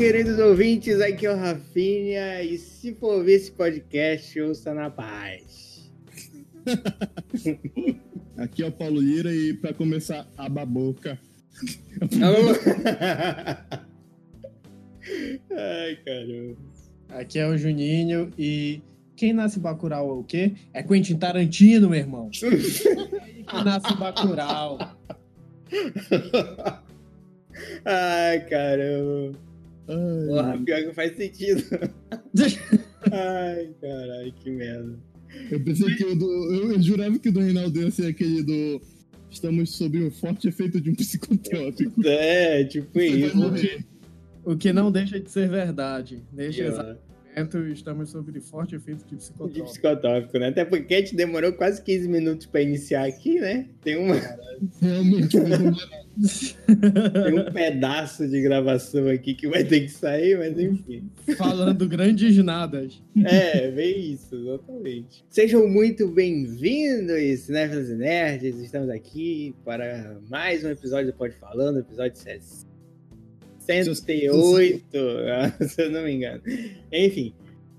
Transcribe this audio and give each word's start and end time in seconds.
queridos 0.00 0.38
ouvintes, 0.38 0.98
aqui 0.98 1.26
é 1.26 1.30
o 1.30 1.36
Rafinha, 1.36 2.42
e 2.42 2.56
se 2.56 2.94
for 2.94 3.16
ouvir 3.16 3.32
esse 3.32 3.52
podcast, 3.52 4.40
ouça 4.40 4.72
na 4.72 4.88
paz. 4.88 5.92
aqui 8.38 8.62
é 8.62 8.66
o 8.66 8.72
Paulo 8.72 8.98
Lira, 8.98 9.30
e 9.30 9.52
para 9.52 9.74
começar, 9.74 10.26
aba 10.38 10.62
a 10.62 10.64
boca. 10.64 11.20
Ai, 15.52 15.96
caramba. 16.02 16.56
Aqui 17.10 17.38
é 17.38 17.46
o 17.46 17.58
Juninho, 17.58 18.30
e 18.38 18.80
quem 19.14 19.34
nasce 19.34 19.60
Bacurau 19.60 20.08
é 20.08 20.12
o 20.14 20.24
quê? 20.24 20.54
É 20.72 20.82
Quentin 20.82 21.18
Tarantino, 21.18 21.90
meu 21.90 21.98
irmão. 21.98 22.30
quem 22.40 23.64
nasce 23.64 23.94
Bacurau. 23.98 24.78
Ai, 27.84 28.40
caramba. 28.48 29.49
Ai, 29.88 30.26
Porra, 30.26 30.58
pior 30.64 30.82
que 30.82 30.94
faz 30.94 31.16
sentido. 31.16 31.62
Ai, 33.12 33.70
caralho, 33.80 34.32
que 34.34 34.50
merda. 34.50 34.98
Eu 35.50 35.62
pensei 35.62 35.94
que 35.94 36.04
o 36.04 36.14
do. 36.16 36.54
Eu, 36.54 36.72
eu 36.72 36.82
jurava 36.82 37.18
que 37.18 37.28
o 37.28 37.32
do 37.32 37.40
Reinaldo 37.40 37.80
ia 37.80 37.90
ser 37.90 38.06
aquele 38.06 38.42
do. 38.42 38.80
Estamos 39.30 39.76
sob 39.76 40.02
o 40.02 40.10
forte 40.10 40.48
efeito 40.48 40.80
de 40.80 40.90
um 40.90 40.94
psicotrópico. 40.94 41.92
É, 42.04 42.64
tipo 42.64 42.98
isso. 42.98 43.38
O 44.44 44.56
que 44.56 44.72
não 44.72 44.90
deixa 44.90 45.20
de 45.20 45.30
ser 45.30 45.48
verdade. 45.48 46.22
Deixa 46.32 46.64
exatamente 46.64 47.10
estamos 47.72 48.10
sob 48.10 48.40
forte 48.40 48.74
efeito 48.74 49.04
de 49.06 49.16
psicotrópico. 49.16 49.64
De 49.64 49.70
psicotrópico, 49.70 50.38
né? 50.38 50.48
Até 50.48 50.64
porque 50.64 50.94
a 50.94 50.98
gente 50.98 51.14
demorou 51.14 51.52
quase 51.52 51.82
15 51.82 52.08
minutos 52.08 52.46
para 52.46 52.62
iniciar 52.62 53.06
aqui, 53.06 53.40
né? 53.40 53.68
Tem 53.82 53.96
uma. 53.96 54.16
Realmente, 54.80 55.36
Tem 56.20 57.38
um 57.38 57.44
pedaço 57.52 58.28
de 58.28 58.42
gravação 58.42 59.08
aqui 59.08 59.34
que 59.34 59.48
vai 59.48 59.64
ter 59.64 59.80
que 59.80 59.88
sair, 59.88 60.36
mas 60.38 60.58
enfim. 60.58 61.10
Falando 61.36 61.88
grandes 61.88 62.36
nadas. 62.38 63.02
É, 63.24 63.70
bem 63.70 64.12
isso, 64.12 64.34
exatamente. 64.34 65.24
Sejam 65.30 65.66
muito 65.66 66.08
bem-vindos, 66.08 67.40
cinéfilos 67.40 67.88
e 67.88 67.94
nerds. 67.94 68.58
Estamos 68.58 68.90
aqui 68.90 69.54
para 69.64 70.18
mais 70.28 70.62
um 70.64 70.68
episódio 70.68 71.12
do 71.12 71.16
Pode 71.16 71.34
Falando, 71.36 71.78
episódio 71.78 72.16
60. 72.16 72.68
108, 73.60 74.98
se 75.68 75.82
eu 75.82 75.90
não 75.90 76.02
me 76.02 76.12
engano. 76.12 76.42
Enfim. 76.92 77.32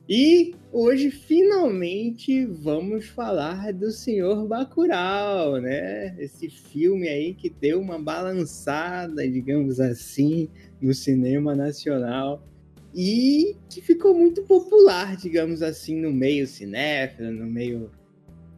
E 0.09 0.55
hoje, 0.71 1.11
finalmente, 1.11 2.45
vamos 2.45 3.05
falar 3.05 3.71
do 3.71 3.91
Senhor 3.91 4.47
Bacurau, 4.47 5.61
né? 5.61 6.15
Esse 6.19 6.49
filme 6.49 7.07
aí 7.07 7.33
que 7.33 7.49
deu 7.49 7.79
uma 7.79 7.99
balançada, 7.99 9.27
digamos 9.27 9.79
assim, 9.79 10.49
no 10.81 10.93
cinema 10.93 11.55
nacional 11.55 12.45
e 12.93 13.55
que 13.69 13.81
ficou 13.81 14.13
muito 14.13 14.41
popular, 14.43 15.15
digamos 15.15 15.61
assim, 15.61 15.95
no 15.95 16.11
meio 16.11 16.45
cinéfilo, 16.45 17.31
no 17.31 17.45
meio, 17.45 17.89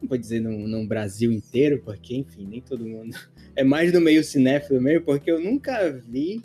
não 0.01 0.09
vou 0.09 0.17
dizer 0.17 0.39
no, 0.39 0.67
no 0.67 0.87
Brasil 0.87 1.31
inteiro, 1.31 1.81
porque, 1.83 2.15
enfim, 2.15 2.47
nem 2.47 2.61
todo 2.61 2.85
mundo. 2.85 3.15
É 3.55 3.63
mais 3.63 3.93
no 3.93 4.01
meio 4.01 4.23
cinéfilo 4.23 4.81
mesmo, 4.81 5.05
porque 5.05 5.29
eu 5.29 5.39
nunca 5.39 5.87
vi 5.91 6.41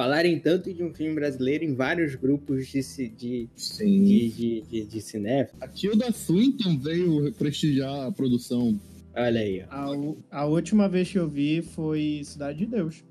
falarem 0.00 0.38
tanto 0.38 0.72
de 0.72 0.82
um 0.82 0.94
filme 0.94 1.14
brasileiro 1.14 1.62
em 1.62 1.74
vários 1.74 2.14
grupos 2.14 2.66
de, 2.68 2.80
de, 2.80 3.50
de, 3.54 4.30
de, 4.30 4.62
de, 4.62 4.84
de. 4.86 5.48
A 5.60 5.68
Tilda 5.68 6.10
Swinton 6.10 6.78
veio 6.78 7.30
prestigiar 7.34 8.06
a 8.06 8.10
produção. 8.10 8.80
Olha 9.14 9.40
aí. 9.40 9.60
A, 9.68 9.88
a 10.30 10.46
última 10.46 10.88
vez 10.88 11.12
que 11.12 11.18
eu 11.18 11.28
vi 11.28 11.60
foi 11.60 12.22
Cidade 12.24 12.60
de 12.60 12.66
Deus. 12.66 13.04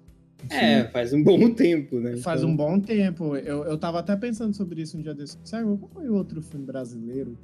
É, 0.50 0.86
faz 0.86 1.14
um 1.14 1.22
bom 1.24 1.54
tempo, 1.54 2.00
né? 2.00 2.18
Faz 2.18 2.42
então... 2.42 2.54
um 2.54 2.56
bom 2.56 2.80
tempo. 2.80 3.36
Eu, 3.36 3.66
eu 3.66 3.78
tava 3.78 4.00
até 4.00 4.16
pensando 4.16 4.56
sobre 4.56 4.82
isso 4.82 4.98
um 4.98 5.02
dia 5.04 5.14
desse. 5.14 5.38
Sabe, 5.44 5.66
qual 5.78 5.92
foi 5.94 6.10
o 6.10 6.16
outro 6.16 6.42
filme 6.42 6.66
brasileiro 6.66 7.38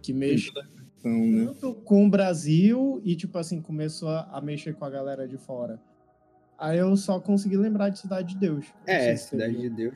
que 0.00 0.14
mexe 0.14 0.50
né? 1.04 1.52
com 1.84 2.06
o 2.06 2.08
Brasil 2.08 3.02
e, 3.04 3.14
tipo 3.14 3.36
assim, 3.36 3.60
começou 3.60 4.08
a, 4.08 4.30
a 4.32 4.40
mexer 4.40 4.74
com 4.74 4.86
a 4.86 4.90
galera 4.90 5.28
de 5.28 5.36
fora? 5.36 5.78
Aí 6.58 6.78
eu 6.78 6.96
só 6.96 7.20
consegui 7.20 7.56
lembrar 7.56 7.88
de 7.88 8.00
Cidade 8.00 8.34
de 8.34 8.40
Deus. 8.40 8.66
É, 8.86 9.14
Cidade 9.14 9.56
de 9.56 9.70
Deus. 9.70 9.94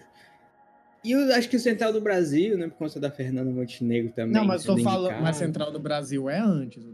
E 1.04 1.10
eu 1.10 1.34
acho 1.34 1.48
que 1.48 1.56
o 1.56 1.60
Central 1.60 1.92
do 1.92 2.00
Brasil, 2.00 2.56
né, 2.56 2.68
por 2.68 2.76
conta 2.76 3.00
da 3.00 3.10
Fernanda 3.10 3.50
Montenegro 3.50 4.12
também. 4.12 4.32
Não, 4.32 4.44
mas 4.44 4.62
tô 4.62 4.78
falando, 4.78 5.20
mas 5.20 5.36
Central 5.36 5.72
do 5.72 5.80
Brasil 5.80 6.30
é 6.30 6.38
antes. 6.38 6.84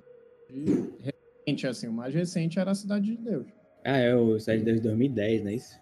Recente, 1.47 1.67
assim, 1.67 1.89
o 1.89 1.93
mais 1.93 2.15
recente 2.15 2.59
era 2.59 2.71
a 2.71 2.75
Cidade 2.75 3.15
de 3.15 3.17
Deus. 3.19 3.47
Ah, 3.84 3.99
é 3.99 4.15
o 4.15 4.41
Cidade 4.41 4.61
de 4.61 4.65
Deus 4.65 4.77
de 4.78 4.83
2010, 4.84 5.43
não 5.43 5.51
é 5.51 5.55
isso? 5.55 5.78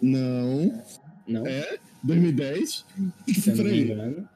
Não. 0.00 0.82
Não? 1.26 1.46
É? 1.46 1.78
2010? 2.04 2.86
Se 3.34 3.52
não 3.52 3.64
me 3.64 3.80
engano. 3.82 4.28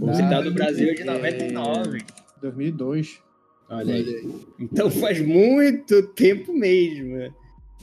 O 0.00 0.12
Central 0.12 0.42
do 0.42 0.52
Brasil 0.52 0.90
é 0.90 0.94
de 0.94 1.04
99. 1.04 2.04
2002. 2.42 3.22
Olha 3.68 3.94
aí. 3.94 4.44
Então 4.58 4.90
faz 4.90 5.20
muito 5.20 6.02
tempo 6.14 6.52
mesmo. 6.52 7.32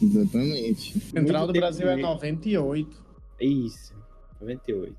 Né? 0.02 0.08
Exatamente. 0.08 1.00
Central 1.00 1.44
muito 1.44 1.54
do 1.54 1.60
Brasil 1.60 1.86
mesmo. 1.88 2.00
é 2.00 2.04
98. 2.04 3.06
Isso, 3.40 3.94
98. 4.40 4.96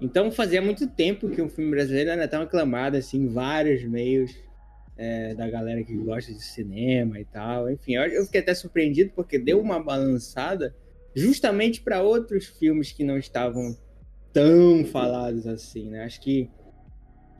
Então 0.00 0.30
fazia 0.30 0.60
muito 0.60 0.86
tempo 0.86 1.30
que 1.30 1.40
o 1.40 1.48
filme 1.48 1.70
brasileiro 1.70 2.10
era 2.10 2.28
tão 2.28 2.42
aclamado 2.42 2.96
assim, 2.96 3.22
em 3.22 3.28
vários 3.28 3.84
meios 3.84 4.34
é, 4.96 5.34
da 5.34 5.48
galera 5.48 5.82
que 5.82 5.96
gosta 5.96 6.32
de 6.32 6.42
cinema 6.42 7.18
e 7.18 7.24
tal. 7.24 7.70
Enfim, 7.70 7.94
eu, 7.94 8.02
eu 8.04 8.24
fiquei 8.24 8.40
até 8.40 8.54
surpreendido 8.54 9.12
porque 9.14 9.38
deu 9.38 9.60
uma 9.60 9.82
balançada 9.82 10.74
justamente 11.14 11.80
para 11.80 12.02
outros 12.02 12.46
filmes 12.46 12.92
que 12.92 13.04
não 13.04 13.16
estavam 13.16 13.76
tão 14.32 14.84
falados 14.84 15.46
assim, 15.46 15.90
né? 15.90 16.04
Acho 16.04 16.20
que 16.20 16.50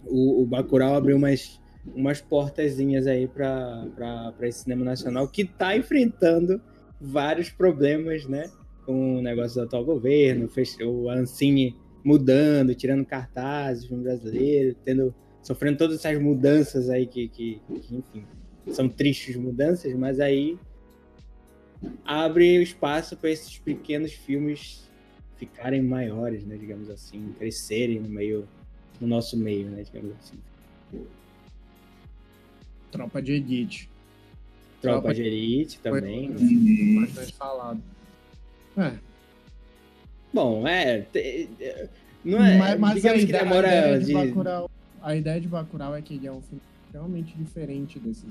o, 0.04 0.42
o 0.42 0.46
Bacurau 0.46 0.94
abriu 0.94 1.16
umas, 1.16 1.60
umas 1.94 2.20
portazinhas 2.20 3.06
aí 3.06 3.26
para 3.26 4.32
esse 4.42 4.60
cinema 4.60 4.84
nacional 4.84 5.26
que 5.28 5.42
está 5.42 5.76
enfrentando 5.76 6.60
vários 7.00 7.50
problemas, 7.50 8.26
né? 8.26 8.50
Com 8.84 9.18
o 9.18 9.22
negócio 9.22 9.60
do 9.60 9.66
atual 9.66 9.84
governo, 9.84 10.48
o 10.82 11.08
Ancine 11.08 11.76
mudando, 12.04 12.74
tirando 12.74 13.04
cartazes 13.04 13.88
no 13.88 14.02
brasileiro, 14.02 14.76
tendo, 14.84 15.14
sofrendo 15.42 15.78
todas 15.78 15.98
essas 15.98 16.20
mudanças 16.20 16.90
aí 16.90 17.06
que, 17.06 17.28
que, 17.28 17.60
que 17.80 17.96
enfim, 17.96 18.26
são 18.70 18.88
tristes 18.88 19.36
mudanças, 19.36 19.94
mas 19.94 20.20
aí 20.20 20.58
abre 22.04 22.62
espaço 22.62 23.16
para 23.16 23.30
esses 23.30 23.58
pequenos 23.58 24.12
filmes 24.12 24.90
ficarem 25.36 25.82
maiores, 25.82 26.44
né, 26.44 26.56
digamos 26.56 26.88
assim, 26.90 27.34
crescerem 27.38 28.00
no 28.00 28.08
meio, 28.08 28.46
no 29.00 29.06
nosso 29.06 29.36
meio, 29.36 29.68
né, 29.70 29.82
digamos 29.82 30.14
assim. 30.16 30.38
Tropa 32.90 33.20
de 33.20 33.32
Elite. 33.32 33.90
Tropa 34.90 35.14
de 35.14 35.22
Elite 35.22 35.78
também. 35.80 36.30
Né? 36.30 37.00
Bastante 37.00 37.32
falado. 37.34 37.82
É. 38.76 38.92
Bom, 40.32 40.66
é. 40.66 41.06
Não 42.24 42.44
é. 42.44 42.58
Mas, 42.58 42.80
mas 42.80 43.04
a, 43.04 43.16
ideia, 43.16 43.44
demora 43.44 43.68
a, 43.68 43.70
ideia 43.70 43.98
de... 44.00 44.06
de 44.06 44.12
Bacurau, 44.12 44.70
a 45.02 45.16
ideia 45.16 45.40
de 45.40 45.48
Bacurau 45.48 45.94
é 45.94 46.02
que 46.02 46.14
ele 46.14 46.26
é 46.26 46.32
um 46.32 46.40
filme 46.40 46.62
realmente 46.92 47.36
diferente 47.36 47.98
desse. 47.98 48.26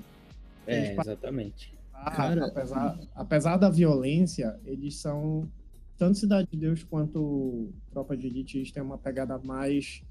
É, 0.66 0.94
exatamente. 1.00 1.74
Cara, 2.16 2.48
apesar, 2.48 3.00
apesar 3.16 3.58
da 3.58 3.70
violência, 3.70 4.60
eles 4.66 4.96
são. 4.96 5.48
Tanto 5.96 6.18
Cidade 6.18 6.48
de 6.52 6.58
Deus 6.58 6.84
quanto 6.84 7.70
Tropa 7.92 8.18
de 8.18 8.28
Elite 8.28 8.74
tem 8.74 8.82
uma 8.82 8.98
pegada 8.98 9.38
mais 9.38 10.02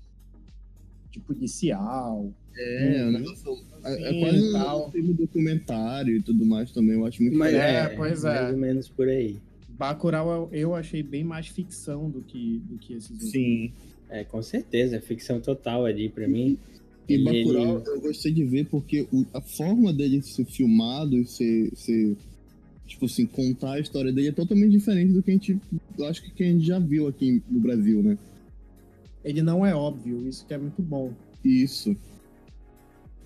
de 1.12 1.20
policial. 1.20 2.32
É, 2.56 3.04
um 3.06 3.12
negócio, 3.12 3.58
é, 3.84 4.10
é 4.10 4.20
quase 4.20 4.52
tal. 4.52 4.88
um 4.88 4.90
filme 4.90 5.14
documentário 5.14 6.16
e 6.16 6.22
tudo 6.22 6.44
mais 6.44 6.70
também, 6.72 6.94
eu 6.94 7.06
acho 7.06 7.22
muito 7.22 7.36
Mas 7.36 7.54
é, 7.54 7.84
é, 7.84 7.88
pois 7.88 8.24
é. 8.24 8.42
Mais 8.42 8.52
ou 8.52 8.58
menos 8.58 8.88
por 8.88 9.08
aí. 9.08 9.36
Bacurau 9.68 10.48
eu 10.52 10.74
achei 10.74 11.02
bem 11.02 11.24
mais 11.24 11.48
ficção 11.48 12.10
do 12.10 12.20
que, 12.20 12.62
do 12.68 12.78
que 12.78 12.94
esses 12.94 13.10
outros. 13.10 13.30
Sim. 13.30 13.72
É, 14.10 14.24
com 14.24 14.42
certeza, 14.42 14.96
é 14.96 15.00
ficção 15.00 15.40
total 15.40 15.86
ali 15.86 16.08
para 16.08 16.28
mim. 16.28 16.58
E 17.08 17.18
Bacurau 17.18 17.78
ele... 17.78 17.88
eu 17.88 18.00
gostei 18.00 18.32
de 18.32 18.44
ver 18.44 18.66
porque 18.66 19.06
o, 19.12 19.24
a 19.32 19.40
forma 19.40 19.92
dele 19.92 20.22
ser 20.22 20.44
filmado 20.44 21.16
e 21.16 21.26
ser, 21.26 21.70
ser, 21.74 22.16
tipo 22.86 23.06
assim, 23.06 23.26
contar 23.26 23.72
a 23.72 23.80
história 23.80 24.12
dele 24.12 24.28
é 24.28 24.32
totalmente 24.32 24.70
diferente 24.70 25.12
do 25.12 25.22
que 25.22 25.30
a 25.30 25.34
gente, 25.34 25.58
eu 25.98 26.04
acho 26.06 26.22
que 26.22 26.42
a 26.42 26.46
gente 26.46 26.64
já 26.64 26.78
viu 26.78 27.08
aqui 27.08 27.42
no 27.50 27.58
Brasil, 27.58 28.02
né? 28.02 28.18
Ele 29.24 29.42
não 29.42 29.64
é 29.64 29.74
óbvio, 29.74 30.26
isso 30.28 30.46
que 30.46 30.54
é 30.54 30.58
muito 30.58 30.82
bom. 30.82 31.12
Isso. 31.44 31.96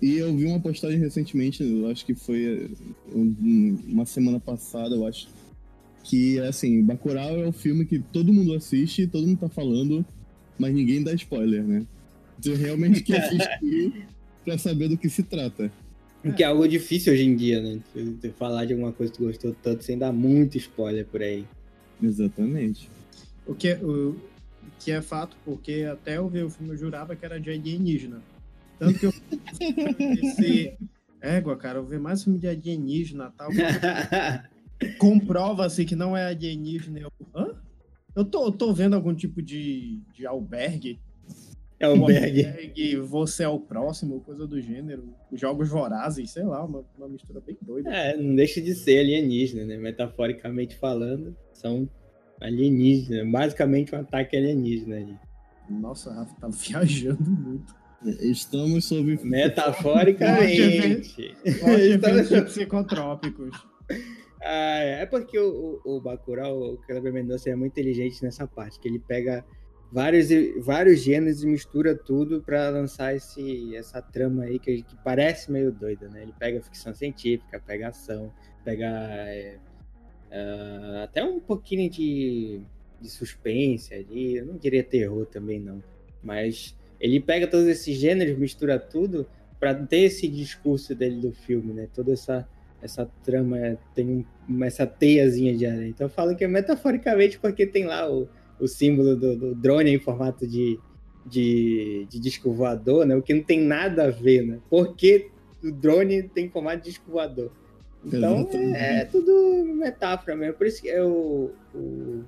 E 0.01 0.17
eu 0.17 0.35
vi 0.35 0.45
uma 0.45 0.59
postagem 0.59 0.99
recentemente, 0.99 1.63
eu 1.63 1.89
acho 1.89 2.05
que 2.05 2.13
foi 2.13 2.69
uma 3.13 4.05
semana 4.05 4.39
passada, 4.39 4.95
eu 4.95 5.07
acho, 5.07 5.27
que 6.03 6.39
assim, 6.39 6.81
Bacurau 6.83 7.37
é 7.37 7.47
o 7.47 7.51
filme 7.51 7.85
que 7.85 7.99
todo 7.99 8.31
mundo 8.31 8.53
assiste, 8.53 9.07
todo 9.07 9.27
mundo 9.27 9.39
tá 9.39 9.49
falando, 9.49 10.05
mas 10.57 10.73
ninguém 10.73 11.03
dá 11.03 11.13
spoiler, 11.13 11.63
né? 11.63 11.85
Você 12.39 12.53
realmente 12.55 13.01
quer 13.01 13.23
assistir 13.25 14.07
pra 14.45 14.57
saber 14.57 14.87
do 14.87 14.97
que 14.97 15.09
se 15.09 15.23
trata. 15.23 15.71
O 16.23 16.31
que 16.31 16.43
é 16.43 16.47
algo 16.47 16.67
difícil 16.67 17.13
hoje 17.13 17.23
em 17.23 17.35
dia, 17.35 17.61
né? 17.61 17.79
Você 17.93 18.29
falar 18.29 18.65
de 18.65 18.73
alguma 18.73 18.91
coisa 18.91 19.11
que 19.11 19.17
tu 19.17 19.25
gostou 19.25 19.55
tanto 19.61 19.83
sem 19.83 19.97
dar 19.97 20.11
muito 20.11 20.57
spoiler 20.57 21.05
por 21.05 21.21
aí. 21.21 21.45
Exatamente. 22.01 22.89
O 23.45 23.53
que, 23.53 23.69
é, 23.69 23.77
o, 23.77 24.15
que 24.79 24.91
é 24.91 25.01
fato, 25.01 25.37
porque 25.43 25.87
até 25.91 26.17
eu 26.17 26.27
ver 26.27 26.45
o 26.45 26.49
filme 26.49 26.73
eu 26.73 26.77
jurava 26.77 27.15
que 27.15 27.25
era 27.25 27.39
de 27.39 27.49
alienígena. 27.49 28.21
Tanto 28.79 28.99
que 28.99 29.05
eu 29.05 29.13
pensei, 29.97 30.77
égua, 31.21 31.57
cara, 31.57 31.79
eu 31.79 31.85
ver 31.85 31.99
mais 31.99 32.23
filme 32.23 32.39
de 32.39 32.47
alienígena 32.47 33.33
tal. 33.37 33.49
Comprova-se 34.99 35.85
que 35.85 35.95
não 35.95 36.15
é 36.15 36.27
alienígena. 36.27 36.99
Eu, 36.99 37.11
Hã? 37.35 37.55
Eu 38.15 38.25
tô, 38.25 38.51
tô 38.51 38.73
vendo 38.73 38.95
algum 38.95 39.13
tipo 39.13 39.41
de, 39.41 40.01
de 40.13 40.25
albergue. 40.25 40.99
É 41.79 41.85
albergue. 41.85 42.45
albergue. 42.45 42.95
Você 42.97 43.43
é 43.43 43.47
o 43.47 43.59
próximo, 43.59 44.21
coisa 44.21 44.47
do 44.47 44.59
gênero. 44.59 45.13
Jogos 45.33 45.69
vorazes, 45.69 46.31
sei 46.31 46.43
lá, 46.43 46.65
uma, 46.65 46.83
uma 46.97 47.07
mistura 47.07 47.39
bem 47.39 47.55
doida. 47.61 47.93
É, 47.93 48.17
não 48.17 48.35
deixa 48.35 48.59
de 48.59 48.73
ser 48.73 48.99
alienígena, 48.99 49.65
né? 49.65 49.77
Metaforicamente 49.77 50.75
falando, 50.75 51.35
são 51.53 51.87
alienígenas. 52.41 53.31
Basicamente 53.31 53.95
um 53.95 53.99
ataque 53.99 54.37
alienígena 54.37 54.97
ali. 54.97 55.17
Nossa, 55.69 56.13
Rafa 56.13 56.35
tá 56.39 56.47
viajando 56.49 57.29
muito. 57.29 57.75
Estamos 58.21 58.85
sob. 58.85 59.19
Metaforicamente. 59.23 61.35
Estamos 61.43 62.29
psicotrópicos. 62.45 63.51
Ah, 64.39 64.79
é 64.79 65.05
porque 65.05 65.37
o, 65.37 65.81
o, 65.83 65.97
o 65.97 65.99
Bacurau, 65.99 66.73
o 66.73 66.77
Kleber 66.77 67.11
Mendonça 67.11 67.49
é 67.49 67.55
muito 67.55 67.71
inteligente 67.71 68.23
nessa 68.23 68.47
parte, 68.47 68.79
que 68.79 68.87
ele 68.87 68.99
pega 68.99 69.43
vários, 69.91 70.27
vários 70.63 71.01
gêneros 71.01 71.43
e 71.43 71.47
mistura 71.47 71.95
tudo 71.95 72.41
para 72.41 72.69
lançar 72.69 73.15
esse, 73.15 73.75
essa 73.75 74.01
trama 74.01 74.43
aí 74.43 74.59
que, 74.59 74.83
que, 74.83 74.95
parece 75.03 75.51
meio 75.51 75.71
doida, 75.71 76.07
né? 76.09 76.23
Ele 76.23 76.33
pega 76.37 76.61
ficção 76.61 76.93
científica, 76.93 77.61
pega 77.65 77.89
ação, 77.89 78.31
pega 78.63 78.85
é, 78.85 79.57
uh, 80.31 81.03
até 81.03 81.23
um 81.23 81.39
pouquinho 81.39 81.89
de, 81.89 82.61
de 83.01 83.09
suspense 83.09 83.93
ali, 83.93 84.37
eu 84.37 84.45
não 84.45 84.57
diria 84.57 84.83
terror 84.83 85.25
também 85.25 85.59
não, 85.59 85.83
mas 86.23 86.75
ele 86.99 87.19
pega 87.19 87.47
todos 87.47 87.67
esses 87.67 87.97
gêneros, 87.97 88.37
mistura 88.37 88.79
tudo 88.79 89.27
para 89.59 89.73
ter 89.73 90.01
esse 90.01 90.27
discurso 90.27 90.93
dele 90.93 91.19
do 91.19 91.31
filme, 91.31 91.73
né? 91.73 91.87
Toda 91.93 92.13
essa 92.13 92.47
essa 92.81 93.09
trama 93.23 93.77
tem 93.95 94.25
um, 94.49 94.63
essa 94.63 94.85
teiazinha 94.85 95.55
de 95.55 95.65
aranha. 95.65 95.89
Então 95.89 96.05
eu 96.05 96.11
falo 96.11 96.35
que 96.35 96.43
é 96.43 96.47
metaforicamente 96.47 97.39
porque 97.39 97.65
tem 97.65 97.85
lá 97.85 98.09
o, 98.09 98.27
o 98.59 98.67
símbolo 98.67 99.15
do, 99.15 99.35
do 99.35 99.55
drone 99.55 99.91
em 99.91 99.99
formato 99.99 100.47
de, 100.47 100.79
de, 101.25 102.07
de, 102.09 102.19
disco 102.19 102.51
voador, 102.51 103.05
né? 103.05 103.15
O 103.15 103.21
que 103.21 103.33
não 103.33 103.43
tem 103.43 103.59
nada 103.59 104.05
a 104.05 104.11
ver, 104.11 104.45
né? 104.45 104.59
Porque 104.69 105.29
o 105.63 105.71
drone 105.71 106.23
tem 106.23 106.49
formato 106.49 106.83
de 106.83 106.89
disco 106.89 107.11
voador. 107.11 107.51
Então 108.05 108.47
é, 108.53 109.01
é, 109.01 109.05
tudo 109.05 109.65
metáfora 109.75 110.35
mesmo. 110.35 110.53
Por 110.53 110.67
isso 110.67 110.81
que 110.81 110.87
eu, 110.87 111.53
eu 111.73 112.23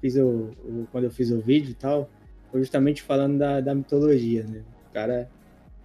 fiz 0.00 0.16
o, 0.16 0.50
o, 0.64 0.88
quando 0.90 1.04
eu 1.04 1.10
fiz 1.10 1.30
o 1.30 1.40
vídeo 1.40 1.70
e 1.70 1.74
tal, 1.74 2.10
foi 2.50 2.60
justamente 2.60 3.02
falando 3.02 3.38
da, 3.38 3.60
da 3.60 3.74
mitologia, 3.74 4.44
né? 4.44 4.62
O 4.88 4.92
cara, 4.92 5.30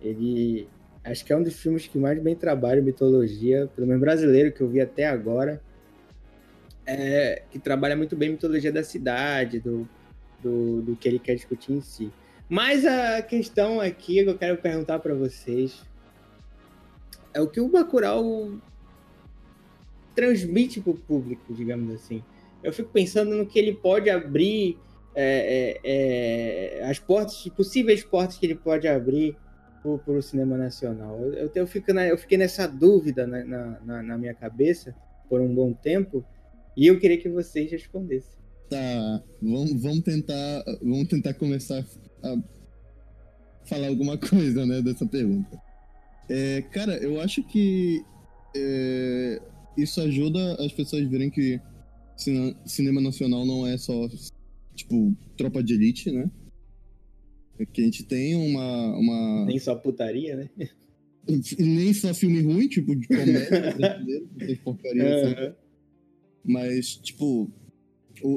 ele 0.01 0.67
acho 1.03 1.23
que 1.25 1.33
é 1.33 1.37
um 1.37 1.43
dos 1.43 1.59
filmes 1.59 1.87
que 1.87 1.97
mais 1.97 2.21
bem 2.21 2.35
trabalha 2.35 2.81
mitologia, 2.81 3.69
pelo 3.75 3.87
menos 3.87 4.01
brasileiro 4.01 4.51
que 4.51 4.61
eu 4.61 4.69
vi 4.69 4.81
até 4.81 5.05
agora 5.05 5.61
é, 6.85 7.43
que 7.49 7.59
trabalha 7.59 7.95
muito 7.95 8.15
bem 8.15 8.29
mitologia 8.29 8.71
da 8.71 8.83
cidade, 8.83 9.59
do, 9.59 9.87
do, 10.41 10.81
do, 10.81 10.95
que 10.95 11.07
ele 11.07 11.19
quer 11.19 11.35
discutir 11.35 11.73
em 11.73 11.81
si. 11.81 12.11
Mas 12.49 12.85
a 12.85 13.21
questão 13.21 13.79
aqui 13.79 14.23
que 14.23 14.29
eu 14.29 14.37
quero 14.37 14.57
perguntar 14.57 14.99
para 14.99 15.13
vocês 15.13 15.81
é 17.33 17.41
o 17.41 17.47
que 17.47 17.59
o 17.59 17.69
Bacurau 17.69 18.51
transmite 20.15 20.81
para 20.81 20.91
o 20.91 20.97
público, 20.97 21.53
digamos 21.53 21.93
assim. 21.93 22.23
Eu 22.63 22.71
fico 22.71 22.89
pensando 22.89 23.35
no 23.35 23.45
que 23.45 23.59
ele 23.59 23.73
pode 23.73 24.09
abrir, 24.09 24.77
é, 25.15 25.79
é, 25.83 26.79
é 26.79 26.89
as 26.89 26.99
portas, 26.99 27.47
possíveis 27.55 28.03
portas 28.03 28.37
que 28.37 28.45
ele 28.45 28.55
pode 28.55 28.87
abrir 28.87 29.35
para 29.83 30.13
o 30.13 30.21
cinema 30.21 30.57
nacional. 30.57 31.19
Eu, 31.19 31.51
eu, 31.53 31.67
fico 31.67 31.93
na, 31.93 32.07
eu 32.07 32.17
fiquei 32.17 32.37
nessa 32.37 32.67
dúvida 32.67 33.27
na, 33.27 33.43
na, 33.83 34.03
na 34.03 34.17
minha 34.17 34.33
cabeça 34.33 34.95
por 35.29 35.41
um 35.41 35.53
bom 35.53 35.73
tempo, 35.73 36.25
e 36.75 36.87
eu 36.87 36.99
queria 36.99 37.17
que 37.17 37.29
vocês 37.29 37.69
respondessem. 37.69 38.41
Tá, 38.69 39.23
vamos, 39.41 39.81
vamos 39.81 40.01
tentar. 40.01 40.63
Vamos 40.81 41.07
tentar 41.07 41.33
começar 41.33 41.85
a 42.23 42.37
falar 43.65 43.87
alguma 43.87 44.17
coisa, 44.17 44.65
né, 44.65 44.81
dessa 44.81 45.05
pergunta. 45.05 45.61
É, 46.29 46.61
cara, 46.71 46.97
eu 46.97 47.19
acho 47.19 47.43
que 47.43 48.03
é, 48.55 49.41
isso 49.77 50.01
ajuda 50.01 50.55
as 50.63 50.71
pessoas 50.71 51.05
a 51.05 51.09
verem 51.09 51.29
que 51.29 51.59
cinema 52.65 53.01
nacional 53.01 53.45
não 53.45 53.65
é 53.65 53.77
só, 53.77 54.07
tipo, 54.75 55.15
tropa 55.35 55.63
de 55.63 55.73
elite, 55.73 56.11
né? 56.11 56.29
É 57.59 57.65
que 57.65 57.81
a 57.81 57.83
gente 57.85 58.03
tem 58.03 58.35
uma, 58.35 58.97
uma. 58.97 59.45
Nem 59.45 59.59
só 59.59 59.75
putaria, 59.75 60.35
né? 60.35 60.49
Nem 61.57 61.93
só 61.93 62.13
filme 62.13 62.41
ruim, 62.41 62.67
tipo, 62.67 62.95
de 62.95 63.07
comédia 63.07 63.47
brasileiro, 63.77 64.29
tem 64.37 64.55
porcaria 64.57 65.03
uhum. 65.03 65.25
assim. 65.25 65.55
Mas, 66.43 66.95
tipo, 66.97 67.49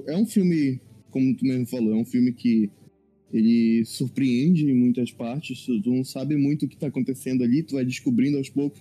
é 0.07 0.17
um 0.17 0.27
filme, 0.27 0.81
como 1.11 1.35
tu 1.37 1.45
mesmo 1.45 1.67
falou, 1.67 1.93
é 1.93 1.97
um 1.97 2.05
filme 2.05 2.33
que 2.33 2.71
ele 3.33 3.85
surpreende 3.85 4.71
em 4.71 4.75
muitas 4.75 5.11
partes. 5.11 5.65
Tu 5.65 5.83
não 5.85 6.05
sabe 6.05 6.37
muito 6.37 6.67
o 6.67 6.69
que 6.69 6.77
tá 6.77 6.87
acontecendo 6.87 7.43
ali, 7.43 7.63
tu 7.63 7.75
vai 7.75 7.85
descobrindo 7.85 8.39
aos 8.39 8.49
poucos. 8.49 8.81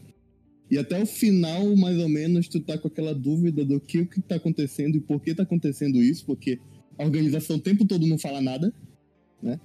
E 0.70 0.78
até 0.78 1.02
o 1.02 1.06
final, 1.06 1.76
mais 1.76 1.98
ou 2.00 2.10
menos, 2.10 2.48
tu 2.48 2.60
tá 2.60 2.78
com 2.78 2.88
aquela 2.88 3.14
dúvida 3.14 3.64
do 3.64 3.80
que 3.80 4.06
que 4.06 4.22
tá 4.22 4.36
acontecendo 4.36 4.98
e 4.98 5.00
por 5.00 5.22
que 5.22 5.36
tá 5.36 5.44
acontecendo 5.44 6.02
isso, 6.02 6.26
porque 6.26 6.60
a 6.98 7.04
organização 7.04 7.58
o 7.58 7.62
tempo 7.62 7.86
todo 7.86 8.08
não 8.08 8.18
fala 8.18 8.42
nada, 8.42 8.74
né? 9.42 9.60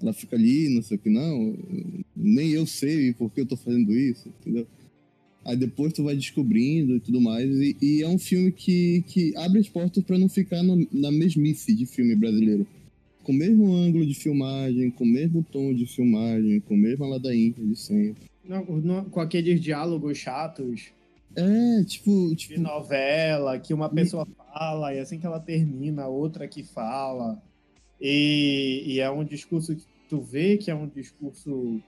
Ela 0.00 0.12
fica 0.12 0.36
ali, 0.36 0.68
não 0.68 0.82
sei 0.82 0.98
o 0.98 1.00
que, 1.00 1.08
não, 1.08 1.56
nem 2.14 2.50
eu 2.50 2.66
sei 2.66 3.12
por 3.14 3.30
que 3.32 3.40
eu 3.40 3.46
tô 3.46 3.56
fazendo 3.56 3.96
isso, 3.96 4.28
entendeu? 4.40 4.66
Aí 5.46 5.56
depois 5.56 5.92
tu 5.92 6.02
vai 6.02 6.16
descobrindo 6.16 6.96
e 6.96 7.00
tudo 7.00 7.20
mais. 7.20 7.48
E, 7.60 7.76
e 7.80 8.02
é 8.02 8.08
um 8.08 8.18
filme 8.18 8.50
que, 8.50 9.02
que 9.06 9.32
abre 9.36 9.60
as 9.60 9.68
portas 9.68 10.02
para 10.02 10.18
não 10.18 10.28
ficar 10.28 10.62
no, 10.62 10.86
na 10.92 11.10
mesmice 11.10 11.72
de 11.72 11.86
filme 11.86 12.16
brasileiro. 12.16 12.66
Com 13.22 13.32
o 13.32 13.34
mesmo 13.34 13.72
ângulo 13.72 14.04
de 14.04 14.14
filmagem, 14.14 14.90
com 14.90 15.04
o 15.04 15.06
mesmo 15.06 15.44
tom 15.50 15.72
de 15.72 15.86
filmagem, 15.86 16.60
com 16.60 16.74
a 16.74 16.76
mesma 16.76 17.06
ladainha 17.06 17.54
de 17.56 17.76
sempre. 17.76 18.28
Não, 18.48 18.64
não, 18.64 19.04
com 19.04 19.20
aqueles 19.20 19.60
diálogos 19.60 20.18
chatos. 20.18 20.92
É, 21.34 21.84
tipo, 21.84 22.34
tipo. 22.34 22.54
De 22.54 22.60
novela, 22.60 23.58
que 23.58 23.74
uma 23.74 23.88
pessoa 23.88 24.26
fala 24.26 24.94
e 24.94 24.98
assim 24.98 25.18
que 25.18 25.26
ela 25.26 25.40
termina, 25.40 26.04
a 26.04 26.08
outra 26.08 26.48
que 26.48 26.62
fala. 26.62 27.42
E, 28.00 28.84
e 28.86 29.00
é 29.00 29.10
um 29.10 29.24
discurso 29.24 29.74
que 29.74 29.84
tu 30.08 30.20
vê 30.20 30.56
que 30.56 30.70
é 30.70 30.74
um 30.74 30.86
discurso 30.86 31.80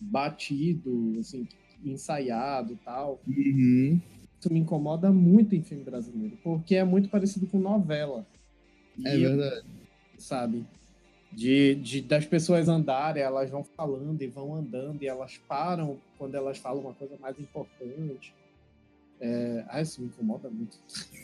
batido, 0.00 1.16
assim, 1.18 1.46
ensaiado 1.84 2.78
tal. 2.84 3.20
Uhum. 3.26 4.00
Isso 4.38 4.52
me 4.52 4.60
incomoda 4.60 5.10
muito 5.10 5.54
em 5.54 5.62
filme 5.62 5.84
brasileiro, 5.84 6.36
porque 6.42 6.74
é 6.74 6.84
muito 6.84 7.08
parecido 7.08 7.46
com 7.46 7.58
novela. 7.58 8.26
É 9.04 9.16
verdade. 9.16 9.66
Sabe? 10.18 10.64
De, 11.34 11.74
de, 11.76 12.00
das 12.00 12.24
pessoas 12.24 12.68
andarem, 12.68 13.22
elas 13.22 13.50
vão 13.50 13.64
falando 13.64 14.22
e 14.22 14.26
vão 14.26 14.54
andando 14.54 15.02
e 15.02 15.08
elas 15.08 15.38
param 15.48 15.98
quando 16.16 16.34
elas 16.34 16.58
falam 16.58 16.82
uma 16.82 16.94
coisa 16.94 17.16
mais 17.20 17.38
importante. 17.38 18.32
É... 19.20 19.64
Ah, 19.68 19.82
isso 19.82 20.00
me 20.00 20.08
incomoda 20.08 20.48
muito. 20.48 20.78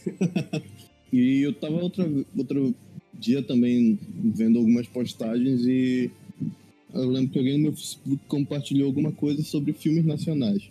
e 1.13 1.43
eu 1.43 1.53
tava 1.55 1.75
outro, 1.75 2.27
outro 2.37 2.75
dia 3.15 3.43
também 3.43 3.99
vendo 4.35 4.59
algumas 4.59 4.87
postagens 4.87 5.65
e 5.67 6.11
eu 6.93 7.09
lembro 7.09 7.31
que 7.31 7.39
alguém 7.39 7.57
no 7.57 7.65
meu 7.65 7.73
Facebook 7.73 8.21
compartilhou 8.27 8.89
alguma 8.89 9.13
coisa 9.13 9.43
sobre 9.43 9.73
filmes 9.73 10.05
nacionais. 10.05 10.71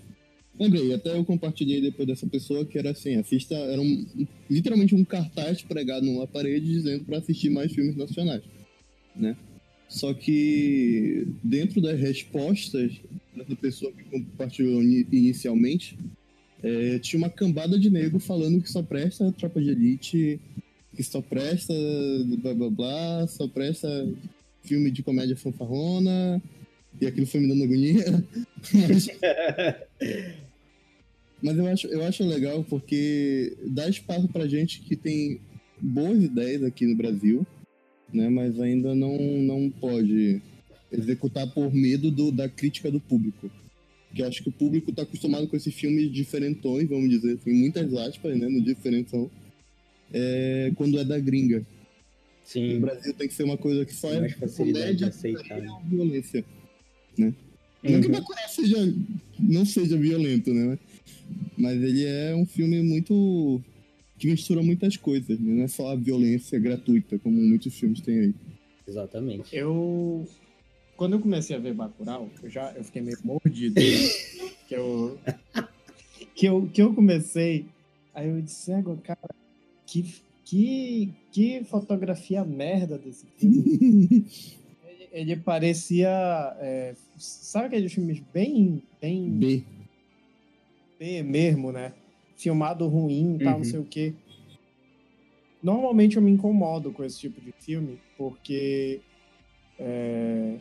Lembrei, 0.60 0.94
até 0.94 1.16
eu 1.16 1.24
compartilhei 1.24 1.80
depois 1.80 2.06
dessa 2.06 2.28
pessoa 2.28 2.66
que 2.66 2.78
era 2.78 2.92
assim, 2.92 3.16
assista, 3.16 3.56
era 3.56 3.82
um, 3.82 4.06
literalmente 4.50 4.94
um 4.94 5.06
cartaz 5.06 5.62
pregado 5.62 6.06
numa 6.06 6.28
parede 6.28 6.66
dizendo 6.66 7.06
para 7.06 7.20
assistir 7.20 7.50
mais 7.50 7.72
filmes 7.72 7.96
nacionais, 7.96 8.44
né? 9.20 9.36
Só 9.88 10.14
que 10.14 11.28
dentro 11.44 11.82
das 11.82 12.00
respostas 12.00 12.94
dessa 13.36 13.56
pessoa 13.56 13.92
que 13.92 14.04
compartilhou 14.04 14.82
inicialmente, 14.82 15.98
é, 16.62 17.00
tinha 17.00 17.18
uma 17.18 17.30
cambada 17.30 17.80
de 17.80 17.90
negro 17.90 18.20
falando 18.20 18.62
que 18.62 18.70
só 18.70 18.84
presta 18.84 19.32
Tropa 19.32 19.62
de 19.62 19.72
Elite, 19.72 20.40
que 20.96 21.04
só 21.04 21.22
presta 21.22 21.74
blá 22.42 22.54
blá 22.54 22.70
blá, 22.70 23.28
só 23.28 23.48
presta 23.48 24.08
filme 24.64 24.92
de 24.92 25.02
comédia 25.02 25.36
fanfarrona, 25.36 26.42
e 27.02 27.08
aquilo 27.08 27.26
foi 27.26 27.40
me 27.40 27.48
dando 27.48 27.64
agonia. 27.64 28.24
Mas, 28.74 29.08
mas 31.42 31.58
eu, 31.58 31.68
acho, 31.68 31.88
eu 31.88 32.04
acho 32.04 32.24
legal 32.26 32.64
porque 32.70 33.58
dá 33.66 33.90
espaço 33.90 34.28
pra 34.28 34.48
gente 34.48 34.82
que 34.82 34.96
tem 34.96 35.40
boas 35.82 36.22
ideias 36.22 36.64
aqui 36.64 36.86
no 36.86 36.96
Brasil, 36.96 37.48
né? 38.14 38.30
Mas 38.30 38.60
ainda 38.60 38.94
não, 38.96 39.18
não 39.18 39.70
pode 39.70 40.42
executar 40.92 41.48
por 41.48 41.74
medo 41.74 42.10
do, 42.12 42.32
da 42.32 42.50
crítica 42.50 42.92
do 42.92 43.00
público. 43.00 43.50
Que 44.14 44.24
acho 44.24 44.42
que 44.42 44.50
o 44.50 44.54
público 44.54 44.90
está 44.90 45.04
acostumado 45.04 45.48
com 45.48 45.56
esses 45.56 45.74
filmes 45.74 46.12
diferentões, 46.12 46.90
vamos 46.90 47.10
dizer 47.10 47.34
assim, 47.34 47.54
muitas 47.54 47.94
aspas, 47.94 48.38
né? 48.38 48.48
No 48.48 48.62
diferentão. 48.62 49.30
É, 50.12 50.72
quando 50.76 50.98
é 51.00 51.04
da 51.04 51.20
gringa. 51.20 51.64
Sim. 52.44 52.76
No 52.76 52.80
Brasil 52.82 53.14
tem 53.14 53.28
que 53.28 53.34
ser 53.34 53.44
uma 53.44 53.58
coisa 53.58 53.86
que 53.86 53.94
só 53.94 54.12
é 54.12 54.28
comédia 54.32 55.14
e 55.24 55.90
violência, 55.90 56.44
né? 57.16 57.34
Não 57.84 58.02
que 58.02 58.08
Uhum. 58.08 58.14
Bacurau 58.14 58.50
seja, 58.50 58.94
não 59.40 59.66
seja 59.66 59.98
violento, 59.98 60.54
né? 60.54 60.78
Mas 61.58 61.82
ele 61.82 62.06
é 62.06 62.36
um 62.36 62.46
filme 62.46 62.82
muito... 62.82 63.62
que 64.20 64.28
mistura 64.28 64.62
muitas 64.62 64.98
coisas, 64.98 65.40
né? 65.40 65.54
Não 65.54 65.64
é 65.64 65.68
só 65.68 65.92
a 65.92 65.96
violência 65.96 66.60
gratuita, 66.60 67.18
como 67.18 67.42
muitos 67.42 67.74
filmes 67.74 68.02
têm 68.02 68.20
aí. 68.20 68.36
Exatamente. 68.86 69.56
Eu. 69.56 70.28
Quando 70.98 71.14
eu 71.14 71.20
comecei 71.22 71.56
a 71.56 71.60
ver 71.60 71.74
Bacurau, 71.74 72.30
eu 72.44 72.50
já 72.50 72.74
eu 72.74 72.84
fiquei 72.84 73.02
meio 73.02 73.18
mordido. 73.24 73.76
que, 74.68 74.76
eu, 74.76 75.18
que, 76.36 76.46
eu, 76.46 76.70
que 76.74 76.82
eu 76.82 76.94
comecei. 76.94 77.66
Aí 78.14 78.28
eu 78.28 78.42
disse, 78.42 78.72
"Égua, 78.74 78.98
cara, 78.98 79.30
que, 79.88 80.06
que, 80.44 81.14
que 81.32 81.64
fotografia 81.64 82.44
merda 82.44 82.98
desse 82.98 83.26
filme. 83.38 84.26
ele, 84.86 85.10
ele 85.14 85.36
parecia. 85.38 86.10
é, 86.60 86.94
sabe 87.18 87.68
aqueles 87.68 87.94
filmes 87.94 88.22
bem, 88.34 88.84
bem 89.02 89.30
B. 89.30 89.64
B 91.00 91.24
mesmo, 91.24 91.72
né? 91.72 91.94
Filmado 92.40 92.88
ruim 92.88 93.38
tal, 93.38 93.52
Uhum. 93.54 93.58
não 93.60 93.64
sei 93.66 93.80
o 93.80 93.84
quê. 93.86 94.14
Normalmente 95.62 96.16
eu 96.16 96.22
me 96.22 96.32
incomodo 96.32 96.90
com 96.92 97.04
esse 97.04 97.20
tipo 97.20 97.42
de 97.42 97.52
filme, 97.60 98.00
porque. 98.18 99.02
É... 99.78 100.58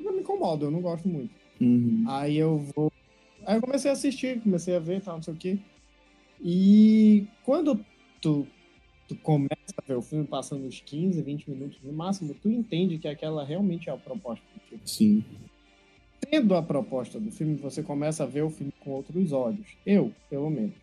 Eu 0.00 0.12
me 0.14 0.20
incomodo, 0.20 0.64
eu 0.66 0.70
não 0.70 0.80
gosto 0.80 1.06
muito. 1.06 1.30
Uhum. 1.60 2.04
Aí 2.08 2.36
eu 2.38 2.58
vou. 2.74 2.90
Aí 3.44 3.56
eu 3.56 3.60
comecei 3.60 3.90
a 3.90 3.94
assistir, 3.94 4.40
comecei 4.40 4.74
a 4.74 4.78
ver 4.78 5.02
tal, 5.02 5.16
não 5.16 5.22
sei 5.22 5.34
o 5.34 5.36
quê. 5.36 5.58
E 6.42 7.26
quando 7.44 7.78
tu, 8.20 8.46
tu 9.06 9.14
começa 9.16 9.74
a 9.76 9.82
ver 9.86 9.96
o 9.96 10.02
filme 10.02 10.26
passando 10.26 10.66
uns 10.66 10.80
15, 10.80 11.20
20 11.22 11.50
minutos 11.50 11.78
no 11.82 11.92
máximo, 11.92 12.34
tu 12.34 12.50
entende 12.50 12.98
que 12.98 13.06
aquela 13.08 13.44
realmente 13.44 13.88
é 13.90 13.92
a 13.92 13.96
proposta 13.96 14.44
do 14.54 14.60
filme 14.60 14.82
Sim. 14.86 15.24
tendo 16.30 16.54
a 16.54 16.62
proposta 16.62 17.20
do 17.20 17.30
filme, 17.30 17.56
você 17.56 17.82
começa 17.82 18.24
a 18.24 18.26
ver 18.26 18.42
o 18.42 18.50
filme 18.50 18.72
com 18.80 18.90
outros 18.90 19.32
olhos. 19.32 19.66
Eu, 19.84 20.12
pelo 20.28 20.50
menos. 20.50 20.74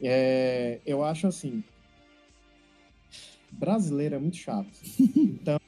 É, 0.00 0.80
eu 0.86 1.02
acho 1.02 1.26
assim. 1.26 1.62
Brasileiro 3.50 4.14
é 4.14 4.18
muito 4.18 4.36
chato. 4.36 4.68
Então, 5.40 5.58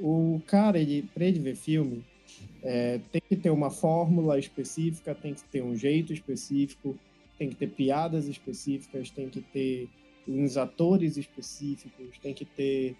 o 0.00 0.40
cara, 0.46 0.78
ele, 0.78 1.02
pra 1.14 1.24
ele 1.24 1.38
ver 1.38 1.54
filme, 1.54 2.04
é, 2.62 2.98
tem 3.12 3.22
que 3.28 3.36
ter 3.36 3.50
uma 3.50 3.70
fórmula 3.70 4.38
específica, 4.38 5.14
tem 5.14 5.34
que 5.34 5.44
ter 5.44 5.62
um 5.62 5.76
jeito 5.76 6.12
específico, 6.12 6.98
tem 7.38 7.50
que 7.50 7.56
ter 7.56 7.68
piadas 7.68 8.26
específicas, 8.26 9.10
tem 9.10 9.28
que 9.28 9.40
ter 9.40 9.88
uns 10.26 10.56
atores 10.56 11.16
específicos, 11.16 12.18
tem 12.18 12.32
que 12.32 12.44
ter. 12.44 12.96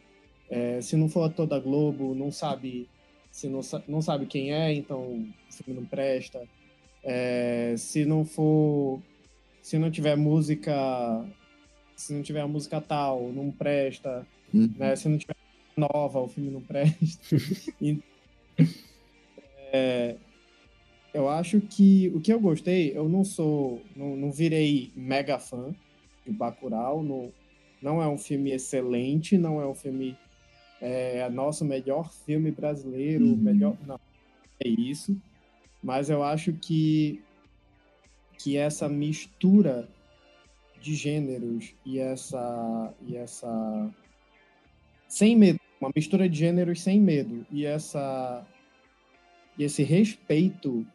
é, 0.51 0.81
se 0.81 0.97
não 0.97 1.09
for 1.09 1.23
ator 1.23 1.47
da 1.47 1.59
Globo, 1.59 2.15
não 2.15 2.31
sabe 2.31 2.89
se 3.35 3.49
não, 3.49 3.61
não 3.89 4.01
sabe 4.01 4.27
quem 4.27 4.53
é, 4.53 4.73
então 4.73 5.01
o 5.01 5.53
filme 5.53 5.81
não 5.81 5.85
presta. 5.85 6.41
É, 7.03 7.75
se 7.77 8.05
não 8.05 8.25
for. 8.25 9.03
Se 9.65 9.79
não 9.79 9.91
tiver 9.91 10.15
música. 10.15 11.27
Se 11.97 12.13
não 12.13 12.21
tiver 12.23 12.43
a 12.43 12.47
música 12.47 12.83
tal, 12.83 13.33
não 13.33 13.51
presta. 13.51 14.27
Uhum. 14.53 14.71
Né? 14.77 14.95
Se 14.95 15.09
não 15.09 15.17
tiver 15.17 15.35
nova, 15.75 16.21
o 16.21 16.29
filme 16.29 16.51
não 16.51 16.61
presta. 16.61 16.95
E, 17.81 17.99
é, 19.73 20.17
eu 21.15 21.31
acho 21.31 21.63
que 21.63 22.13
o 22.15 22.21
que 22.21 22.31
eu 22.31 22.39
gostei, 22.39 22.93
eu 22.95 23.09
não 23.09 23.25
sou. 23.25 23.81
Não, 23.97 24.15
não 24.15 24.31
virei 24.31 24.93
mega 24.95 25.39
fã 25.39 25.75
de 26.27 26.31
Bacurau. 26.31 27.03
Não, 27.03 27.33
não 27.81 28.03
é 28.03 28.07
um 28.07 28.19
filme 28.19 28.53
excelente, 28.53 29.39
não 29.39 29.63
é 29.63 29.67
um 29.67 29.75
filme 29.75 30.15
é 30.79 31.27
nosso 31.31 31.65
melhor 31.65 32.13
filme 32.13 32.51
brasileiro, 32.51 33.25
Uhum. 33.25 33.37
melhor. 33.37 33.79
Não, 33.87 33.99
é 34.63 34.69
isso. 34.69 35.17
Mas 35.83 36.11
eu 36.11 36.23
acho 36.23 36.53
que, 36.53 37.24
que 38.45 38.59
essa 38.59 38.91
mistura 38.91 39.89
de 40.79 40.95
gêneros 40.95 41.75
e 41.83 41.99
essa. 41.99 42.95
E 43.01 43.17
essa. 43.17 43.91
Sem 45.09 45.35
medo. 45.35 45.59
Uma 45.81 45.91
mistura 45.97 46.29
de 46.29 46.37
gêneros 46.37 46.83
sem 46.83 47.01
medo. 47.01 47.47
E 47.51 47.65
essa. 47.65 48.47
E 49.57 49.65
esse 49.65 49.83
respeito 49.83 50.87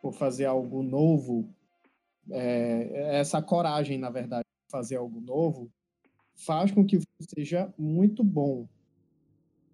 por 0.00 0.14
fazer 0.14 0.46
algo 0.46 0.82
novo. 0.82 1.46
é, 2.30 3.18
essa 3.20 3.42
coragem, 3.42 3.98
na 3.98 4.08
verdade, 4.08 4.44
de 4.44 4.72
fazer 4.72 4.96
algo 4.96 5.20
novo, 5.20 5.70
faz 6.34 6.70
com 6.72 6.82
que 6.82 6.98
seja 7.36 7.70
muito 7.76 8.24
bom. 8.24 8.66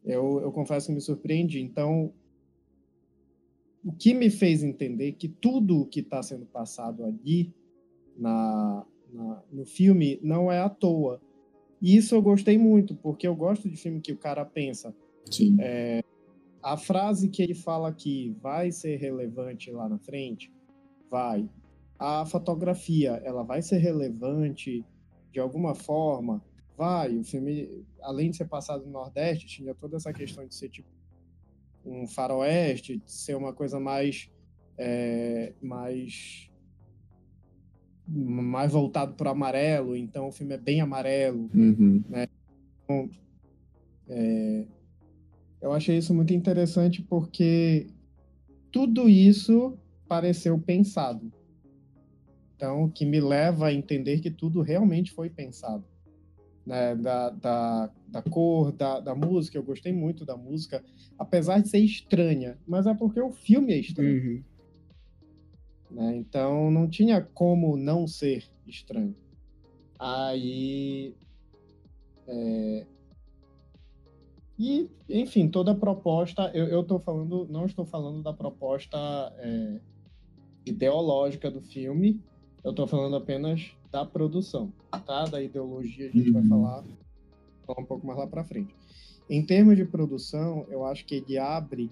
Eu, 0.05 0.41
eu 0.41 0.51
confesso 0.51 0.89
que 0.89 0.95
me 0.95 1.01
surpreendi. 1.01 1.61
Então, 1.61 2.13
o 3.85 3.93
que 3.93 4.13
me 4.15 4.29
fez 4.31 4.63
entender 4.63 5.13
que 5.13 5.29
tudo 5.29 5.81
o 5.81 5.87
que 5.87 6.01
está 6.01 6.23
sendo 6.23 6.47
passado 6.47 7.05
ali 7.05 7.53
na, 8.17 8.85
na- 9.13 9.43
no 9.51 9.65
filme 9.65 10.19
não 10.23 10.51
é 10.53 10.61
à 10.61 10.69
toa. 10.69 11.21
E 11.81 11.97
isso 11.97 12.15
eu 12.15 12.21
gostei 12.21 12.59
muito, 12.59 12.95
porque 12.95 13.27
eu 13.27 13.35
gosto 13.35 13.69
de 13.69 13.77
filme 13.77 14.01
que 14.01 14.13
o 14.13 14.17
cara 14.19 14.45
pensa. 14.45 14.95
Sim. 15.31 15.57
A 16.63 16.77
frase 16.77 17.31
que 17.31 17.43
ele 17.43 17.55
fala 17.55 17.89
aqui 17.89 18.37
vai 18.43 18.71
ser 18.71 18.97
relevante 18.97 19.71
lá 19.71 19.89
na 19.89 19.99
frente? 19.99 20.53
Vai. 21.11 21.49
A 21.99 22.27
fotografia, 22.27 23.13
ela 23.25 23.43
vai 23.43 23.63
ser 23.63 23.79
relevante 23.79 24.85
de 25.33 25.41
alguma 25.41 25.75
forma? 25.75 26.45
Vai. 26.77 27.17
O 27.17 27.25
filme, 27.25 27.83
além 28.03 28.31
de 28.31 28.37
ser 28.37 28.47
passado 28.47 28.85
no 28.85 28.93
Nordeste, 28.93 29.47
tinha 29.47 29.75
toda 29.75 29.97
essa 29.97 30.13
questão 30.13 30.47
de 30.47 30.55
ser 30.55 30.69
tipo 30.69 30.89
um 31.85 32.07
faroeste, 32.07 33.03
ser 33.07 33.37
uma 33.37 33.53
coisa 33.53 33.81
mais 33.81 34.31
é, 34.77 35.53
mais 35.61 36.51
mais 38.13 38.73
voltado 38.73 39.15
para 39.15 39.29
o 39.29 39.33
amarelo, 39.33 39.97
então 39.97 40.29
o 40.29 40.33
filme 40.33 40.55
é 40.55 40.59
bem 40.59 40.81
amarelo. 40.81 41.49
Uhum. 41.55 42.03
Eu 45.61 45.73
achei 45.73 45.99
isso 45.99 46.13
muito 46.13 46.33
interessante 46.33 47.03
porque 47.03 47.87
tudo 48.73 49.09
isso 49.09 49.79
pareceu 50.09 50.59
pensado. 50.59 51.31
Então, 52.57 52.85
o 52.85 52.91
que 52.91 53.07
me 53.07 53.21
leva 53.21 53.69
a 53.69 53.73
entender 53.73 54.21
que 54.21 54.31
tudo 54.31 54.61
realmente 54.61 55.13
foi 55.13 55.31
pensado. 55.31 55.85
Né? 56.67 56.95
Da, 56.95 57.31
da, 57.31 57.91
da 58.09 58.23
cor, 58.23 58.73
da, 58.73 59.01
da 59.01 59.15
música, 59.15 59.57
eu 59.57 59.63
gostei 59.63 59.93
muito 59.93 60.25
da 60.25 60.37
música, 60.37 60.85
apesar 61.19 61.61
de 61.61 61.69
ser 61.69 61.79
estranha, 61.79 62.59
mas 62.67 62.87
é 62.87 62.95
porque 62.95 63.21
o 63.21 63.33
filme 63.33 63.73
é 63.73 63.79
estranho. 63.79 64.23
Uhum. 64.23 64.45
né? 65.91 66.17
Então 66.17 66.71
não 66.71 66.89
tinha 66.89 67.21
como 67.21 67.77
não 67.77 68.07
ser 68.07 68.45
estranho. 68.67 69.17
Aí. 69.99 71.15
é, 72.27 72.87
E, 74.59 74.91
enfim, 75.09 75.49
toda 75.49 75.73
a 75.73 75.75
proposta. 75.75 76.51
Eu, 76.55 76.67
eu 76.67 76.83
tô 76.83 76.99
falando, 76.99 77.47
não 77.51 77.67
estou 77.67 77.85
falando 77.85 78.23
da 78.23 78.33
proposta 78.33 78.99
é, 79.39 79.81
ideológica 80.67 81.51
do 81.51 81.61
filme, 81.61 82.21
eu 82.63 82.71
estou 82.71 82.87
falando 82.87 83.17
apenas 83.17 83.75
da 83.91 84.05
produção, 84.05 84.73
tá? 85.07 85.25
Da 85.25 85.43
ideologia 85.43 86.09
a 86.09 86.11
gente 86.11 86.31
vai 86.31 86.43
Uhum. 86.43 86.49
falar, 86.49 86.85
falar 87.67 87.81
um 87.81 87.85
pouco 87.87 88.07
mais 88.07 88.19
lá 88.19 88.27
para 88.27 88.45
frente. 88.45 88.75
Em 89.29 89.45
termos 89.45 89.77
de 89.77 89.85
produção, 89.85 90.67
eu 90.69 90.85
acho 90.85 91.05
que 91.05 91.17
ele 91.17 91.39
abre 91.39 91.91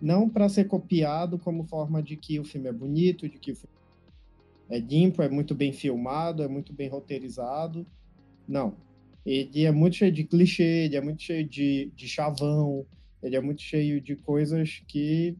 não 0.00 0.28
para 0.28 0.48
ser 0.48 0.64
copiado 0.66 1.38
como 1.38 1.64
forma 1.64 2.02
de 2.02 2.16
que 2.16 2.38
o 2.40 2.44
filme 2.44 2.68
é 2.68 2.72
bonito, 2.72 3.28
de 3.28 3.38
que 3.38 3.52
o 3.52 3.56
filme 3.56 3.68
é 4.68 4.78
limpo, 4.78 5.20
é 5.22 5.28
muito 5.28 5.54
bem 5.54 5.72
filmado, 5.72 6.42
é 6.42 6.48
muito 6.48 6.72
bem 6.72 6.88
roteirizado. 6.88 7.86
Não. 8.46 8.74
Ele 9.26 9.64
é 9.64 9.70
muito 9.72 9.96
cheio 9.96 10.12
de 10.12 10.24
clichê, 10.24 10.84
ele 10.86 10.96
é 10.96 11.00
muito 11.00 11.22
cheio 11.22 11.46
de, 11.46 11.92
de 11.94 12.08
chavão, 12.08 12.86
ele 13.22 13.36
é 13.36 13.40
muito 13.40 13.60
cheio 13.60 14.00
de 14.00 14.16
coisas 14.16 14.82
que, 14.88 15.36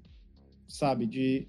sabe, 0.68 1.06
de. 1.06 1.46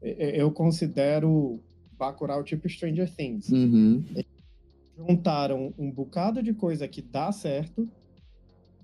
eu- 0.00 0.30
Eu 0.30 0.50
considero 0.52 1.60
Bacurau 2.02 2.42
tipo 2.42 2.68
Stranger 2.68 3.08
Things 3.08 3.48
Uhum. 3.48 4.04
juntaram 4.96 5.72
um 5.78 5.88
bocado 5.88 6.42
de 6.42 6.52
coisa 6.52 6.88
que 6.88 7.00
dá 7.00 7.30
certo 7.30 7.88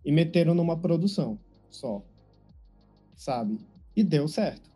e 0.04 0.12
meteram 0.12 0.54
numa 0.54 0.78
produção 0.78 1.36
só. 1.68 2.00
Sabe? 3.16 3.58
E 3.96 4.04
deu 4.04 4.28
certo. 4.28 4.70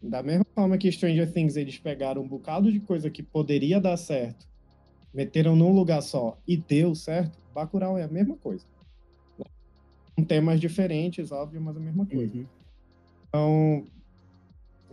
Da 0.00 0.22
mesma 0.22 0.46
forma 0.54 0.78
que 0.78 0.92
Stranger 0.92 1.32
Things 1.32 1.56
eles 1.56 1.76
pegaram 1.76 2.22
um 2.22 2.28
bocado 2.28 2.70
de 2.70 2.78
coisa 2.78 3.10
que 3.10 3.22
poderia 3.22 3.80
dar 3.80 3.96
certo, 3.96 4.46
meteram 5.12 5.56
num 5.56 5.72
lugar 5.72 6.02
só 6.02 6.38
e 6.46 6.56
deu 6.56 6.94
certo, 6.94 7.36
Bacurau 7.52 7.98
é 7.98 8.04
a 8.04 8.08
mesma 8.08 8.36
coisa. 8.36 8.64
Com 10.16 10.24
temas 10.24 10.60
diferentes, 10.60 11.32
óbvio, 11.32 11.60
mas 11.60 11.76
a 11.76 11.80
mesma 11.80 12.06
coisa. 12.06 12.32
Uhum. 12.32 12.46
Então, 13.28 13.86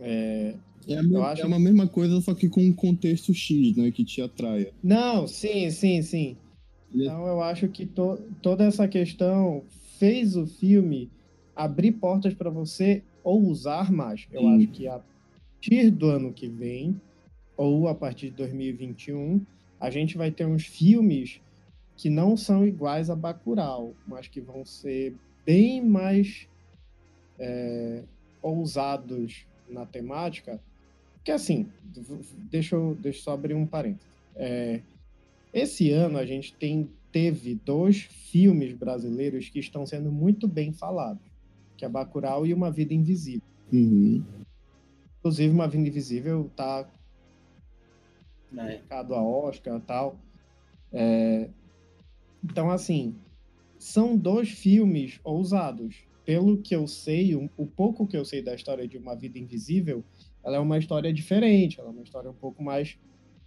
é, 0.00 0.54
É, 0.88 1.02
me- 1.02 1.16
acho- 1.16 1.42
é 1.42 1.44
uma 1.46 1.58
mesma 1.58 1.86
coisa, 1.86 2.20
só 2.20 2.34
que 2.34 2.48
com 2.48 2.62
um 2.62 2.72
contexto 2.72 3.34
X, 3.34 3.76
né? 3.76 3.90
Que 3.90 4.04
te 4.04 4.22
atraia. 4.22 4.72
Não, 4.82 5.26
sim, 5.26 5.70
sim, 5.70 6.00
sim. 6.02 6.36
Então 6.94 7.26
eu 7.26 7.42
acho 7.42 7.68
que 7.68 7.84
to, 7.84 8.18
toda 8.40 8.64
essa 8.64 8.88
questão 8.88 9.64
fez 9.98 10.36
o 10.36 10.46
filme 10.46 11.10
abrir 11.54 11.92
portas 11.92 12.32
para 12.32 12.48
você 12.50 13.02
ousar 13.22 13.92
mais. 13.92 14.26
Eu 14.32 14.42
hum. 14.42 14.56
acho 14.56 14.68
que 14.68 14.86
a 14.88 15.00
partir 15.60 15.90
do 15.90 16.08
ano 16.08 16.32
que 16.32 16.48
vem, 16.48 16.98
ou 17.56 17.88
a 17.88 17.94
partir 17.94 18.30
de 18.30 18.36
2021, 18.36 19.40
a 19.80 19.90
gente 19.90 20.16
vai 20.16 20.30
ter 20.30 20.46
uns 20.46 20.64
filmes 20.64 21.40
que 21.96 22.08
não 22.08 22.36
são 22.36 22.66
iguais 22.66 23.10
a 23.10 23.16
Bacurau, 23.16 23.92
mas 24.06 24.28
que 24.28 24.40
vão 24.40 24.64
ser 24.64 25.14
bem 25.44 25.84
mais 25.84 26.46
é, 27.38 28.02
ousados 28.40 29.47
na 29.68 29.86
temática. 29.86 30.60
Porque 31.14 31.32
assim, 31.32 31.68
deixa 32.50 32.74
eu, 32.74 32.94
deixa 32.94 33.18
eu 33.18 33.22
só 33.22 33.32
abrir 33.32 33.54
um 33.54 33.66
parênteses. 33.66 34.06
É, 34.34 34.80
esse 35.52 35.90
ano 35.90 36.18
a 36.18 36.24
gente 36.24 36.54
tem, 36.54 36.90
teve 37.10 37.54
dois 37.54 38.02
filmes 38.02 38.72
brasileiros 38.72 39.48
que 39.48 39.58
estão 39.58 39.84
sendo 39.84 40.10
muito 40.12 40.46
bem 40.46 40.72
falados, 40.72 41.22
que 41.76 41.84
é 41.84 41.88
Bacurau 41.88 42.46
e 42.46 42.54
Uma 42.54 42.70
Vida 42.70 42.94
Invisível. 42.94 43.46
Uhum. 43.72 44.22
Inclusive, 45.18 45.52
Uma 45.52 45.68
Vida 45.68 45.88
Invisível 45.88 46.50
tá 46.54 46.88
indicado 48.52 49.14
a 49.14 49.22
Oscar 49.22 49.76
e 49.76 49.80
tal. 49.80 50.16
É... 50.92 51.50
Então, 52.42 52.70
assim, 52.70 53.16
são 53.78 54.16
dois 54.16 54.50
filmes 54.50 55.20
ousados. 55.24 56.07
Pelo 56.28 56.58
que 56.58 56.76
eu 56.76 56.86
sei, 56.86 57.34
um, 57.34 57.48
o 57.56 57.66
pouco 57.66 58.06
que 58.06 58.14
eu 58.14 58.22
sei 58.22 58.42
da 58.42 58.54
história 58.54 58.86
de 58.86 58.98
Uma 58.98 59.16
Vida 59.16 59.38
Invisível, 59.38 60.04
ela 60.44 60.58
é 60.58 60.60
uma 60.60 60.76
história 60.76 61.10
diferente, 61.10 61.80
ela 61.80 61.88
é 61.88 61.90
uma 61.90 62.02
história 62.02 62.28
um 62.28 62.34
pouco 62.34 62.62
mais 62.62 62.98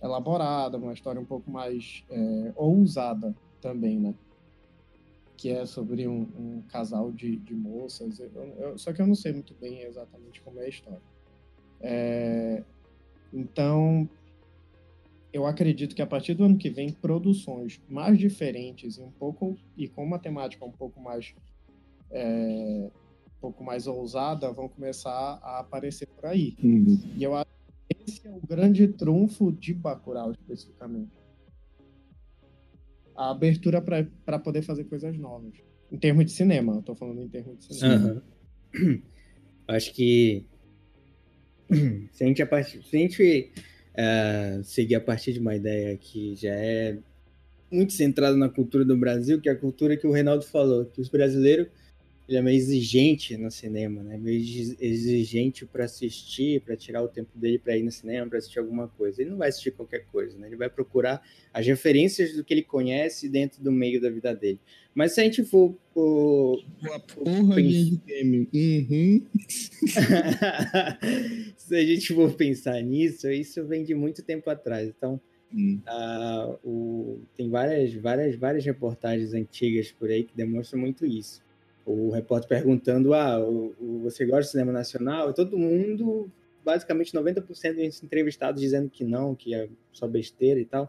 elaborada, 0.02 0.80
uma 0.80 0.92
história 0.92 1.22
um 1.22 1.26
pouco 1.26 1.52
mais 1.52 2.04
é, 2.10 2.52
ousada 2.56 3.36
também, 3.62 4.00
né? 4.00 4.16
Que 5.38 5.52
é 5.52 5.64
sobre 5.68 6.08
um, 6.08 6.22
um 6.36 6.64
casal 6.70 7.12
de, 7.12 7.36
de 7.36 7.54
moças. 7.54 8.20
Eu, 8.20 8.32
eu, 8.58 8.78
só 8.80 8.92
que 8.92 9.00
eu 9.00 9.06
não 9.06 9.14
sei 9.14 9.32
muito 9.32 9.54
bem 9.62 9.84
exatamente 9.84 10.42
como 10.42 10.60
é 10.60 10.66
a 10.66 10.70
história. 10.70 11.04
É, 11.82 12.64
então, 13.32 14.10
eu 15.32 15.46
acredito 15.46 15.96
que 15.96 16.02
a 16.02 16.08
partir 16.08 16.34
do 16.34 16.46
ano 16.46 16.58
que 16.58 16.72
vem, 16.72 16.92
produções 16.92 17.80
mais 17.88 18.18
diferentes 18.18 18.98
e 18.98 19.04
um 19.04 19.12
pouco 19.12 19.56
e 19.78 19.88
com 19.88 20.04
uma 20.04 20.18
temática 20.18 20.66
um 20.66 20.72
pouco 20.72 21.00
mais 21.00 21.36
é, 22.12 22.90
um 23.28 23.42
pouco 23.42 23.64
mais 23.64 23.88
ousada 23.88 24.52
vão 24.52 24.68
começar 24.68 25.40
a 25.42 25.60
aparecer 25.60 26.08
por 26.08 26.26
aí. 26.26 26.56
Uhum. 26.64 27.00
E 27.16 27.24
eu 27.24 27.36
acho 27.36 27.50
que 27.88 28.04
esse 28.08 28.28
é 28.28 28.32
o 28.32 28.40
grande 28.40 28.88
trunfo 28.88 29.52
de 29.52 29.74
Bacurau, 29.74 30.32
especificamente. 30.32 31.12
A 33.16 33.32
abertura 33.32 33.82
para 33.82 34.40
poder 34.40 34.62
fazer 34.62 34.86
coisas 34.86 35.18
novas. 35.18 35.54
Em 35.92 35.98
termos 35.98 36.26
de 36.26 36.32
cinema, 36.32 36.76
eu 36.76 36.82
tô 36.82 36.96
falando 36.96 37.22
em 37.22 37.28
termos 37.28 37.60
de 37.60 37.76
cinema. 37.76 38.24
Uhum. 38.76 39.02
Acho 39.68 39.94
que 39.94 40.46
se 42.12 42.24
a 42.24 42.28
gente, 42.28 42.46
se 42.84 42.96
a 42.96 43.00
gente 43.00 43.52
uh, 43.92 44.64
seguir 44.64 44.96
a 44.96 45.02
partir 45.02 45.34
de 45.34 45.40
uma 45.40 45.56
ideia 45.56 45.96
que 45.98 46.36
já 46.36 46.54
é 46.54 46.98
muito 47.72 47.94
centrada 47.94 48.36
na 48.36 48.50
cultura 48.50 48.84
do 48.84 48.98
Brasil, 48.98 49.40
que 49.40 49.48
é 49.48 49.52
a 49.54 49.56
cultura 49.56 49.96
que 49.96 50.06
o 50.06 50.12
Reinaldo 50.12 50.44
falou, 50.44 50.86
que 50.86 51.00
os 51.00 51.10
brasileiros 51.10 51.68
ele 52.28 52.38
é 52.38 52.42
meio 52.42 52.56
exigente 52.56 53.36
no 53.36 53.52
cinema, 53.52 54.04
né? 54.04 54.18
Meio 54.18 54.40
exigente 54.80 55.66
para 55.66 55.86
assistir, 55.86 56.62
para 56.62 56.78
tirar 56.78 57.04
o 57.04 57.08
tempo 57.08 57.38
dele 57.38 57.60
para 57.60 57.76
ir 57.76 57.84
no 57.84 57.92
cinema, 57.92 58.28
para 58.28 58.38
assistir 58.38 58.60
alguma 58.60 58.88
coisa. 58.88 59.22
Ele 59.22 59.32
não 59.32 59.38
vai 59.38 59.50
assistir 59.50 59.72
qualquer 59.72 60.06
coisa, 60.06 60.38
né? 60.38 60.48
Ele 60.48 60.56
vai 60.56 60.70
procurar 60.70 61.22
as 61.54 61.66
referências 61.66 62.34
do 62.34 62.44
que 62.44 62.54
ele 62.54 62.64
conhece 62.64 63.28
dentro 63.28 63.62
do 63.62 63.72
meio 63.72 64.00
da 64.00 64.10
vida 64.10 64.34
dele. 64.34 64.60
Mas 64.94 65.14
se 65.14 65.22
a 65.22 65.24
gente 65.24 65.44
for 65.44 65.76
por, 65.94 66.64
uhum. 68.54 69.26
se 71.58 71.76
a 71.76 71.86
gente 71.86 72.14
for 72.14 72.34
pensar 72.34 72.82
nisso, 72.82 73.30
isso 73.30 73.66
vem 73.66 73.84
de 73.84 73.94
muito 73.94 74.24
tempo 74.24 74.50
atrás. 74.50 74.88
Então, 74.88 75.20
Hum. 75.54 75.82
Uh, 75.86 76.58
o, 76.64 77.22
tem 77.36 77.50
várias, 77.50 77.94
várias, 77.96 78.38
várias 78.38 78.64
reportagens 78.64 79.34
antigas 79.34 79.92
por 79.92 80.10
aí 80.10 80.24
que 80.24 80.34
demonstram 80.34 80.80
muito 80.80 81.06
isso 81.06 81.42
o 81.92 82.12
repórter 82.12 82.48
perguntando: 82.48 83.14
ah, 83.14 83.40
você 84.02 84.26
gosta 84.26 84.44
de 84.44 84.52
cinema 84.52 84.72
nacional? 84.72 85.30
E 85.30 85.34
todo 85.34 85.58
mundo, 85.58 86.30
basicamente 86.64 87.14
90% 87.14 87.76
dos 87.76 88.04
entrevistados 88.04 88.62
dizendo 88.62 88.90
que 88.90 89.04
não, 89.04 89.36
que 89.36 89.54
é 89.54 89.70
só 89.92 90.08
besteira 90.08 90.60
e 90.60 90.66
tal. 90.66 90.84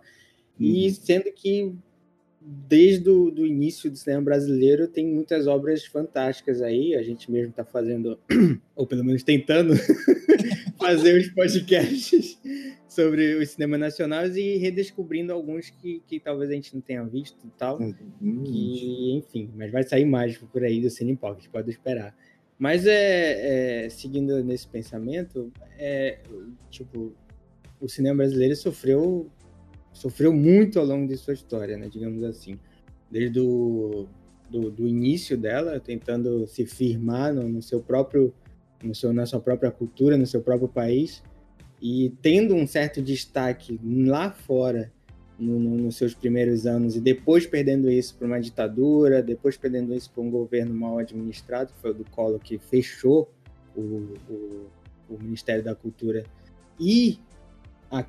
Uhum. 0.59 0.67
E 0.67 0.91
sendo 0.91 1.33
que 1.33 1.75
desde 2.45 3.09
o 3.09 3.31
do 3.31 3.47
início 3.47 3.91
do 3.91 3.97
cinema 3.97 4.23
brasileiro 4.23 4.89
tem 4.89 5.07
muitas 5.07 5.47
obras 5.47 5.85
fantásticas 5.85 6.61
aí. 6.61 6.95
A 6.95 7.03
gente 7.03 7.31
mesmo 7.31 7.51
está 7.51 7.65
fazendo, 7.65 8.19
ou 8.75 8.87
pelo 8.87 9.05
menos 9.05 9.23
tentando, 9.23 9.75
fazer 10.79 11.21
os 11.21 11.29
podcasts 11.29 12.39
sobre 12.95 13.37
o 13.37 13.47
cinema 13.47 13.79
nacional 13.79 14.27
e 14.27 14.59
redescobrindo 14.59 15.33
alguns 15.33 15.71
que, 15.71 16.03
que 16.07 16.21
talvez 16.21 16.51
a 16.51 16.55
gente 16.55 16.75
não 16.75 16.81
tenha 16.81 17.03
visto 17.05 17.39
e 17.47 17.51
tal. 17.51 17.81
Uhum. 17.81 18.45
Que, 18.45 19.15
enfim, 19.17 19.51
mas 19.57 19.71
vai 19.73 19.83
sair 19.83 20.05
mais 20.05 20.37
por 20.37 20.63
aí 20.63 20.81
do 20.81 20.91
Cine 20.91 21.17
Pocket, 21.17 21.49
pode 21.51 21.71
esperar. 21.71 22.15
Mas 22.59 22.87
é, 22.87 23.85
é, 23.85 23.89
seguindo 23.89 24.45
nesse 24.45 24.69
pensamento, 24.69 25.51
é, 25.79 26.19
tipo, 26.71 27.13
o 27.81 27.89
cinema 27.89 28.19
brasileiro 28.19 28.55
sofreu 28.55 29.31
sofreu 29.93 30.33
muito 30.33 30.79
ao 30.79 30.87
longo 30.87 31.07
de 31.07 31.17
sua 31.17 31.35
história, 31.35 31.77
né, 31.77 31.89
digamos 31.89 32.23
assim. 32.25 32.59
Desde 33.11 33.41
o 33.41 34.09
do, 34.53 34.71
do 34.71 34.87
início 34.87 35.37
dela, 35.37 35.81
tentando 35.81 36.47
se 36.47 36.67
firmar 36.67 37.33
no, 37.33 37.49
no 37.49 37.63
seu 37.63 37.81
próprio, 37.81 38.35
no 38.83 38.95
seu, 38.95 39.13
na 39.13 39.25
sua 39.25 39.41
própria 39.41 39.71
cultura, 39.71 40.17
no 40.17 40.27
seu 40.27 40.43
próprio 40.43 40.69
país, 40.69 41.23
e 41.83 42.15
tendo 42.23 42.55
um 42.55 42.65
certo 42.65 43.03
destaque 43.03 43.81
lá 43.85 44.31
fora 44.31 44.93
no, 45.37 45.59
no, 45.59 45.77
nos 45.77 45.97
seus 45.97 46.15
primeiros 46.15 46.65
anos 46.65 46.95
e 46.95 47.01
depois 47.01 47.45
perdendo 47.45 47.91
isso 47.91 48.15
para 48.15 48.29
uma 48.29 48.41
ditadura, 48.41 49.21
depois 49.21 49.57
perdendo 49.57 49.93
isso 49.93 50.09
para 50.13 50.23
um 50.23 50.31
governo 50.31 50.73
mal 50.73 50.99
administrado, 50.99 51.73
que 51.73 51.81
foi 51.81 51.91
o 51.91 51.95
do 51.95 52.05
Collor 52.05 52.39
que 52.39 52.57
fechou 52.57 53.29
o, 53.75 53.81
o, 53.81 54.67
o 55.11 55.19
Ministério 55.21 55.65
da 55.65 55.75
Cultura 55.75 56.25
e 56.79 57.19
a, 57.91 58.05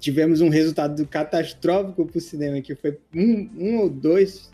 tivemos 0.00 0.40
um 0.40 0.48
resultado 0.48 1.06
catastrófico 1.06 2.06
para 2.06 2.18
o 2.18 2.20
cinema, 2.20 2.60
que 2.62 2.74
foi 2.74 2.98
um, 3.14 3.48
um 3.56 3.78
ou 3.78 3.90
dois, 3.90 4.50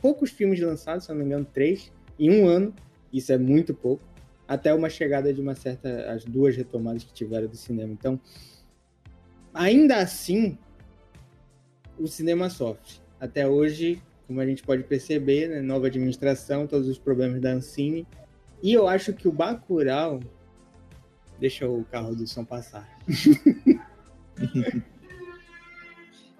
poucos 0.00 0.30
filmes 0.30 0.60
lançados, 0.60 1.06
se 1.06 1.10
não 1.10 1.16
me 1.18 1.24
engano, 1.24 1.46
três, 1.52 1.90
em 2.18 2.30
um 2.30 2.46
ano. 2.46 2.74
Isso 3.12 3.32
é 3.32 3.38
muito 3.38 3.74
pouco. 3.74 4.02
Até 4.48 4.74
uma 4.74 4.88
chegada 4.88 5.32
de 5.32 5.40
uma 5.40 5.54
certa. 5.54 6.10
as 6.10 6.24
duas 6.24 6.56
retomadas 6.56 7.04
que 7.04 7.12
tiveram 7.12 7.46
do 7.46 7.56
cinema. 7.56 7.92
Então, 7.92 8.18
ainda 9.52 9.98
assim, 9.98 10.58
o 11.98 12.08
cinema 12.08 12.48
sofre. 12.48 12.94
Até 13.20 13.46
hoje, 13.46 14.02
como 14.26 14.40
a 14.40 14.46
gente 14.46 14.62
pode 14.62 14.84
perceber, 14.84 15.48
né, 15.48 15.60
nova 15.60 15.88
administração, 15.88 16.66
todos 16.66 16.88
os 16.88 16.98
problemas 16.98 17.40
da 17.40 17.50
Ancine. 17.50 18.06
E 18.62 18.72
eu 18.72 18.88
acho 18.88 19.12
que 19.12 19.28
o 19.28 19.32
Bacurau. 19.32 20.20
Deixa 21.38 21.68
o 21.68 21.84
carro 21.84 22.16
do 22.16 22.26
som 22.26 22.44
passar. 22.44 22.88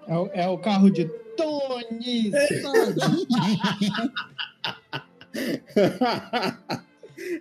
É 0.07 0.17
o, 0.17 0.27
é 0.33 0.47
o 0.47 0.57
carro 0.57 0.89
de 0.89 1.05
Tony 1.37 2.31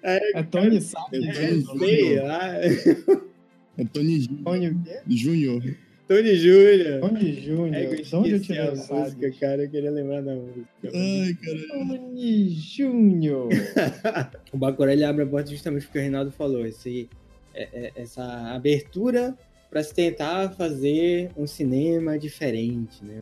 É, 0.02 0.38
é 0.38 0.42
Tony 0.42 0.80
Sá. 0.80 1.04
É, 1.12 1.18
é 3.78 3.84
Tony 3.92 4.20
Júnior. 4.20 4.44
Tony 4.44 5.16
Júnior. 5.16 5.76
Tony 6.08 6.34
Júnior. 6.36 7.74
É, 7.74 7.84
eu 7.84 8.18
Onde 8.18 8.30
eu 8.30 8.40
tirei 8.40 8.62
a 8.62 8.74
música, 8.74 9.30
cara? 9.38 9.64
Eu 9.64 9.70
queria 9.70 9.90
lembrar 9.90 10.22
da 10.22 10.34
música. 10.34 10.66
Ai, 10.84 11.34
caralho. 11.34 11.68
Tony 11.68 12.48
Júnior. 12.50 13.48
o 14.52 14.56
Bacurau 14.56 14.92
ele 14.92 15.04
abre 15.04 15.24
a 15.24 15.26
porta 15.26 15.50
justamente 15.50 15.84
porque 15.84 15.98
o 15.98 16.02
Reinaldo 16.02 16.32
falou. 16.32 16.66
Esse, 16.66 17.10
é, 17.54 17.68
é, 17.72 17.92
essa 17.94 18.24
abertura 18.54 19.36
para 19.70 19.82
se 19.82 19.94
tentar 19.94 20.50
fazer 20.50 21.30
um 21.36 21.46
cinema 21.46 22.18
diferente, 22.18 23.04
né? 23.04 23.20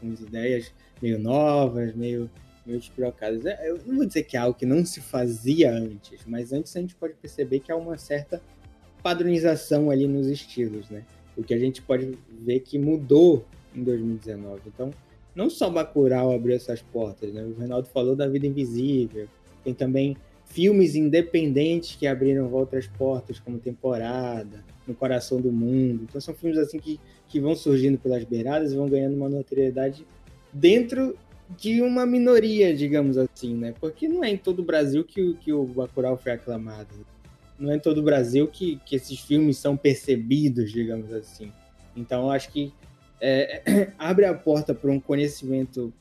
Com 0.00 0.08
ideias 0.08 0.72
meio 1.00 1.18
novas, 1.18 1.94
meio, 1.94 2.28
meio 2.66 2.78
despirocadas. 2.78 3.46
É, 3.46 3.70
eu 3.70 3.78
não 3.86 3.96
vou 3.96 4.06
dizer 4.06 4.24
que 4.24 4.36
é 4.36 4.40
algo 4.40 4.58
que 4.58 4.66
não 4.66 4.84
se 4.84 5.00
fazia 5.00 5.72
antes, 5.72 6.20
mas 6.26 6.52
antes 6.52 6.76
a 6.76 6.80
gente 6.80 6.94
pode 6.94 7.14
perceber 7.14 7.60
que 7.60 7.70
há 7.70 7.76
uma 7.76 7.96
certa 7.96 8.42
padronização 9.02 9.90
ali 9.90 10.08
nos 10.08 10.26
estilos, 10.26 10.90
né? 10.90 11.04
O 11.36 11.42
que 11.42 11.54
a 11.54 11.58
gente 11.58 11.80
pode 11.80 12.18
ver 12.40 12.60
que 12.60 12.78
mudou 12.78 13.44
em 13.74 13.84
2019. 13.84 14.62
Então, 14.66 14.90
não 15.34 15.50
só 15.50 15.70
Bacurau 15.70 16.32
abriu 16.32 16.56
essas 16.56 16.82
portas, 16.82 17.32
né? 17.32 17.44
O 17.44 17.54
Reinaldo 17.58 17.88
falou 17.88 18.16
da 18.16 18.26
Vida 18.26 18.46
Invisível, 18.46 19.28
tem 19.62 19.74
também 19.74 20.16
filmes 20.46 20.94
independentes 20.94 21.96
que 21.96 22.06
abriram 22.06 22.50
outras 22.52 22.86
portas, 22.86 23.38
como 23.38 23.58
Temporada, 23.58 24.64
No 24.86 24.94
Coração 24.94 25.40
do 25.40 25.52
Mundo. 25.52 26.04
Então 26.08 26.20
são 26.20 26.34
filmes 26.34 26.58
assim 26.58 26.78
que, 26.78 26.98
que 27.28 27.38
vão 27.38 27.54
surgindo 27.54 27.98
pelas 27.98 28.24
beiradas 28.24 28.72
e 28.72 28.76
vão 28.76 28.88
ganhando 28.88 29.14
uma 29.14 29.28
notoriedade 29.28 30.06
dentro 30.52 31.16
de 31.48 31.80
uma 31.80 32.04
minoria, 32.04 32.74
digamos 32.74 33.16
assim, 33.16 33.54
né? 33.54 33.74
Porque 33.80 34.08
não 34.08 34.24
é 34.24 34.30
em 34.30 34.36
todo 34.36 34.60
o 34.60 34.64
Brasil 34.64 35.04
que, 35.04 35.34
que 35.34 35.52
o 35.52 35.64
Bacurau 35.64 36.16
foi 36.16 36.32
aclamado. 36.32 36.94
Não 37.58 37.70
é 37.72 37.76
em 37.76 37.80
todo 37.80 37.98
o 37.98 38.02
Brasil 38.02 38.46
que, 38.48 38.80
que 38.84 38.96
esses 38.96 39.20
filmes 39.20 39.56
são 39.58 39.76
percebidos, 39.76 40.72
digamos 40.72 41.12
assim. 41.12 41.52
Então, 41.96 42.30
acho 42.30 42.50
que 42.50 42.72
é, 43.20 43.92
abre 43.98 44.26
a 44.26 44.34
porta 44.34 44.74
para 44.74 44.90
um 44.90 45.00
conhecimento 45.00 45.92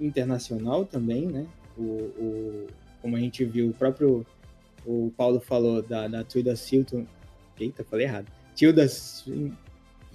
internacional 0.00 0.84
também, 0.84 1.26
né? 1.26 1.46
O, 1.76 1.82
o, 1.82 2.66
como 3.02 3.16
a 3.16 3.20
gente 3.20 3.44
viu, 3.44 3.68
o 3.68 3.74
próprio 3.74 4.26
o 4.86 5.12
Paulo 5.16 5.40
falou 5.40 5.82
da, 5.82 6.08
da 6.08 6.24
Tilda 6.24 6.54
Swinton. 6.56 7.06
Eita, 7.58 7.84
falei 7.84 8.06
errado. 8.06 8.30
Tilda 8.54 8.86
Swinton, 8.88 9.56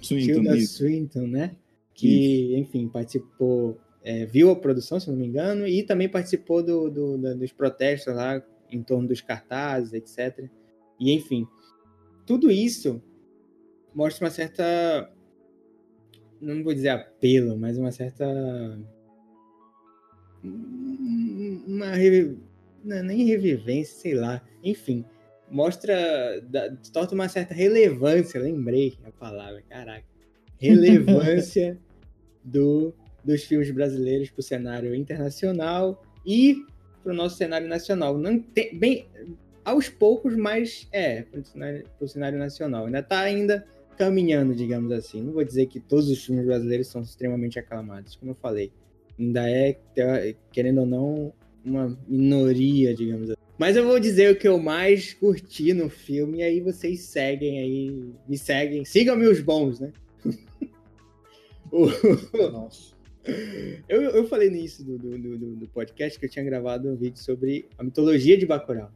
Tilda 0.00 0.60
Swinton 0.60 1.26
né? 1.26 1.56
Que, 1.94 2.52
isso. 2.52 2.56
enfim, 2.56 2.88
participou, 2.88 3.78
é, 4.02 4.24
viu 4.26 4.50
a 4.50 4.56
produção, 4.56 4.98
se 4.98 5.08
não 5.10 5.16
me 5.16 5.26
engano, 5.26 5.66
e 5.66 5.82
também 5.82 6.08
participou 6.08 6.62
do, 6.62 6.90
do, 6.90 7.18
do, 7.18 7.36
dos 7.36 7.52
protestos 7.52 8.14
lá 8.14 8.42
em 8.70 8.82
torno 8.82 9.08
dos 9.08 9.20
cartazes, 9.20 9.92
etc. 9.92 10.48
E, 10.98 11.12
enfim, 11.12 11.46
tudo 12.26 12.50
isso 12.50 13.02
mostra 13.94 14.24
uma 14.24 14.30
certa 14.30 15.10
não 16.40 16.64
vou 16.64 16.72
dizer 16.72 16.88
apelo, 16.88 17.56
mas 17.56 17.76
uma 17.76 17.92
certa. 17.92 18.26
Uma. 20.42 21.92
Não, 22.82 22.96
é 22.96 23.02
nem 23.02 23.26
revivência, 23.26 23.98
sei 23.98 24.14
lá. 24.14 24.42
Enfim, 24.64 25.04
mostra. 25.50 25.94
Torna 26.92 27.12
uma 27.12 27.28
certa 27.28 27.52
relevância, 27.52 28.40
lembrei 28.40 28.98
a 29.04 29.12
palavra, 29.12 29.62
caraca. 29.68 30.06
Relevância 30.58 31.78
do, 32.42 32.94
dos 33.24 33.44
filmes 33.44 33.70
brasileiros 33.70 34.30
para 34.30 34.40
o 34.40 34.42
cenário 34.42 34.94
internacional 34.94 36.02
e 36.24 36.64
para 37.02 37.12
o 37.12 37.16
nosso 37.16 37.36
cenário 37.36 37.68
nacional. 37.68 38.16
Não 38.18 38.38
tem, 38.38 38.78
bem, 38.78 39.06
aos 39.64 39.88
poucos, 39.88 40.36
mas 40.36 40.86
é, 40.92 41.22
para 41.22 41.40
o 41.40 41.44
cenário, 41.44 41.84
cenário 42.06 42.38
nacional. 42.38 42.86
Ainda 42.86 43.00
está 43.00 43.20
ainda 43.20 43.66
caminhando, 43.96 44.54
digamos 44.54 44.92
assim. 44.92 45.22
Não 45.22 45.32
vou 45.32 45.44
dizer 45.44 45.66
que 45.66 45.80
todos 45.80 46.08
os 46.08 46.24
filmes 46.24 46.46
brasileiros 46.46 46.88
são 46.88 47.02
extremamente 47.02 47.58
aclamados, 47.58 48.16
como 48.16 48.32
eu 48.32 48.36
falei. 48.36 48.72
Ainda 49.18 49.48
é, 49.48 49.78
querendo 50.50 50.80
ou 50.80 50.86
não, 50.86 51.32
uma 51.64 51.96
minoria, 52.08 52.94
digamos 52.94 53.30
assim. 53.30 53.40
Mas 53.58 53.76
eu 53.76 53.84
vou 53.84 54.00
dizer 54.00 54.32
o 54.32 54.36
que 54.36 54.48
eu 54.48 54.58
mais 54.58 55.12
curti 55.12 55.74
no 55.74 55.90
filme, 55.90 56.38
e 56.38 56.42
aí 56.42 56.60
vocês 56.60 57.00
seguem 57.00 57.58
aí, 57.58 58.14
me 58.26 58.38
seguem. 58.38 58.86
Sigam-me 58.86 59.26
os 59.26 59.42
bons, 59.42 59.80
né? 59.80 59.92
Nossa. 62.52 62.99
Eu, 63.88 64.02
eu 64.02 64.26
falei 64.26 64.50
nisso 64.50 64.84
do, 64.84 64.96
do, 64.96 65.18
do, 65.18 65.56
do, 65.56 65.68
podcast 65.68 66.18
que 66.18 66.24
eu 66.24 66.30
tinha 66.30 66.44
gravado 66.44 66.88
um 66.88 66.96
vídeo 66.96 67.18
sobre 67.18 67.68
a 67.76 67.84
mitologia 67.84 68.36
de 68.38 68.46
Bacurau. 68.46 68.90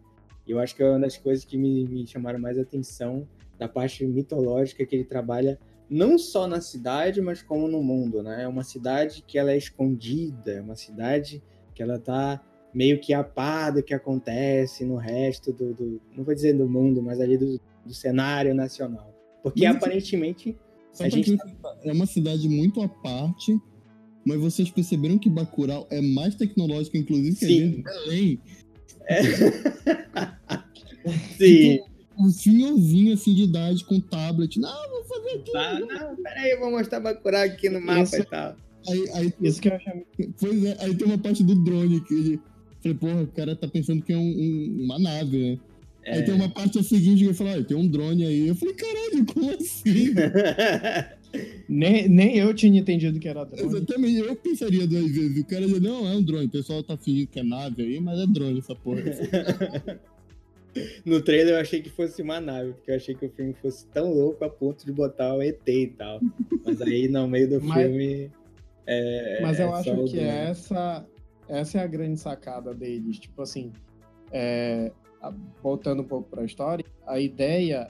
E 0.47 0.51
eu 0.51 0.59
acho 0.59 0.75
que 0.75 0.83
é 0.83 0.89
uma 0.89 1.01
das 1.01 1.17
coisas 1.17 1.45
que 1.45 1.57
me, 1.57 1.85
me 1.85 2.07
chamaram 2.07 2.39
mais 2.39 2.59
atenção 2.59 3.29
da 3.59 3.69
parte 3.69 4.05
mitológica 4.07 4.85
que 4.85 4.95
ele 4.95 5.05
trabalha 5.05 5.59
não 5.89 6.19
só 6.19 6.47
na 6.47 6.61
cidade, 6.61 7.21
mas 7.21 7.43
como 7.43 7.69
no 7.69 7.83
mundo, 7.83 8.23
né? 8.23 8.45
É 8.45 8.49
uma 8.49 8.65
cidade 8.65 9.23
que 9.27 9.39
ela 9.39 9.53
é 9.53 9.57
escondida, 9.57 10.53
é 10.53 10.61
uma 10.61 10.77
cidade 10.77 11.43
que 11.75 11.83
ela 11.83 11.99
tá 11.99 12.43
meio 12.73 13.01
que 13.01 13.13
apada 13.13 13.83
que 13.83 13.95
acontece 13.95 14.85
no 14.85 14.97
resto 14.97 15.53
do, 15.53 15.73
do, 15.75 16.01
não 16.17 16.25
vou 16.25 16.35
dizer 16.35 16.55
do 16.55 16.69
mundo, 16.69 17.03
mas 17.03 17.21
ali 17.21 17.37
do, 17.39 17.61
do 17.85 17.95
cenário 17.95 18.55
nacional. 18.55 19.15
Porque 19.43 19.67
mas, 19.67 19.77
aparentemente 19.77 20.59
a 20.99 21.09
gente 21.09 21.37
tá... 21.37 21.77
é 21.85 21.93
uma 21.93 22.07
cidade 22.07 22.49
muito 22.49 22.83
à 22.83 22.89
parte, 22.89 23.61
mas 24.25 24.41
vocês 24.41 24.71
perceberam 24.71 25.19
que 25.19 25.29
Bacurau 25.29 25.87
é 25.91 26.01
mais 26.01 26.35
tecnológico, 26.35 26.97
inclusive, 26.97 27.37
que 27.37 27.47
Sim. 27.47 27.63
a 27.63 27.67
gente 27.67 27.83
Belém. 27.83 28.41
É... 29.07 29.23
Sim. 31.37 31.73
Tipo, 31.73 31.91
um 32.19 32.31
senhorzinho 32.31 33.13
assim 33.13 33.35
de 33.35 33.43
idade 33.43 33.85
com 33.85 34.01
tablet. 34.01 34.59
Não, 34.59 34.91
vou 34.91 35.05
fazer 35.05 35.31
aqui. 35.31 35.53
Tá, 35.53 35.81
não, 35.81 36.17
peraí, 36.17 36.53
eu 36.53 36.61
vou 36.61 36.71
mostrar 36.71 37.01
Bacurau 37.01 37.43
aqui 37.43 37.69
no 37.69 37.81
mapa 37.81 38.03
Isso, 38.03 38.17
e 38.17 38.25
tal. 38.25 38.57
Aí, 38.89 39.11
aí, 39.15 39.35
Isso 39.41 39.61
que 39.61 39.69
eu 39.69 39.75
achei. 39.75 40.07
Pois 40.39 40.65
é, 40.65 40.77
aí 40.81 40.95
tem 40.95 41.07
uma 41.07 41.19
parte 41.19 41.43
do 41.43 41.55
drone 41.55 42.01
que 42.03 42.41
falei, 42.85 42.99
porra, 42.99 43.23
o 43.23 43.27
cara 43.29 43.57
tá 43.57 43.67
pensando 43.67 44.03
que 44.03 44.13
é 44.13 44.17
um, 44.17 44.21
um, 44.21 44.85
uma 44.85 44.99
nave, 44.99 45.39
né? 45.39 45.59
É. 46.05 46.17
Aí 46.17 46.23
tem 46.23 46.35
uma 46.35 46.51
parte 46.51 46.83
seguinte 46.85 47.21
que 47.21 47.25
ele 47.25 47.35
falou, 47.35 47.55
ah, 47.55 47.65
tem 47.65 47.77
um 47.77 47.89
drone 47.89 48.27
aí. 48.27 48.49
Eu 48.49 48.55
falei, 48.55 48.75
caralho, 48.75 49.27
como 49.27 49.51
assim? 49.51 50.15
nem, 51.69 52.09
nem 52.09 52.37
eu 52.39 52.53
tinha 52.55 52.81
entendido 52.81 53.19
que 53.19 53.29
era 53.29 53.45
drone. 53.45 53.63
Exatamente, 53.63 54.19
eu 54.19 54.37
pensaria 54.37 54.87
duas 54.87 55.11
vezes. 55.11 55.43
O 55.43 55.47
cara 55.47 55.63
dizia, 55.63 55.81
não, 55.81 56.09
é 56.09 56.15
um 56.15 56.23
drone. 56.23 56.47
O 56.47 56.51
pessoal 56.51 56.83
tá 56.83 56.97
fingindo 56.97 57.29
que 57.29 57.41
é 57.41 57.43
nave 57.43 57.83
aí, 57.83 58.01
mas 58.01 58.19
é 58.21 58.27
drone 58.27 58.59
essa 58.59 58.75
porra. 58.75 59.03
No 61.05 61.23
trailer 61.23 61.55
eu 61.55 61.61
achei 61.61 61.81
que 61.81 61.89
fosse 61.89 62.21
uma 62.21 62.41
nave, 62.41 62.73
porque 62.73 62.91
eu 62.91 62.97
achei 62.97 63.15
que 63.15 63.27
o 63.27 63.31
filme 63.31 63.55
fosse 63.55 63.87
tão 63.89 64.13
louco 64.13 64.45
a 64.45 64.51
ponto 64.51 64.85
de 64.85 64.93
botar 64.93 65.35
o 65.35 65.43
ET 65.43 65.67
e 65.69 65.87
tal. 65.87 66.21
Mas 66.65 66.83
aí 66.83 67.09
no 67.09 67.29
meio 67.29 67.49
do 67.49 67.61
mas, 67.63 67.83
filme. 67.83 68.31
É, 68.87 69.39
mas 69.41 69.61
eu 69.61 69.69
é 69.69 69.73
acho 69.73 70.05
que 70.07 70.19
essa, 70.19 71.07
essa 71.49 71.79
é 71.79 71.81
a 71.83 71.87
grande 71.87 72.19
sacada 72.19 72.75
deles. 72.75 73.19
Tipo 73.19 73.43
assim, 73.43 73.73
é, 74.33 74.91
voltando 75.63 76.03
um 76.03 76.07
pouco 76.07 76.29
para 76.29 76.43
a 76.43 76.45
história, 76.45 76.85
a 77.07 77.21
ideia, 77.21 77.89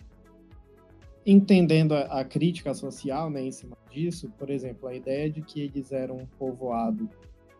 entendendo 1.27 1.93
a, 1.93 2.21
a, 2.21 2.25
crítica 2.25 2.75
social 2.75 3.31
né, 3.31 3.43
em 3.43 3.53
cima 3.53 3.77
disso, 3.91 4.31
por 4.39 4.51
exemplo, 4.51 4.89
a 4.89 4.95
ideia 4.95 5.31
de 5.31 5.41
que 5.43 5.61
eles 5.61 5.93
eram 5.93 6.17
um 6.17 6.27
povoado 6.39 7.09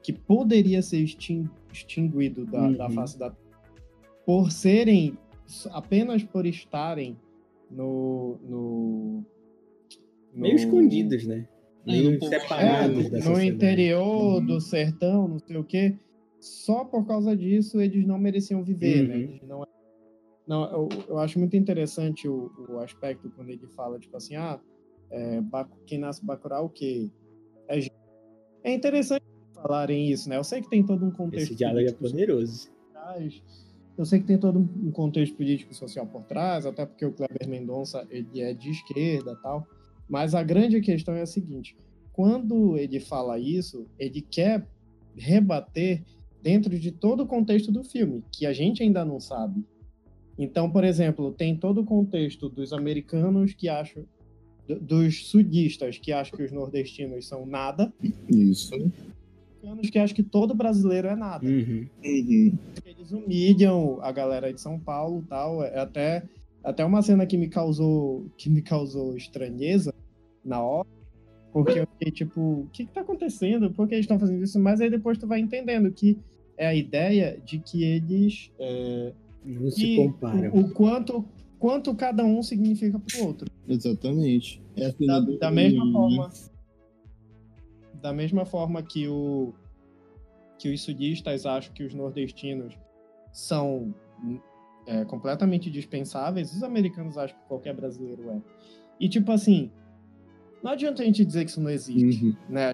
que 0.03 0.13
poderia 0.13 0.83
ser 0.83 0.99
extinguido 0.99 2.45
da, 2.45 2.63
uhum. 2.63 2.77
da 2.77 2.91
face 2.91 3.19
da 3.19 3.35
por 4.27 4.51
serem, 4.51 5.17
apenas 5.71 6.23
por 6.23 6.47
estarem 6.47 7.17
no. 7.71 8.39
no, 8.43 9.25
no 10.35 10.43
Meio 10.43 10.57
escondidos, 10.57 11.27
né? 11.27 11.47
É, 11.87 11.93
Meio 11.93 12.23
separados 12.25 13.13
é, 13.13 13.21
No 13.21 13.41
interior 13.43 14.39
uhum. 14.39 14.47
do 14.47 14.61
sertão, 14.61 15.29
não 15.29 15.39
sei 15.39 15.57
o 15.57 15.65
quê. 15.65 15.95
Só 16.41 16.85
por 16.85 17.07
causa 17.07 17.37
disso 17.37 17.81
eles 17.81 18.07
não 18.07 18.19
mereciam 18.19 18.63
viver, 18.63 19.09
né? 19.09 19.15
uhum. 19.15 19.33
né? 19.33 19.41
não, 19.47 19.67
não 20.47 20.65
eu, 20.71 20.89
eu, 21.09 21.19
acho 21.19 21.39
muito 21.39 21.57
interessante 21.57 22.29
o, 22.29 22.51
o, 22.69 22.79
aspecto 22.79 23.31
quando 23.31 23.51
ele 23.51 23.67
fala, 23.69 23.99
tipo 23.99 24.17
assim, 24.17 24.37
ah, 24.37 24.61
é, 25.11 25.41
quem 25.87 25.99
nasce 25.99 26.25
Bacurau, 26.25 26.67
o 26.67 26.71
quê? 26.71 27.11
É, 27.69 27.79
é 28.63 28.75
interessante 28.75 29.25
falarem 29.55 30.11
isso, 30.11 30.29
né? 30.29 30.37
Eu 30.37 30.45
sei 30.45 30.61
que 30.61 30.69
tem 30.69 30.85
todo 30.85 31.05
um 31.05 31.11
contexto. 31.11 31.47
Esse 31.47 31.55
diálogo 31.55 31.89
é 31.89 31.93
poderoso. 31.93 32.71
Eu 33.97 34.05
sei 34.05 34.21
que 34.21 34.27
tem 34.27 34.39
todo 34.39 34.59
um 34.59 34.91
contexto 34.91 35.37
político 35.37 35.73
e 35.73 35.75
social 35.75 36.07
por 36.07 36.25
trás, 36.25 36.67
até 36.67 36.85
porque 36.85 37.07
o 37.07 37.13
Kleber 37.13 37.49
Mendonça 37.49 38.07
ele 38.11 38.41
é 38.41 38.53
de 38.53 38.71
esquerda 38.71 39.37
tal. 39.37 39.67
Mas 40.09 40.35
a 40.35 40.43
grande 40.43 40.81
questão 40.81 41.15
é 41.15 41.23
a 41.23 41.27
seguinte: 41.27 41.77
quando 42.13 42.77
ele 42.77 43.01
fala 43.01 43.39
isso, 43.39 43.87
ele 43.99 44.21
quer 44.21 44.67
rebater 45.17 46.03
dentro 46.43 46.79
de 46.79 46.91
todo 46.91 47.23
o 47.23 47.27
contexto 47.27 47.73
do 47.73 47.83
filme, 47.85 48.23
que 48.31 48.45
a 48.45 48.53
gente 48.53 48.83
ainda 48.83 49.05
não 49.05 49.21
sabe. 49.21 49.65
Então, 50.39 50.71
por 50.71 50.85
exemplo, 50.85 51.33
tem 51.33 51.57
todo 51.57 51.83
o 51.83 51.85
contexto 51.85 52.49
dos 52.49 52.73
americanos 52.73 53.55
que 53.55 53.69
acham, 53.69 54.05
dos 54.81 55.29
sudistas 55.29 55.99
que 55.99 56.13
acham 56.13 56.37
que 56.37 56.45
os 56.45 56.53
nordestinos 56.53 57.27
são 57.27 57.47
nada. 57.47 57.93
Isso 58.29 58.75
americanos 59.65 59.91
que 59.91 59.99
acham 59.99 60.17
que 60.17 60.23
todo 60.23 60.55
brasileiro 60.55 61.09
é 61.09 61.17
nada. 61.17 61.47
Uhum. 61.47 61.89
Uhum. 62.05 62.59
Eles 62.85 63.13
humilham 63.13 63.99
a 64.03 64.13
galera 64.13 64.53
de 64.53 64.61
São 64.61 64.79
Paulo 64.79 65.23
e 65.25 65.29
tal. 65.29 65.63
É 65.63 65.79
até, 65.79 66.23
até 66.63 66.85
uma 66.85 67.03
cena 67.03 67.27
que 67.27 67.37
me 67.37 67.49
causou 67.49 68.27
que 68.37 68.49
me 68.51 68.63
causou 68.63 69.17
estranheza 69.17 69.93
na 70.45 70.63
hora. 70.63 70.89
Porque 71.53 71.79
eu 71.79 71.87
fiquei 71.87 72.11
tipo, 72.11 72.41
o 72.41 72.69
que, 72.73 72.85
que 72.85 72.93
tá 72.93 73.01
acontecendo? 73.01 73.71
Por 73.71 73.87
que 73.87 73.95
eles 73.95 74.05
estão 74.05 74.19
fazendo 74.19 74.43
isso? 74.43 74.59
Mas 74.59 74.81
aí 74.81 74.91
depois 74.91 75.17
tu 75.17 75.27
vai 75.27 75.39
entendendo 75.39 75.91
que 75.93 76.19
é 76.57 76.67
a 76.67 76.75
ideia 76.75 77.41
de 77.45 77.59
que 77.59 77.85
eles. 77.85 78.51
É, 78.59 79.13
Não 79.45 79.71
se 79.71 79.97
comparam. 79.97 80.53
O, 80.53 80.61
o, 80.61 80.71
quanto, 80.71 81.25
quanto 81.59 81.95
cada 81.95 82.25
um 82.25 82.43
significa 82.43 82.99
pro 82.99 83.27
outro. 83.27 83.49
Exatamente. 83.69 84.63
É 84.77 84.93
da, 85.07 85.21
da 85.21 85.51
mesma 85.51 85.93
forma 85.93 86.31
da 88.05 88.13
mesma 88.13 88.45
forma 88.45 88.83
que, 88.83 89.09
o, 89.09 89.55
que 90.59 90.69
os 90.69 90.83
sudistas 90.83 91.47
acham 91.47 91.73
que 91.73 91.83
os 91.83 91.95
nordestinos 91.95 92.75
são 93.33 93.95
é, 94.87 95.07
completamente 95.07 95.71
dispensáveis, 95.71 96.55
os 96.55 96.63
americanos 96.63 97.17
acham 97.17 97.35
que 97.35 97.49
qualquer 97.49 97.75
brasileiro 97.75 98.29
é. 98.29 98.41
E, 99.01 99.09
tipo 99.09 99.33
assim, 99.33 99.71
não 100.63 100.73
adianta 100.73 101.03
a 101.03 101.07
gente 101.07 101.25
dizer 101.25 101.47
que 101.47 101.51
isso 101.51 101.63
não 101.63 101.71
existe, 101.71 102.27
uhum. 102.27 102.37
né? 102.47 102.73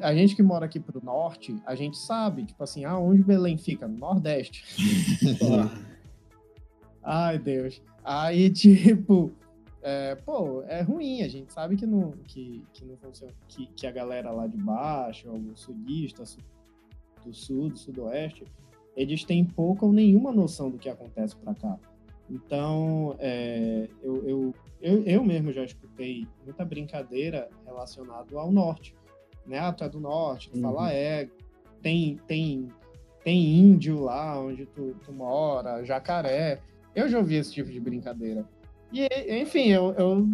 A 0.00 0.14
gente 0.14 0.34
que 0.34 0.42
mora 0.42 0.64
aqui 0.64 0.80
pro 0.80 1.04
norte, 1.04 1.54
a 1.66 1.74
gente 1.74 1.98
sabe, 1.98 2.46
tipo 2.46 2.62
assim, 2.62 2.86
ah, 2.86 2.98
onde 2.98 3.22
Belém 3.22 3.58
fica? 3.58 3.86
No 3.86 3.98
Nordeste. 3.98 4.64
Ai, 7.02 7.38
Deus. 7.38 7.82
Aí, 8.04 8.50
tipo, 8.50 9.32
é, 9.82 10.14
pô, 10.14 10.62
é 10.64 10.82
ruim, 10.82 11.22
a 11.22 11.28
gente 11.28 11.52
sabe 11.52 11.76
que 11.76 11.86
não, 11.86 12.12
que, 12.26 12.62
que 12.72 12.84
não 12.84 12.96
funciona, 12.96 13.32
que, 13.48 13.66
que 13.66 13.86
a 13.86 13.90
galera 13.90 14.30
lá 14.30 14.46
de 14.46 14.56
baixo, 14.56 15.30
o 15.30 15.56
sudista, 15.56 16.24
do 17.24 17.32
sul, 17.32 17.70
do 17.70 17.78
sudoeste, 17.78 18.44
eles 18.96 19.24
têm 19.24 19.44
pouca 19.44 19.86
ou 19.86 19.92
nenhuma 19.92 20.32
noção 20.32 20.70
do 20.70 20.78
que 20.78 20.88
acontece 20.88 21.36
para 21.36 21.54
cá. 21.54 21.78
Então, 22.28 23.16
é, 23.18 23.88
eu, 24.02 24.28
eu, 24.28 24.54
eu, 24.80 25.02
eu, 25.04 25.24
mesmo 25.24 25.52
já 25.52 25.64
escutei 25.64 26.28
muita 26.44 26.64
brincadeira 26.64 27.48
relacionada 27.64 28.38
ao 28.38 28.52
norte. 28.52 28.94
Né? 29.46 29.58
Ah, 29.58 29.72
tu 29.72 29.84
é 29.84 29.88
do 29.88 29.98
norte, 29.98 30.50
tu 30.50 30.56
uhum. 30.56 30.62
fala 30.62 30.92
é, 30.92 31.28
tem, 31.82 32.16
tem, 32.26 32.68
tem 33.24 33.58
índio 33.58 34.00
lá 34.00 34.38
onde 34.38 34.66
tu, 34.66 34.94
tu 35.04 35.12
mora, 35.12 35.84
jacaré. 35.84 36.60
Eu 36.94 37.08
já 37.08 37.18
ouvi 37.18 37.36
esse 37.36 37.52
tipo 37.52 37.70
de 37.70 37.80
brincadeira. 37.80 38.48
E, 38.92 39.08
enfim, 39.40 39.68
eu, 39.68 39.92
eu 39.92 40.28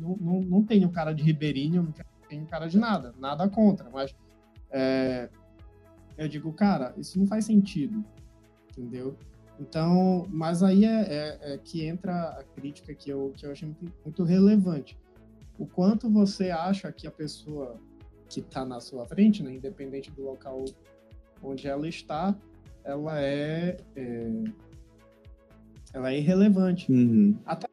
não, 0.00 0.40
não, 0.40 0.62
tenho 0.62 0.88
cara 0.90 1.12
de 1.12 1.22
ribeirinho, 1.22 1.82
não 1.82 1.94
tenho 2.28 2.46
cara 2.46 2.66
de 2.66 2.78
nada, 2.78 3.14
nada 3.18 3.48
contra, 3.48 3.90
mas 3.90 4.14
é, 4.70 5.28
eu 6.16 6.28
digo, 6.28 6.52
cara, 6.52 6.94
isso 6.96 7.18
não 7.18 7.26
faz 7.26 7.44
sentido, 7.44 8.04
entendeu? 8.70 9.16
Então, 9.58 10.26
mas 10.30 10.62
aí 10.62 10.84
é, 10.84 11.00
é, 11.00 11.54
é 11.54 11.58
que 11.58 11.84
entra 11.84 12.30
a 12.30 12.44
crítica 12.44 12.94
que 12.94 13.10
eu, 13.10 13.32
que 13.36 13.44
eu 13.44 13.50
achei 13.50 13.66
muito, 13.66 13.92
muito 14.04 14.22
relevante. 14.22 14.96
O 15.58 15.66
quanto 15.66 16.08
você 16.08 16.50
acha 16.50 16.92
que 16.92 17.06
a 17.06 17.10
pessoa 17.10 17.80
que 18.28 18.40
está 18.40 18.64
na 18.64 18.78
sua 18.78 19.04
frente, 19.06 19.42
né, 19.42 19.54
independente 19.54 20.10
do 20.12 20.22
local 20.22 20.64
onde 21.42 21.66
ela 21.66 21.88
está, 21.88 22.36
ela 22.84 23.20
é, 23.20 23.76
é 23.96 24.44
ela 25.92 26.12
é 26.12 26.18
irrelevante. 26.18 26.90
Uhum. 26.90 27.38
Até, 27.44 27.68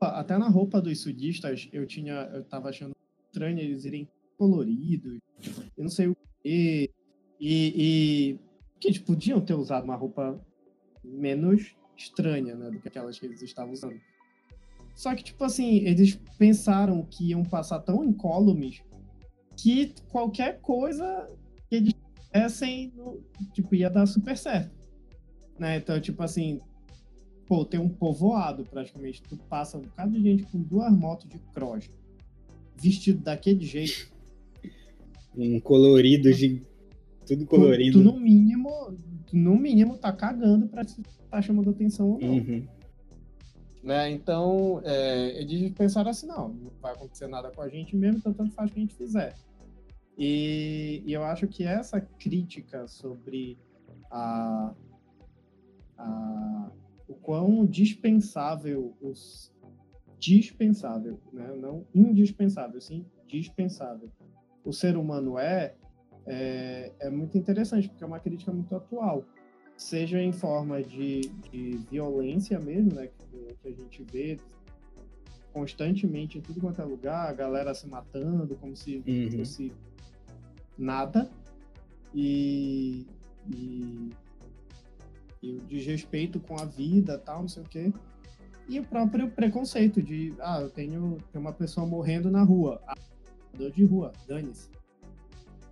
até 0.00 0.38
na 0.38 0.48
roupa 0.48 0.80
dos 0.80 1.00
sudistas, 1.00 1.68
eu 1.72 1.86
tinha, 1.86 2.30
eu 2.32 2.44
tava 2.44 2.68
achando 2.68 2.94
estranho 3.26 3.58
eles 3.58 3.84
irem 3.84 4.08
coloridos, 4.36 5.18
eu 5.76 5.82
não 5.82 5.90
sei 5.90 6.08
o 6.08 6.16
quê, 6.42 6.90
e, 7.40 7.72
e 7.76 8.38
que 8.80 8.88
eles 8.88 8.98
podiam 8.98 9.40
ter 9.40 9.54
usado 9.54 9.84
uma 9.84 9.96
roupa 9.96 10.40
menos 11.04 11.74
estranha, 11.96 12.54
né, 12.54 12.70
do 12.70 12.80
que 12.80 12.88
aquelas 12.88 13.18
que 13.18 13.26
eles 13.26 13.42
estavam 13.42 13.72
usando. 13.72 14.00
Só 14.94 15.14
que, 15.14 15.22
tipo 15.22 15.44
assim, 15.44 15.78
eles 15.84 16.16
pensaram 16.38 17.04
que 17.04 17.30
iam 17.30 17.44
passar 17.44 17.80
tão 17.80 18.02
incólumes 18.04 18.82
que 19.56 19.94
qualquer 20.10 20.60
coisa 20.60 21.28
que 21.68 21.76
eles 21.76 21.94
fizessem, 22.16 22.92
tipo, 23.52 23.74
ia 23.74 23.90
dar 23.90 24.06
super 24.06 24.36
certo. 24.36 24.76
Né? 25.58 25.76
Então, 25.76 26.00
tipo 26.00 26.22
assim, 26.22 26.60
pô, 27.48 27.64
tem 27.64 27.80
um 27.80 27.88
povoado 27.88 28.62
praticamente. 28.64 29.22
Tu 29.22 29.36
passa 29.48 29.78
um 29.78 29.80
bocado 29.80 30.12
de 30.12 30.22
gente 30.22 30.42
com 30.44 30.60
duas 30.60 30.92
motos 30.92 31.28
de 31.28 31.38
cross, 31.54 31.90
vestido 32.76 33.20
daquele 33.20 33.64
jeito. 33.64 34.12
Um 35.34 35.58
colorido 35.58 36.32
de. 36.32 36.62
Tudo 37.26 37.46
colorido. 37.46 37.98
Tu, 37.98 38.04
tu, 38.04 38.12
no 38.12 38.20
mínimo, 38.20 38.70
tu, 39.26 39.36
no 39.36 39.56
mínimo, 39.56 39.96
tá 39.96 40.12
cagando 40.12 40.68
pra 40.68 40.84
se 40.84 41.02
tá 41.30 41.40
chamando 41.40 41.70
atenção 41.70 42.10
ou 42.10 42.20
não. 42.20 42.34
Uhum. 42.34 42.66
Né? 43.82 44.10
Então, 44.10 44.82
é, 44.84 45.40
eles 45.40 45.72
pensaram 45.72 46.10
assim, 46.10 46.26
não, 46.26 46.48
não 46.48 46.72
vai 46.80 46.92
acontecer 46.92 47.26
nada 47.26 47.50
com 47.50 47.62
a 47.62 47.68
gente 47.68 47.96
mesmo, 47.96 48.18
então 48.18 48.32
tanto 48.32 48.52
faz 48.52 48.70
o 48.70 48.74
que 48.74 48.80
a 48.80 48.82
gente 48.82 48.94
fizer. 48.94 49.34
E, 50.16 51.02
e 51.06 51.12
eu 51.12 51.22
acho 51.22 51.46
que 51.46 51.64
essa 51.64 52.00
crítica 52.00 52.88
sobre 52.88 53.56
a, 54.10 54.74
a 55.96 56.70
o 57.08 57.14
quão 57.14 57.66
dispensável 57.66 58.94
os 59.00 59.52
dispensável, 60.18 61.20
né? 61.32 61.54
não 61.56 61.86
indispensável, 61.94 62.80
sim 62.80 63.06
dispensável. 63.26 64.10
O 64.64 64.72
ser 64.72 64.96
humano 64.96 65.38
é, 65.38 65.74
é, 66.26 66.92
é 66.98 67.10
muito 67.10 67.38
interessante, 67.38 67.88
porque 67.88 68.02
é 68.02 68.06
uma 68.06 68.18
crítica 68.18 68.52
muito 68.52 68.74
atual, 68.74 69.24
seja 69.76 70.20
em 70.20 70.32
forma 70.32 70.82
de, 70.82 71.20
de 71.50 71.76
violência 71.90 72.58
mesmo, 72.58 72.94
né? 72.94 73.06
que, 73.06 73.54
que 73.62 73.68
a 73.68 73.72
gente 73.72 74.02
vê 74.10 74.38
constantemente 75.52 76.38
em 76.38 76.40
tudo 76.40 76.60
quanto 76.60 76.80
é 76.80 76.84
lugar, 76.84 77.28
a 77.28 77.32
galera 77.32 77.72
se 77.74 77.86
matando 77.86 78.56
como 78.56 78.76
se 78.76 79.02
uhum. 79.06 79.38
fosse 79.38 79.72
nada, 80.76 81.30
e, 82.14 83.06
e 83.54 84.10
e 85.42 85.52
o 85.52 85.60
desrespeito 85.60 86.40
com 86.40 86.58
a 86.58 86.64
vida, 86.64 87.18
tal, 87.18 87.42
não 87.42 87.48
sei 87.48 87.62
o 87.62 87.66
quê. 87.66 87.92
E 88.68 88.78
o 88.80 88.84
próprio 88.84 89.30
preconceito 89.30 90.02
de, 90.02 90.34
ah, 90.40 90.60
eu 90.60 90.70
tenho, 90.70 91.18
uma 91.34 91.52
pessoa 91.52 91.86
morrendo 91.86 92.30
na 92.30 92.42
rua. 92.42 92.80
Ah, 92.86 92.94
dor 93.56 93.70
de 93.70 93.84
rua, 93.84 94.12
dane-se. 94.26 94.68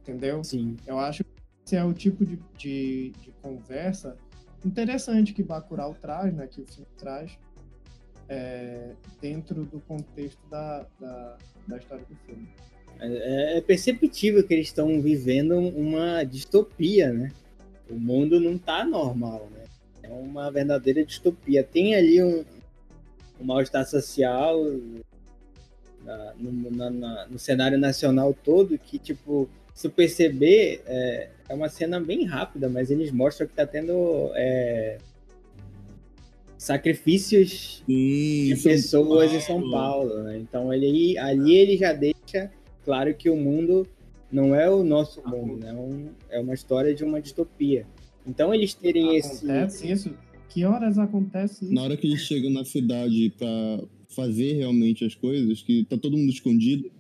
Entendeu? 0.03 0.43
Sim. 0.43 0.77
Eu 0.87 0.99
acho 0.99 1.23
que 1.25 1.31
esse 1.65 1.77
é 1.77 1.85
o 1.85 1.93
tipo 1.93 2.25
de, 2.25 2.39
de, 2.57 3.13
de 3.23 3.33
conversa 3.43 4.17
interessante 4.67 5.33
que 5.33 5.43
Bacurau 5.43 5.95
traz, 5.95 6.35
né, 6.35 6.47
que 6.47 6.61
o 6.61 6.67
filme 6.67 6.89
traz, 6.99 7.39
é, 8.29 8.93
dentro 9.21 9.65
do 9.65 9.81
contexto 9.81 10.41
da, 10.51 10.87
da, 10.99 11.37
da 11.67 11.77
história 11.79 12.05
do 12.05 12.17
filme. 12.27 12.49
É, 12.99 13.59
é 13.59 13.61
perceptível 13.61 14.45
que 14.47 14.53
eles 14.53 14.67
estão 14.67 15.01
vivendo 15.01 15.57
uma 15.59 16.25
distopia, 16.25 17.13
né? 17.13 17.31
O 17.89 17.95
mundo 17.95 18.41
não 18.41 18.59
tá 18.59 18.85
normal, 18.85 19.49
né? 19.53 19.56
É 20.09 20.13
uma 20.13 20.51
verdadeira 20.51 21.05
distopia. 21.05 21.63
Tem 21.65 21.95
ali 21.95 22.23
um, 22.23 22.45
um 23.41 23.45
mal-estar 23.45 23.87
social 23.87 24.63
na, 26.05 26.35
no, 26.39 26.71
na, 26.71 26.91
na, 26.91 27.27
no, 27.27 27.39
cenário 27.39 27.79
nacional 27.79 28.33
todo 28.33 28.79
que, 28.79 28.99
tipo, 28.99 29.49
se 29.75 29.89
perceber, 29.89 30.83
é, 30.87 31.29
é, 31.49 31.55
uma 31.55 31.69
cena 31.69 32.01
bem 32.01 32.25
rápida, 32.25 32.69
mas 32.69 32.91
eles 32.91 33.11
mostram 33.11 33.47
que 33.47 33.55
tá 33.55 33.67
tendo 33.67 34.31
é, 34.35 34.99
sacrifícios 36.57 37.83
Sim, 37.87 38.55
de 38.55 38.61
pessoas 38.63 39.33
em 39.33 39.41
São 39.41 39.71
Paulo, 39.71 40.23
né? 40.23 40.39
Então 40.39 40.73
ele, 40.73 41.19
ali 41.19 41.55
ele 41.57 41.77
já 41.77 41.93
deixa 41.93 42.51
claro 42.85 43.13
que 43.15 43.29
o 43.29 43.37
mundo 43.37 43.87
não 44.31 44.55
é 44.55 44.71
o 44.71 44.83
nosso 44.83 45.23
mundo, 45.29 45.59
né? 45.59 45.75
É, 46.31 46.41
uma 46.41 46.55
história 46.55 46.95
de 46.95 47.05
uma 47.05 47.21
distopia. 47.21 47.87
Então 48.27 48.53
eles 48.53 48.75
terem 48.75 49.05
acontece 49.05 49.35
esse. 49.35 49.51
Acontece 49.51 49.93
isso? 49.93 50.15
Que 50.49 50.65
horas 50.65 50.99
acontece 50.99 51.65
isso? 51.65 51.75
Na 51.75 51.83
hora 51.83 51.97
que 51.97 52.07
eles 52.07 52.21
chegam 52.21 52.51
na 52.51 52.65
cidade 52.65 53.33
para 53.39 53.85
fazer 54.09 54.55
realmente 54.55 55.05
as 55.05 55.15
coisas, 55.15 55.63
que 55.63 55.85
tá 55.85 55.97
todo 55.99 56.17
mundo 56.17 56.31
escondido, 56.31 56.91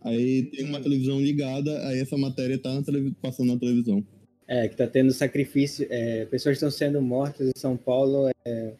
aí 0.00 0.44
tem 0.44 0.64
uma 0.64 0.80
televisão 0.80 1.20
ligada, 1.20 1.86
aí 1.86 2.00
essa 2.00 2.16
matéria 2.16 2.58
tá 2.58 2.72
na 2.72 2.82
passando 3.20 3.52
na 3.52 3.58
televisão. 3.58 4.04
É, 4.46 4.68
que 4.68 4.76
tá 4.76 4.86
tendo 4.86 5.12
sacrifício, 5.12 5.86
é, 5.90 6.26
pessoas 6.26 6.56
estão 6.56 6.70
sendo 6.70 7.00
mortas 7.00 7.48
em 7.48 7.58
São 7.58 7.76
Paulo, 7.76 8.30
é, 8.44 8.74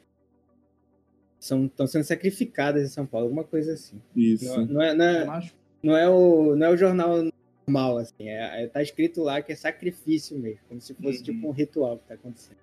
são 1.38 1.67
estão 1.67 1.87
sendo 1.87 2.05
sacrificadas 2.05 2.85
em 2.85 2.93
São 2.93 3.07
Paulo, 3.07 3.27
alguma 3.27 3.45
coisa 3.45 3.73
assim. 3.73 4.01
Isso. 4.14 4.45
Não, 4.45 4.67
não, 4.67 4.83
é, 4.83 4.95
não, 4.95 5.05
é, 5.05 5.51
não, 5.83 5.97
é, 5.97 6.09
o, 6.09 6.57
não 6.57 6.67
é 6.67 6.71
o 6.71 6.77
jornal 6.77 7.31
normal, 7.66 7.98
assim. 7.98 8.29
É, 8.29 8.64
é, 8.64 8.66
tá 8.66 8.83
escrito 8.83 9.22
lá 9.22 9.42
que 9.42 9.53
é 9.53 9.57
sacrifício 9.57 10.38
mesmo, 10.38 10.61
como 10.68 10.81
se 10.81 10.94
fosse 10.94 11.18
uhum. 11.18 11.24
tipo 11.24 11.48
um 11.48 11.53
ritual 11.53 11.98
que 11.98 12.09
tá 12.09 12.14
acontecendo. 12.14 12.59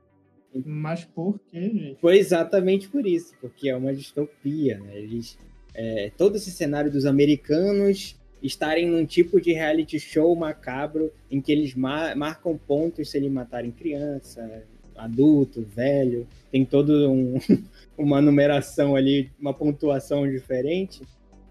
Mas 0.65 1.05
por 1.05 1.39
quê, 1.49 1.61
gente? 1.61 1.99
Foi 1.99 2.17
exatamente 2.17 2.89
por 2.89 3.05
isso, 3.07 3.33
porque 3.39 3.69
é 3.69 3.75
uma 3.75 3.93
distopia, 3.93 4.79
né? 4.79 4.97
Eles, 4.97 5.37
é, 5.73 6.11
todo 6.17 6.35
esse 6.35 6.51
cenário 6.51 6.91
dos 6.91 7.05
americanos 7.05 8.19
estarem 8.43 8.89
num 8.89 9.05
tipo 9.05 9.39
de 9.39 9.53
reality 9.53 9.99
show 9.99 10.35
macabro 10.35 11.11
em 11.29 11.39
que 11.39 11.51
eles 11.51 11.75
mar 11.75 12.15
marcam 12.15 12.57
pontos 12.57 13.11
se 13.11 13.17
eles 13.17 13.31
matarem 13.31 13.71
criança, 13.71 14.65
adulto, 14.95 15.61
velho, 15.61 16.27
tem 16.51 16.65
todo 16.65 17.09
um, 17.09 17.39
uma 17.97 18.21
numeração 18.21 18.95
ali, 18.95 19.31
uma 19.39 19.53
pontuação 19.53 20.29
diferente. 20.29 21.01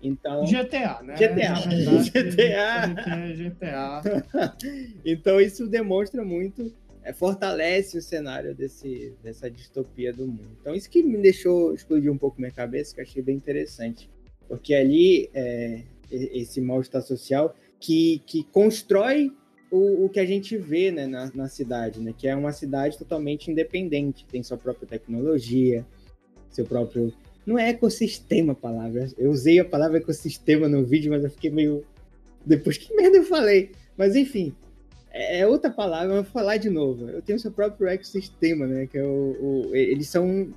Então, 0.02 0.44
GTA, 0.44 1.02
né? 1.02 1.14
GTA. 1.14 1.54
GTA. 2.02 2.86
GTA. 3.34 4.56
então 5.04 5.40
isso 5.40 5.66
demonstra 5.66 6.24
muito, 6.24 6.72
é, 7.02 7.12
fortalece 7.12 7.98
o 7.98 8.02
cenário 8.02 8.54
desse, 8.54 9.14
dessa 9.22 9.50
distopia 9.50 10.12
do 10.12 10.26
mundo. 10.26 10.56
Então 10.60 10.74
isso 10.74 10.88
que 10.88 11.02
me 11.02 11.18
deixou 11.18 11.74
explodir 11.74 12.10
um 12.10 12.18
pouco 12.18 12.40
minha 12.40 12.52
cabeça, 12.52 12.94
que 12.94 13.00
eu 13.00 13.04
achei 13.04 13.22
bem 13.22 13.36
interessante. 13.36 14.10
Porque 14.48 14.74
ali, 14.74 15.30
é, 15.32 15.82
esse 16.10 16.60
mal-estar 16.60 17.02
social 17.02 17.54
que, 17.78 18.20
que 18.26 18.42
constrói 18.44 19.32
o, 19.70 20.06
o 20.06 20.08
que 20.08 20.18
a 20.18 20.26
gente 20.26 20.56
vê 20.56 20.90
né, 20.90 21.06
na, 21.06 21.30
na 21.32 21.48
cidade, 21.48 22.00
né? 22.00 22.12
Que 22.16 22.26
é 22.26 22.34
uma 22.34 22.52
cidade 22.52 22.98
totalmente 22.98 23.50
independente, 23.50 24.26
tem 24.26 24.42
sua 24.42 24.58
própria 24.58 24.88
tecnologia, 24.88 25.86
seu 26.50 26.64
próprio 26.64 27.12
não 27.46 27.58
é 27.58 27.70
ecossistema 27.70 28.52
a 28.52 28.56
palavra. 28.56 29.08
Eu 29.18 29.30
usei 29.30 29.58
a 29.58 29.64
palavra 29.64 29.98
ecossistema 29.98 30.68
no 30.68 30.84
vídeo, 30.84 31.10
mas 31.10 31.24
eu 31.24 31.30
fiquei 31.30 31.50
meio. 31.50 31.84
Depois, 32.44 32.78
que 32.78 32.94
merda 32.94 33.18
eu 33.18 33.24
falei? 33.24 33.70
Mas 33.96 34.16
enfim, 34.16 34.54
é, 35.10 35.40
é 35.40 35.46
outra 35.46 35.70
palavra, 35.70 36.14
eu 36.14 36.22
vou 36.22 36.32
falar 36.32 36.56
de 36.56 36.70
novo. 36.70 37.08
Eu 37.08 37.22
tenho 37.22 37.38
seu 37.38 37.50
próprio 37.50 37.88
ecossistema, 37.88 38.66
né? 38.66 38.86
Que 38.86 38.98
é 38.98 39.04
o, 39.04 39.68
o 39.68 39.76
eles 39.76 40.08
são 40.08 40.52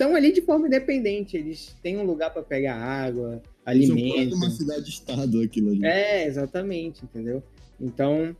estão 0.00 0.16
ali 0.16 0.32
de 0.32 0.40
forma 0.40 0.66
independente. 0.66 1.36
Eles 1.36 1.76
têm 1.82 1.98
um 1.98 2.04
lugar 2.04 2.32
para 2.32 2.42
pegar 2.42 2.76
água, 2.76 3.42
alimento. 3.64 4.34
Uma 4.34 4.50
cidade-estado 4.50 5.40
aquilo 5.42 5.70
ali. 5.70 5.84
É, 5.84 6.26
exatamente, 6.26 7.04
entendeu? 7.04 7.42
Então, 7.78 8.34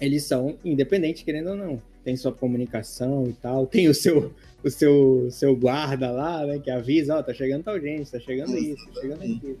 eles 0.00 0.24
são 0.24 0.56
independentes, 0.64 1.22
querendo 1.22 1.50
ou 1.50 1.56
não. 1.56 1.82
Tem 2.02 2.16
sua 2.16 2.32
comunicação 2.32 3.26
e 3.28 3.32
tal, 3.34 3.66
tem 3.66 3.88
o 3.88 3.94
seu 3.94 4.32
o 4.66 4.70
seu, 4.70 5.28
seu 5.30 5.54
guarda 5.54 6.10
lá, 6.10 6.44
né, 6.44 6.58
que 6.58 6.70
avisa, 6.70 7.14
ó, 7.14 7.20
oh, 7.20 7.22
tá 7.22 7.32
chegando 7.32 7.62
tal 7.62 7.80
gente, 7.80 8.10
tá 8.10 8.18
chegando 8.18 8.56
isso, 8.56 8.84
tá 8.86 9.00
chegando 9.00 9.22
aquilo. 9.22 9.58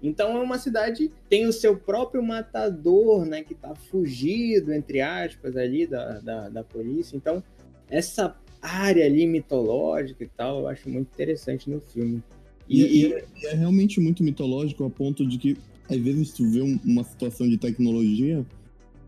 Então 0.00 0.36
é 0.36 0.40
uma 0.40 0.58
cidade 0.58 1.10
tem 1.28 1.46
o 1.46 1.52
seu 1.52 1.76
próprio 1.76 2.22
matador, 2.22 3.24
né, 3.24 3.42
que 3.42 3.54
tá 3.54 3.74
fugido, 3.74 4.72
entre 4.72 5.00
aspas, 5.00 5.56
ali 5.56 5.86
da, 5.86 6.20
da, 6.20 6.48
da 6.48 6.62
polícia. 6.62 7.16
Então, 7.16 7.42
essa 7.90 8.36
área 8.62 9.04
ali 9.04 9.26
mitológica 9.26 10.22
e 10.22 10.28
tal, 10.28 10.60
eu 10.60 10.68
acho 10.68 10.88
muito 10.88 11.08
interessante 11.12 11.68
no 11.68 11.80
filme. 11.80 12.22
E, 12.68 12.82
e, 12.82 13.06
e 13.08 13.46
é 13.46 13.54
realmente 13.54 13.98
muito 13.98 14.22
mitológico 14.22 14.84
a 14.84 14.90
ponto 14.90 15.26
de 15.26 15.36
que, 15.36 15.56
às 15.90 15.98
vezes, 15.98 16.32
tu 16.32 16.48
vê 16.48 16.60
uma 16.60 17.02
situação 17.02 17.48
de 17.48 17.58
tecnologia 17.58 18.44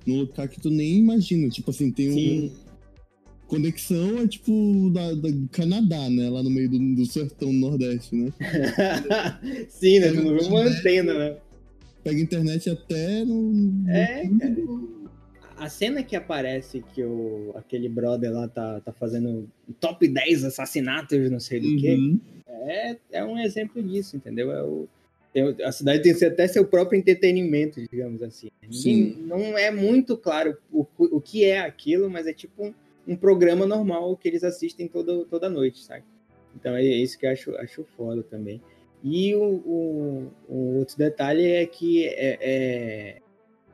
num 0.05 0.21
lugar 0.21 0.49
que 0.49 0.61
tu 0.61 0.71
nem 0.71 0.97
imagina. 0.97 1.49
Tipo 1.49 1.71
assim, 1.71 1.91
tem 1.91 2.11
um 2.11 2.51
conexão 3.47 4.19
é 4.19 4.27
tipo 4.27 4.91
da, 4.91 5.15
da, 5.15 5.29
Canadá, 5.51 6.09
né? 6.11 6.29
Lá 6.29 6.43
no 6.43 6.51
meio 6.51 6.69
do, 6.69 6.79
do 6.95 7.07
sertão 7.07 7.51
do 7.51 7.59
Nordeste, 7.59 8.15
né? 8.15 8.33
Sim, 9.69 10.01
né? 10.01 10.11
Pega 10.11 10.49
uma 10.49 10.63
antena, 10.63 11.15
né? 11.15 11.37
Pega 12.03 12.21
internet 12.21 12.71
até 12.71 13.25
no. 13.25 13.89
É, 13.89 14.29
cara. 14.39 14.57
A 15.57 15.71
cena 15.71 16.03
que 16.03 16.15
aparece 16.15 16.85
que 16.95 17.03
o, 17.03 17.53
aquele 17.55 17.89
brother 17.89 18.31
lá 18.31 18.47
tá, 18.47 18.81
tá 18.81 18.93
fazendo 18.93 19.49
top 19.81 20.07
10 20.07 20.45
assassinatos, 20.45 21.31
não 21.31 21.41
sei 21.41 21.61
do 21.61 21.69
uhum. 21.69 21.77
que, 21.79 22.21
é, 22.67 22.97
é 23.13 23.25
um 23.25 23.39
exemplo 23.39 23.83
disso, 23.83 24.17
entendeu? 24.17 24.53
É 24.53 24.63
o, 24.63 24.87
a 25.65 25.73
cidade 25.73 26.03
tem 26.03 26.29
até 26.29 26.49
seu 26.49 26.65
próprio 26.67 26.99
entretenimento, 26.99 27.81
digamos 27.91 28.23
assim. 28.23 28.49
Sim. 28.71 29.17
Não 29.27 29.57
é 29.57 29.71
muito 29.71 30.17
claro 30.17 30.57
o, 30.73 30.87
o 30.99 31.21
que 31.21 31.45
é 31.45 31.61
aquilo, 31.61 32.09
mas 32.09 32.27
é 32.27 32.33
tipo 32.33 32.65
um 32.65 32.75
um 33.07 33.17
programa 33.17 33.67
normal 33.67 34.17
que 34.17 34.29
eles 34.29 34.43
assistem 34.43 34.89
toda, 34.89 35.25
toda 35.27 35.49
noite, 35.49 35.83
sabe? 35.83 36.05
Então 36.55 36.75
é 36.75 36.83
isso 36.83 37.19
que 37.19 37.27
eu 37.27 37.31
acho, 37.31 37.57
acho 37.57 37.85
foda 37.97 38.23
também. 38.23 38.61
E 39.03 39.35
o, 39.35 39.43
o, 39.43 40.33
o 40.49 40.79
outro 40.79 40.97
detalhe 40.97 41.47
é 41.47 41.67
que 41.67 42.07
é, 42.07 42.39
é, 42.41 43.17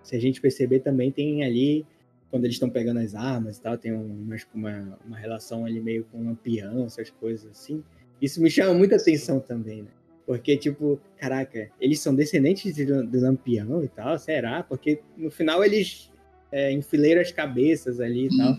se 0.03 0.16
a 0.16 0.21
gente 0.21 0.40
perceber 0.40 0.81
também 0.81 1.11
tem 1.11 1.45
ali, 1.45 1.87
quando 2.31 2.45
eles 2.45 2.57
estão 2.57 2.68
pegando 2.68 2.99
as 2.99 3.14
armas 3.14 3.57
e 3.57 3.62
tal, 3.62 3.79
tem 3.79 3.92
uma, 3.92 4.37
uma, 4.55 4.99
uma 5.07 5.16
relação 5.16 5.64
ali 5.64 5.81
meio 5.81 6.05
com 6.05 6.18
um 6.18 6.25
lampião, 6.25 6.85
essas 6.85 7.11
coisas 7.11 7.51
assim. 7.51 7.83
Isso 8.21 8.42
me 8.42 8.51
chama 8.51 8.75
muita 8.75 8.97
atenção 8.97 9.40
também, 9.40 9.83
né? 9.83 9.90
Porque, 10.27 10.57
tipo, 10.57 11.01
caraca, 11.16 11.68
eles 11.81 12.01
são 12.01 12.14
descendentes 12.14 12.75
do, 12.87 13.07
do 13.07 13.21
Lampião 13.21 13.83
e 13.83 13.88
tal, 13.88 14.18
será? 14.18 14.62
Porque 14.62 15.01
no 15.16 15.31
final 15.31 15.64
eles 15.64 16.11
é, 16.51 16.71
enfileira 16.71 17.21
as 17.21 17.33
cabeças 17.33 18.01
ali 18.01 18.27
e 18.27 18.37
tal. 18.37 18.57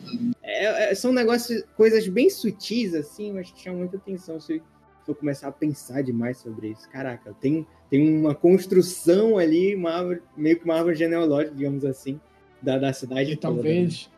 É, 0.53 0.91
é, 0.91 0.95
são 0.95 1.11
negócios, 1.11 1.63
coisas 1.75 2.07
bem 2.07 2.29
sutis, 2.29 2.93
assim, 2.93 3.31
mas 3.31 3.51
que 3.51 3.61
chamam 3.61 3.79
muita 3.79 3.97
atenção 3.97 4.39
se, 4.39 4.61
se 5.03 5.11
eu 5.11 5.15
começar 5.15 5.47
a 5.47 5.51
pensar 5.51 6.01
demais 6.01 6.37
sobre 6.37 6.69
isso. 6.69 6.89
Caraca, 6.89 7.33
tem, 7.39 7.65
tem 7.89 8.17
uma 8.17 8.35
construção 8.35 9.37
ali, 9.37 9.75
uma 9.75 9.91
árvore, 9.91 10.21
meio 10.35 10.57
que 10.57 10.65
uma 10.65 10.75
árvore 10.75 10.95
genealógica, 10.95 11.55
digamos 11.55 11.85
assim, 11.85 12.19
da, 12.61 12.77
da 12.77 12.93
cidade. 12.93 13.31
E 13.31 13.35
toda, 13.35 13.55
talvez. 13.55 14.09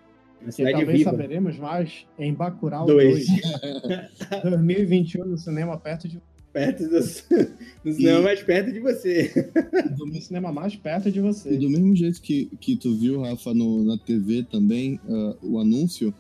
Né? 0.42 0.52
cidade 0.52 0.78
talvez 0.78 1.00
viva. 1.00 1.12
saberemos 1.12 1.58
mais 1.58 2.06
em 2.20 2.34
Bacurau 2.34 2.86
2. 2.86 3.26
2021 4.44 5.26
no 5.26 5.38
cinema 5.38 5.78
perto 5.78 6.08
de 6.08 6.22
perto 6.56 6.84
do, 6.84 7.00
do 7.84 7.94
cinema 7.94 8.20
e... 8.20 8.24
mais 8.24 8.42
perto 8.42 8.72
de 8.72 8.80
você. 8.80 9.52
Do 9.98 10.22
cinema 10.22 10.54
mais 10.54 10.74
perto 10.74 11.12
de 11.12 11.20
você. 11.20 11.54
E 11.54 11.58
do 11.58 11.70
mesmo 11.70 11.94
jeito 11.94 12.22
que, 12.22 12.46
que 12.62 12.78
tu 12.78 12.96
viu, 12.96 13.20
Rafa, 13.22 13.54
no, 13.54 13.84
na 13.84 13.98
TV 13.98 14.44
também, 14.44 15.00
uh, 15.06 15.36
o 15.42 15.60
anúncio, 15.60 16.14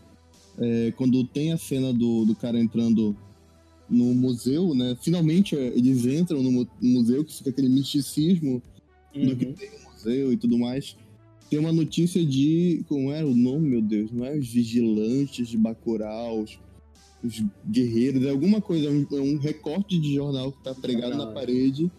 é, 0.59 0.93
quando 0.95 1.23
tem 1.23 1.51
a 1.51 1.57
cena 1.57 1.93
do, 1.93 2.25
do 2.25 2.35
cara 2.35 2.59
entrando 2.59 3.15
no 3.89 4.13
museu, 4.13 4.73
né? 4.73 4.97
Finalmente 5.01 5.55
é, 5.55 5.67
eles 5.67 6.05
entram 6.05 6.41
no 6.41 6.67
museu, 6.81 7.23
que 7.23 7.33
fica 7.33 7.49
aquele 7.49 7.69
misticismo 7.69 8.61
uhum. 9.15 9.25
do 9.27 9.35
que 9.35 9.45
uhum. 9.45 9.53
tem 9.53 9.69
no 9.71 9.91
museu 9.91 10.33
e 10.33 10.37
tudo 10.37 10.57
mais. 10.57 10.95
Tem 11.49 11.59
uma 11.59 11.71
notícia 11.71 12.25
de. 12.25 12.83
Como 12.89 13.11
era 13.11 13.25
o 13.25 13.35
nome, 13.35 13.69
meu 13.69 13.81
Deus? 13.81 14.11
Não 14.11 14.25
é 14.25 14.35
os 14.35 14.47
vigilantes 14.47 15.47
de 15.47 15.57
Bacurau, 15.57 16.41
os 16.41 16.57
os 17.25 17.43
guerreiros, 17.67 18.23
é 18.23 18.29
alguma 18.29 18.61
coisa, 18.61 18.87
é 18.87 18.91
um, 18.91 19.07
é 19.11 19.21
um, 19.21 19.37
recorte 19.37 19.97
de 19.97 20.13
jornal 20.13 20.51
que 20.51 20.63
tá 20.63 20.73
pregado 20.73 21.17
na 21.17 21.27
parede. 21.27 21.91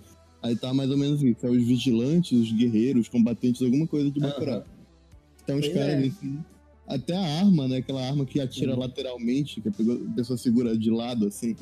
Aí 0.43 0.55
tá 0.55 0.73
mais 0.73 0.91
ou 0.91 0.97
menos 0.97 1.23
isso, 1.23 1.45
é 1.45 1.51
os 1.51 1.65
vigilantes, 1.65 2.39
os 2.39 2.53
guerreiros, 2.53 3.03
os 3.03 3.09
combatentes, 3.09 3.61
alguma 3.63 3.87
coisa 3.87 4.11
de 4.11 4.21
Bacurau. 4.21 4.59
Uhum. 4.59 4.65
Então 5.43 5.59
os 5.59 5.69
caras 5.69 6.05
é. 6.05 6.07
assim, 6.07 6.39
até 6.87 7.15
a 7.17 7.41
arma, 7.41 7.69
né? 7.69 7.79
Aquela 7.79 8.07
arma 8.07 8.25
que 8.25 8.41
atira 8.41 8.73
uhum. 8.73 8.81
lateralmente, 8.81 9.61
que 9.61 9.69
a 9.69 10.15
pessoa 10.15 10.37
segura 10.37 10.77
de 10.77 10.91
lado, 10.91 11.27
assim. 11.27 11.57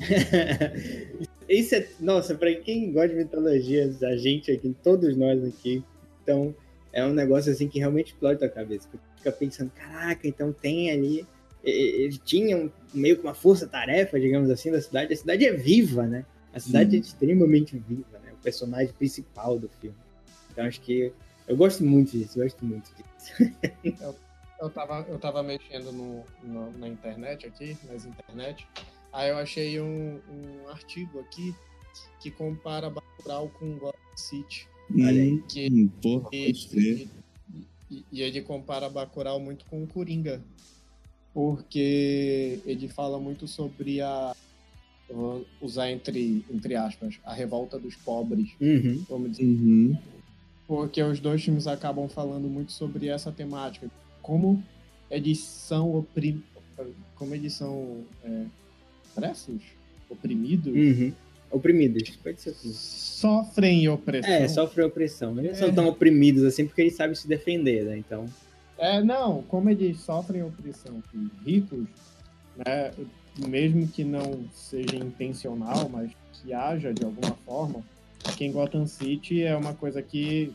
Isso 1.49 1.75
é. 1.75 1.87
Nossa, 1.99 2.35
pra 2.35 2.53
quem 2.55 2.91
gosta 2.91 3.09
de 3.09 3.15
mitologia, 3.15 3.95
a 4.03 4.15
gente 4.15 4.51
aqui, 4.51 4.75
todos 4.83 5.15
nós 5.15 5.43
aqui, 5.43 5.83
então 6.23 6.55
é 6.91 7.05
um 7.05 7.13
negócio 7.13 7.51
assim 7.51 7.67
que 7.67 7.79
realmente 7.79 8.13
explode 8.13 8.43
a 8.43 8.49
cabeça. 8.49 8.87
Porque 8.89 9.05
fica 9.17 9.31
pensando, 9.31 9.71
caraca, 9.71 10.27
então 10.27 10.53
tem 10.53 10.91
ali 10.91 11.25
ele 11.65 12.17
tinha 12.19 12.69
meio 12.93 13.17
que 13.17 13.23
uma 13.23 13.33
força-tarefa, 13.33 14.19
digamos 14.19 14.49
assim, 14.49 14.71
da 14.71 14.79
cidade. 14.79 15.13
A 15.13 15.17
cidade 15.17 15.45
é 15.45 15.51
viva, 15.51 16.05
né? 16.05 16.25
A 16.53 16.59
cidade 16.59 16.91
Sim. 16.91 16.97
é 16.97 16.99
extremamente 16.99 17.77
viva, 17.77 18.19
né? 18.23 18.31
O 18.33 18.43
personagem 18.43 18.93
principal 18.93 19.57
do 19.57 19.67
filme. 19.81 19.97
Então 20.51 20.65
acho 20.65 20.79
que 20.81 21.11
eu 21.47 21.57
gosto 21.57 21.83
muito 21.83 22.11
disso, 22.11 22.39
gosto 22.39 22.63
muito 22.63 22.91
disso. 22.95 24.13
Eu, 24.59 24.69
tava, 24.69 25.05
eu 25.07 25.19
tava 25.19 25.43
mexendo 25.43 25.91
no, 25.91 26.23
no, 26.43 26.77
na 26.77 26.87
internet 26.87 27.45
aqui, 27.45 27.77
nas 27.89 28.05
internet, 28.05 28.67
aí 29.11 29.29
eu 29.29 29.37
achei 29.37 29.79
um, 29.79 30.19
um 30.29 30.69
artigo 30.69 31.19
aqui 31.19 31.53
que 32.19 32.31
compara 32.31 32.89
Bacurau 32.89 33.49
com 33.49 33.77
Gotham 33.77 34.17
City. 34.17 34.67
Hum, 34.91 35.41
que, 35.49 35.89
porra, 36.01 36.29
e, 36.31 36.51
e, 36.51 37.09
e, 37.89 38.05
e 38.11 38.21
ele 38.21 38.41
compara 38.41 38.89
Bacurau 38.89 39.39
muito 39.39 39.65
com 39.65 39.83
o 39.83 39.87
Coringa, 39.87 40.41
porque 41.33 42.59
ele 42.65 42.87
fala 42.87 43.19
muito 43.19 43.47
sobre 43.47 44.01
a 44.01 44.35
vou 45.07 45.45
usar 45.61 45.91
entre 45.91 46.43
entre 46.49 46.75
aspas 46.75 47.19
a 47.23 47.33
revolta 47.33 47.77
dos 47.77 47.95
pobres, 47.95 48.49
uhum. 48.59 49.03
vamos 49.07 49.31
dizer. 49.31 49.43
Uhum. 49.43 49.97
Porque 50.67 51.01
os 51.03 51.19
dois 51.19 51.43
filmes 51.43 51.67
acabam 51.67 52.09
falando 52.09 52.47
muito 52.47 52.71
sobre 52.71 53.07
essa 53.07 53.31
temática, 53.31 53.89
como 54.25 54.61
eles 55.09 55.37
são 55.37 55.95
oprim... 55.95 56.43
como 57.15 57.49
são 57.49 58.03
é, 58.23 58.45
presos, 59.13 59.61
oprimidos. 60.09 60.73
Uhum. 60.73 61.13
Oprimidos, 61.51 62.09
pode 62.17 62.41
ser 62.41 62.49
assim. 62.49 62.73
Sofrem 62.73 63.87
opressão. 63.87 64.31
É, 64.31 64.47
sofrem 64.47 64.87
opressão. 64.87 65.37
Eles 65.37 65.51
é. 65.51 65.53
são 65.53 65.71
tão 65.71 65.87
oprimidos 65.87 66.43
assim 66.43 66.65
porque 66.65 66.81
eles 66.81 66.95
sabem 66.95 67.13
se 67.13 67.27
defender, 67.27 67.85
né? 67.85 67.97
Então. 67.99 68.25
É, 68.79 69.01
não, 69.01 69.43
como 69.43 69.69
eles 69.69 69.99
sofrem 69.99 70.43
opressão 70.43 71.01
ricos, 71.45 71.85
né, 72.57 72.91
mesmo 73.47 73.87
que 73.87 74.03
não 74.03 74.43
seja 74.51 74.97
intencional, 74.97 75.87
mas 75.87 76.11
que 76.33 76.51
haja 76.51 76.91
de 76.91 77.05
alguma 77.05 77.35
forma, 77.45 77.83
que 78.35 78.43
em 78.43 78.51
Gotham 78.51 78.87
City 78.87 79.43
é 79.43 79.55
uma 79.55 79.75
coisa 79.75 80.01
que 80.01 80.51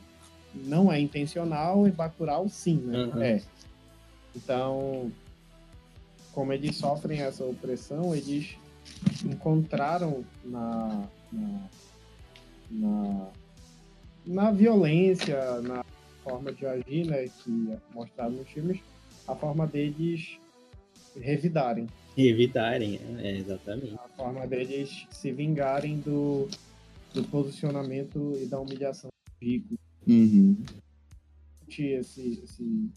não 0.55 0.93
é 0.93 1.01
intencional 1.01 1.87
e 1.87 1.93
Bacurau 1.93 2.49
sim, 2.49 2.77
né? 2.85 3.05
Uhum. 3.05 3.23
É. 3.23 3.41
Então, 4.35 5.11
como 6.33 6.53
eles 6.53 6.77
sofrem 6.77 7.21
essa 7.21 7.45
opressão, 7.45 8.15
eles 8.15 8.57
encontraram 9.25 10.25
na, 10.45 11.09
na, 11.33 11.69
na, 12.71 13.31
na 14.27 14.51
violência, 14.51 15.61
na 15.63 15.85
forma 16.23 16.53
de 16.53 16.67
agir, 16.67 17.07
né, 17.07 17.29
que 17.43 17.73
é 17.73 17.79
mostrado 17.95 18.35
nos 18.35 18.49
filmes, 18.49 18.81
a 19.27 19.35
forma 19.35 19.67
deles 19.67 20.39
revidarem. 21.19 21.87
Revidarem, 22.17 23.01
é, 23.19 23.37
exatamente. 23.37 23.95
A 23.95 24.09
forma 24.17 24.47
deles 24.47 25.07
se 25.11 25.33
vingarem 25.33 25.99
do, 25.99 26.49
do 27.15 27.25
posicionamento 27.25 28.37
e 28.41 28.47
da 28.47 28.59
humilhação 28.59 29.11
do 29.11 29.47
rico. 29.47 29.75
Uhum. 30.07 30.57
Esse, 31.69 32.43
esse 32.45 32.91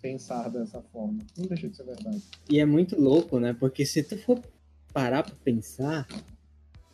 pensar 0.00 0.48
dessa 0.48 0.80
forma. 0.92 1.18
Não 1.36 1.46
deixa 1.46 1.68
de 1.68 1.76
ser 1.76 1.84
verdade. 1.84 2.22
E 2.48 2.58
é 2.58 2.64
muito 2.64 3.00
louco, 3.00 3.38
né? 3.38 3.54
Porque 3.58 3.84
se 3.84 4.02
tu 4.02 4.16
for 4.18 4.40
parar 4.92 5.22
pra 5.22 5.34
pensar, 5.44 6.06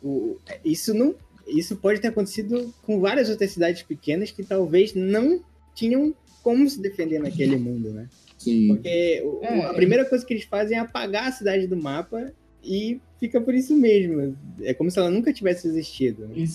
o, 0.01 0.37
isso 0.63 0.93
não. 0.93 1.15
Isso 1.47 1.77
pode 1.77 2.01
ter 2.01 2.09
acontecido 2.09 2.73
com 2.83 2.99
várias 2.99 3.29
outras 3.29 3.51
cidades 3.51 3.81
pequenas 3.81 4.31
que 4.31 4.43
talvez 4.43 4.93
não 4.93 5.41
tinham 5.73 6.13
como 6.43 6.69
se 6.69 6.81
defender 6.81 7.19
naquele 7.19 7.55
mundo, 7.55 7.91
né? 7.91 8.09
Sim. 8.37 8.67
Porque 8.67 9.21
o, 9.23 9.43
é, 9.43 9.65
a 9.65 9.73
primeira 9.73 10.05
coisa 10.05 10.25
que 10.25 10.33
eles 10.33 10.43
fazem 10.43 10.77
é 10.77 10.81
apagar 10.81 11.27
a 11.27 11.31
cidade 11.31 11.65
do 11.65 11.77
mapa 11.77 12.33
e 12.63 12.99
fica 13.19 13.39
por 13.39 13.55
isso 13.55 13.75
mesmo. 13.75 14.37
É 14.61 14.73
como 14.73 14.91
se 14.91 14.99
ela 14.99 15.09
nunca 15.09 15.31
tivesse 15.31 15.67
existido. 15.67 16.29
E, 16.35 16.45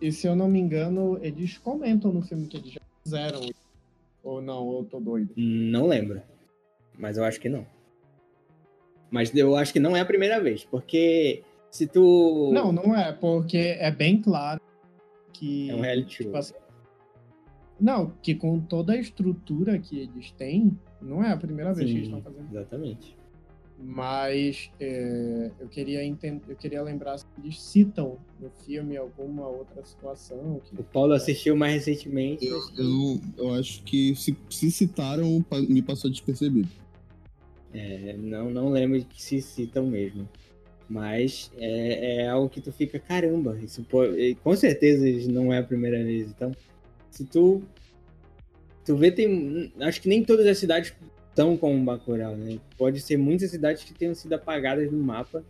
e 0.00 0.12
se 0.12 0.26
eu 0.26 0.34
não 0.34 0.48
me 0.48 0.58
engano, 0.58 1.18
eles 1.22 1.56
comentam 1.58 2.12
no 2.12 2.22
filme 2.22 2.48
que 2.48 2.56
eles 2.56 2.72
já 2.72 2.80
fizeram. 3.04 3.40
Ou 4.22 4.40
não, 4.40 4.78
eu 4.78 4.84
tô 4.84 5.00
doido. 5.00 5.32
Não 5.36 5.86
lembro. 5.86 6.22
Mas 6.98 7.16
eu 7.16 7.24
acho 7.24 7.40
que 7.40 7.48
não. 7.48 7.66
Mas 9.10 9.34
eu 9.34 9.56
acho 9.56 9.72
que 9.72 9.80
não 9.80 9.96
é 9.96 10.00
a 10.00 10.04
primeira 10.04 10.40
vez, 10.40 10.64
porque 10.64 11.42
se 11.70 11.86
tu. 11.86 12.50
Não, 12.52 12.70
não 12.70 12.94
é, 12.94 13.12
porque 13.12 13.76
é 13.78 13.90
bem 13.90 14.20
claro 14.20 14.60
que. 15.32 15.70
É 15.70 15.74
um 15.74 15.80
reality 15.80 16.16
show. 16.16 16.26
Tipo 16.26 16.36
assim, 16.36 16.54
não, 17.80 18.12
que 18.22 18.34
com 18.34 18.60
toda 18.60 18.92
a 18.92 18.96
estrutura 18.96 19.78
que 19.78 19.98
eles 19.98 20.30
têm, 20.32 20.78
não 21.00 21.24
é 21.24 21.32
a 21.32 21.36
primeira 21.36 21.72
vez 21.72 21.88
Sim, 21.88 21.94
que 21.94 22.00
eles 22.00 22.08
estão 22.08 22.22
fazendo. 22.22 22.50
Exatamente. 22.50 23.16
Mas 23.82 24.70
é, 24.78 25.50
eu, 25.58 25.66
queria 25.66 26.04
entender, 26.04 26.42
eu 26.48 26.56
queria 26.56 26.82
lembrar 26.82 27.16
se 27.16 27.24
eles 27.42 27.60
citam 27.60 28.18
no 28.38 28.50
filme 28.64 28.96
alguma 28.96 29.48
outra 29.48 29.82
situação. 29.82 30.60
o 30.76 30.82
Paulo 30.84 31.14
assistiu 31.14 31.56
mais 31.56 31.86
recentemente. 31.86 32.46
Eu, 32.46 32.60
eu, 32.76 33.20
eu 33.38 33.54
acho 33.54 33.82
que 33.84 34.14
se, 34.14 34.36
se 34.50 34.70
citaram, 34.70 35.44
me 35.66 35.80
passou 35.80 36.10
despercebido. 36.10 36.68
É, 37.72 38.14
não, 38.18 38.50
não 38.50 38.68
lembro 38.70 39.02
que 39.02 39.22
se 39.22 39.40
citam 39.40 39.86
mesmo. 39.86 40.28
Mas 40.86 41.50
é, 41.56 42.16
é, 42.16 42.28
algo 42.28 42.50
que 42.50 42.60
tu 42.60 42.72
fica, 42.72 42.98
caramba, 42.98 43.56
isso 43.62 43.82
pode, 43.84 44.34
com 44.42 44.54
certeza 44.56 45.06
não 45.30 45.52
é 45.52 45.58
a 45.58 45.62
primeira 45.62 46.02
vez. 46.02 46.28
Então, 46.28 46.52
se 47.10 47.24
tu. 47.24 47.62
Tu 48.84 48.96
vê, 48.96 49.10
tem. 49.12 49.72
Acho 49.80 50.02
que 50.02 50.08
nem 50.08 50.24
todas 50.24 50.46
as 50.46 50.58
cidades 50.58 50.92
estão 51.30 51.56
com 51.56 51.74
o 51.74 51.84
Bacurau, 51.84 52.36
né? 52.36 52.58
Pode 52.76 53.00
ser 53.00 53.16
muitas 53.16 53.50
cidades 53.50 53.84
que 53.84 53.94
tenham 53.94 54.14
sido 54.14 54.34
apagadas 54.34 54.90
do 54.90 54.96
mapa 54.96 55.42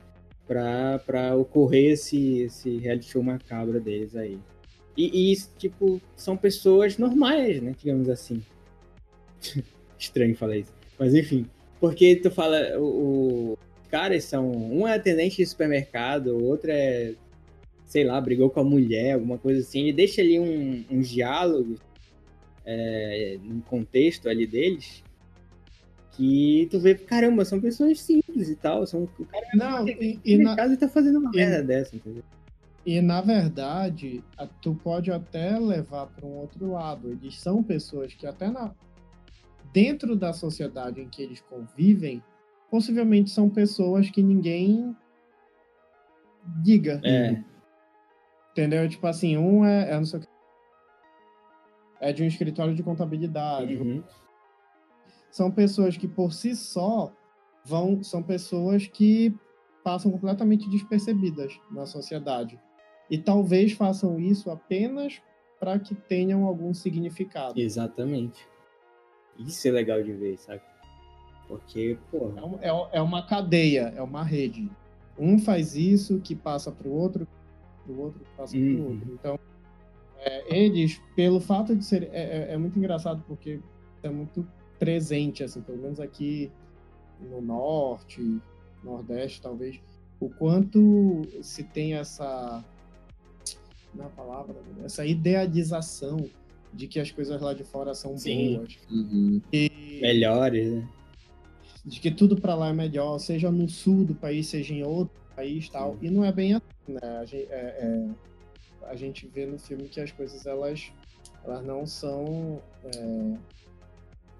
para 0.46 1.36
ocorrer 1.36 1.92
esse, 1.92 2.42
esse 2.42 2.76
reality 2.78 3.10
show 3.10 3.22
macabro 3.22 3.80
deles 3.80 4.14
aí. 4.16 4.38
E, 4.96 5.32
e, 5.32 5.36
tipo, 5.56 6.00
são 6.16 6.36
pessoas 6.36 6.98
normais, 6.98 7.62
né? 7.62 7.74
Digamos 7.78 8.08
assim. 8.08 8.42
Estranho 9.98 10.36
falar 10.36 10.58
isso. 10.58 10.72
Mas 10.98 11.14
enfim. 11.14 11.46
Porque 11.78 12.16
tu 12.16 12.30
fala, 12.30 12.78
o, 12.78 13.52
o 13.52 13.58
caras 13.90 14.24
são. 14.24 14.50
Um 14.50 14.86
é 14.86 14.94
atendente 14.94 15.36
de 15.36 15.46
supermercado, 15.46 16.28
o 16.28 16.44
outro 16.44 16.70
é. 16.70 17.14
Sei 17.86 18.04
lá, 18.04 18.20
brigou 18.20 18.48
com 18.50 18.60
a 18.60 18.64
mulher, 18.64 19.14
alguma 19.14 19.38
coisa 19.38 19.60
assim. 19.60 19.80
Ele 19.80 19.92
deixa 19.92 20.20
ali 20.20 20.38
um, 20.38 20.84
um 20.90 21.00
diálogo 21.00 21.76
é, 22.64 23.36
no 23.42 23.62
contexto 23.62 24.28
ali 24.28 24.46
deles 24.46 25.02
que 26.20 26.68
tu 26.70 26.78
vê, 26.78 26.94
caramba, 26.94 27.46
são 27.46 27.58
pessoas 27.58 27.98
simples 27.98 28.50
e 28.50 28.54
tal. 28.54 28.86
São, 28.86 29.04
o 29.04 29.24
cara 29.24 29.46
não, 29.54 29.88
e, 29.88 30.20
e 30.22 30.36
na 30.36 30.54
casa 30.54 30.74
e 30.74 30.76
tá 30.76 30.86
fazendo 30.86 31.18
uma 31.18 31.30
e, 31.32 31.36
merda 31.36 31.62
dessa, 31.62 31.96
entendeu? 31.96 32.22
E 32.84 33.00
na 33.00 33.22
verdade, 33.22 34.22
tu 34.60 34.74
pode 34.74 35.10
até 35.10 35.58
levar 35.58 36.08
para 36.08 36.26
um 36.26 36.36
outro 36.36 36.72
lado. 36.72 37.10
Eles 37.10 37.40
são 37.40 37.62
pessoas 37.62 38.12
que 38.12 38.26
até 38.26 38.50
na 38.50 38.70
dentro 39.72 40.14
da 40.14 40.32
sociedade 40.34 41.00
em 41.00 41.08
que 41.08 41.22
eles 41.22 41.40
convivem, 41.40 42.22
possivelmente 42.70 43.30
são 43.30 43.48
pessoas 43.48 44.10
que 44.10 44.22
ninguém 44.22 44.94
diga. 46.62 47.00
É. 47.02 47.42
Entendeu? 48.50 48.86
Tipo 48.90 49.06
assim, 49.06 49.38
um 49.38 49.64
é, 49.64 49.90
é. 49.90 50.00
É 52.08 52.12
de 52.12 52.22
um 52.22 52.26
escritório 52.26 52.74
de 52.74 52.82
contabilidade. 52.82 53.76
Uhum 53.76 54.02
são 55.30 55.50
pessoas 55.50 55.96
que 55.96 56.08
por 56.08 56.32
si 56.32 56.54
só 56.56 57.12
vão 57.64 58.02
são 58.02 58.22
pessoas 58.22 58.86
que 58.86 59.34
passam 59.82 60.10
completamente 60.10 60.68
despercebidas 60.68 61.58
na 61.70 61.86
sociedade 61.86 62.58
e 63.10 63.18
talvez 63.18 63.72
façam 63.72 64.18
isso 64.20 64.50
apenas 64.50 65.20
para 65.58 65.78
que 65.78 65.94
tenham 65.94 66.44
algum 66.44 66.72
significado. 66.72 67.60
Exatamente. 67.60 68.46
Isso 69.38 69.68
é 69.68 69.70
legal 69.70 70.02
de 70.02 70.12
ver, 70.12 70.38
sabe? 70.38 70.62
Porque, 71.48 71.98
pô. 72.10 72.32
É, 72.60 72.68
é, 72.68 72.88
é 72.92 73.02
uma 73.02 73.26
cadeia, 73.26 73.92
é 73.96 74.02
uma 74.02 74.22
rede. 74.22 74.70
Um 75.18 75.38
faz 75.38 75.74
isso 75.74 76.20
que 76.20 76.34
passa 76.34 76.70
para 76.70 76.88
o 76.88 76.92
outro, 76.92 77.26
o 77.88 78.00
outro 78.00 78.20
que 78.20 78.30
passa 78.36 78.56
uhum. 78.56 78.74
para 78.74 78.82
o 78.82 78.92
outro. 78.92 79.12
Então, 79.12 79.38
é, 80.18 80.56
eles, 80.56 81.02
pelo 81.16 81.40
fato 81.40 81.74
de 81.74 81.84
ser. 81.84 82.04
É, 82.12 82.50
é, 82.50 82.52
é 82.52 82.56
muito 82.56 82.78
engraçado 82.78 83.22
porque 83.26 83.60
é 84.02 84.08
muito 84.08 84.46
presente, 84.80 85.44
assim, 85.44 85.60
pelo 85.60 85.78
menos 85.78 86.00
aqui 86.00 86.50
no 87.20 87.40
norte, 87.40 88.40
nordeste, 88.82 89.42
talvez, 89.42 89.78
o 90.18 90.30
quanto 90.30 91.22
se 91.42 91.62
tem 91.62 91.94
essa 91.94 92.64
na 93.94 94.06
é 94.06 94.08
palavra, 94.08 94.54
essa 94.84 95.04
idealização 95.04 96.28
de 96.72 96.86
que 96.86 97.00
as 97.00 97.10
coisas 97.10 97.40
lá 97.40 97.52
de 97.52 97.64
fora 97.64 97.94
são 97.94 98.16
Sim. 98.16 98.56
boas. 98.56 98.78
Uhum. 98.90 99.42
E... 99.52 99.98
Melhores, 100.00 100.72
né? 100.72 100.88
De 101.84 101.98
que 101.98 102.10
tudo 102.10 102.40
para 102.40 102.54
lá 102.54 102.68
é 102.68 102.72
melhor, 102.72 103.18
seja 103.18 103.50
no 103.50 103.68
sul 103.68 104.04
do 104.04 104.14
país, 104.14 104.46
seja 104.46 104.72
em 104.72 104.82
outro 104.82 105.20
país 105.34 105.68
tal. 105.68 105.96
E 106.00 106.10
não 106.10 106.24
é 106.24 106.30
bem 106.30 106.54
assim, 106.54 106.92
né? 106.92 107.18
A 107.18 107.24
gente, 107.24 107.46
é, 107.50 107.56
é, 107.56 108.08
a 108.86 108.94
gente 108.94 109.26
vê 109.26 109.46
no 109.46 109.58
filme 109.58 109.88
que 109.88 110.00
as 110.00 110.12
coisas 110.12 110.46
elas, 110.46 110.92
elas 111.44 111.64
não 111.64 111.86
são 111.86 112.62
é, 112.84 113.34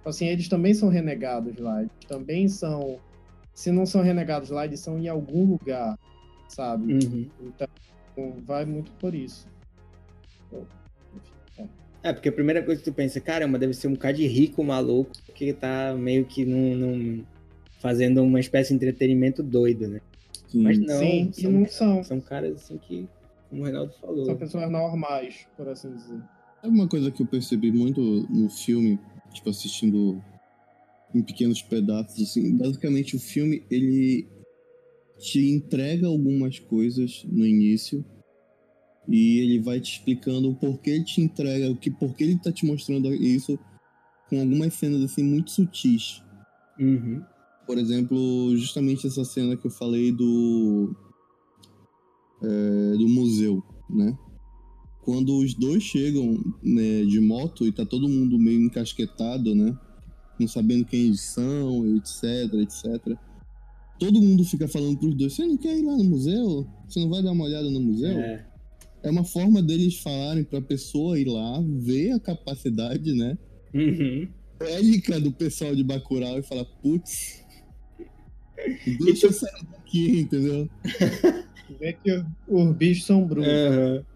assim, 0.05 0.27
eles 0.27 0.49
também 0.49 0.75
são 0.75 0.89
renegados 0.89 1.57
lá. 1.59 1.81
Eles 1.81 1.93
também 2.09 2.49
são. 2.49 2.99
Se 3.55 3.71
não 3.71 3.85
são 3.85 4.03
renegados 4.03 4.51
lá, 4.51 4.65
eles 4.65 4.81
são 4.81 4.99
em 4.99 5.09
algum 5.09 5.45
lugar, 5.45 5.99
sabe? 6.49 6.95
Uhum. 6.95 7.29
Então, 7.43 7.69
vai 8.45 8.65
muito 8.65 8.91
por 8.93 9.15
isso. 9.15 9.47
É. 11.59 11.67
é. 12.05 12.13
porque 12.13 12.29
a 12.29 12.33
primeira 12.33 12.63
coisa 12.63 12.81
que 12.81 12.91
tu 12.91 12.95
pensa, 12.95 13.21
caramba, 13.21 13.59
deve 13.59 13.75
ser 13.75 13.89
um 13.89 13.97
cara 13.97 14.15
de 14.15 14.27
rico 14.27 14.65
maluco 14.65 15.11
que 15.35 15.53
tá 15.53 15.95
meio 15.95 16.25
que 16.25 16.45
num, 16.45 16.75
num 16.75 17.25
fazendo 17.81 18.23
uma 18.23 18.41
espécie 18.41 18.71
de 18.71 18.77
entretenimento 18.77 19.43
doido, 19.43 19.89
né? 19.89 20.01
Sim. 20.49 20.63
Mas 20.63 20.79
não, 20.79 20.99
Sim, 20.99 21.31
são, 21.33 21.53
não 21.53 21.67
são. 21.67 22.05
São 22.05 22.21
caras 22.21 22.57
assim 22.57 22.79
que, 22.79 23.09
como 23.49 23.63
o 23.63 23.65
Renato 23.65 23.99
falou. 24.01 24.25
São 24.25 24.37
pessoas 24.37 24.71
normais, 24.71 25.47
por 25.57 25.69
assim 25.69 25.95
dizer. 25.95 26.21
É 26.63 26.69
uma 26.69 26.87
coisa 26.89 27.11
que 27.11 27.23
eu 27.23 27.27
percebi 27.27 27.73
muito 27.73 28.01
no 28.29 28.51
filme, 28.51 28.99
tipo, 29.33 29.51
assistindo 29.51 30.23
em 31.15 31.23
pequenos 31.23 31.63
pedaços, 31.63 32.23
assim. 32.23 32.57
Basicamente, 32.57 33.17
o 33.17 33.21
filme, 33.21 33.65
ele 33.71 34.27
te 35.19 35.51
entrega 35.51 36.07
algumas 36.07 36.59
coisas 36.59 37.25
no 37.25 37.47
início 37.47 38.05
e 39.09 39.41
ele 39.41 39.61
vai 39.61 39.81
te 39.81 39.93
explicando 39.93 40.51
o 40.51 40.55
porquê 40.55 40.91
ele 40.91 41.05
te 41.05 41.21
entrega, 41.21 41.71
o 41.71 41.77
que, 41.77 41.91
porquê 41.91 42.25
ele 42.25 42.39
tá 42.39 42.53
te 42.53 42.65
mostrando 42.65 43.13
isso 43.13 43.59
com 44.29 44.41
algumas 44.41 44.75
cenas, 44.75 45.03
assim, 45.03 45.23
muito 45.23 45.51
sutis. 45.51 46.23
Uhum. 46.79 47.23
Por 47.67 47.77
exemplo, 47.77 48.57
justamente 48.57 49.07
essa 49.07 49.25
cena 49.25 49.57
que 49.57 49.67
eu 49.67 49.71
falei 49.71 50.13
do... 50.13 50.95
É, 52.43 52.97
do 52.97 53.07
museu, 53.09 53.63
né? 53.91 54.17
Quando 55.03 55.39
os 55.39 55.55
dois 55.55 55.83
chegam 55.83 56.39
né, 56.63 57.05
de 57.05 57.21
moto 57.21 57.67
e 57.67 57.73
tá 57.73 57.85
todo 57.85 58.09
mundo 58.09 58.39
meio 58.39 58.61
encasquetado, 58.61 59.55
né? 59.55 59.77
Não 60.39 60.47
sabendo 60.47 60.85
quem 60.85 61.07
eles 61.07 61.21
são, 61.21 61.97
etc, 61.97 62.55
etc. 62.55 63.17
Todo 63.99 64.21
mundo 64.21 64.45
fica 64.45 64.67
falando 64.67 64.99
pros 64.99 65.15
dois, 65.15 65.33
você 65.33 65.45
não 65.45 65.57
quer 65.57 65.77
ir 65.77 65.83
lá 65.83 65.97
no 65.97 66.05
museu? 66.05 66.67
Você 66.89 67.01
não 67.01 67.11
vai 67.11 67.23
dar 67.23 67.33
uma 67.33 67.45
olhada 67.45 67.69
no 67.71 67.81
museu? 67.81 68.19
É, 68.19 68.47
é 69.03 69.11
uma 69.11 69.25
forma 69.25 69.63
deles 69.63 69.99
falarem 69.99 70.45
pra 70.45 70.61
pessoa 70.61 71.19
ir 71.19 71.27
lá, 71.27 71.63
ver 71.63 72.13
a 72.13 72.21
capacidade, 72.21 73.13
né? 73.15 73.37
Uhum. 73.75 74.29
Bélica 74.59 75.19
do 75.21 75.33
pessoal 75.33 75.75
de 75.75 75.83
Bacurau 75.83 76.39
e 76.39 76.43
falar, 76.43 76.65
putz, 76.83 77.43
deixa 79.05 79.27
eu 79.27 79.33
sair 79.33 79.67
daqui, 79.73 80.21
entendeu? 80.21 80.69
Vê 81.79 81.93
que 81.93 82.25
os 82.49 82.77
bichos 82.77 83.07
são 83.07 83.25
brutos. 83.25 83.49
Uhum 83.49 84.10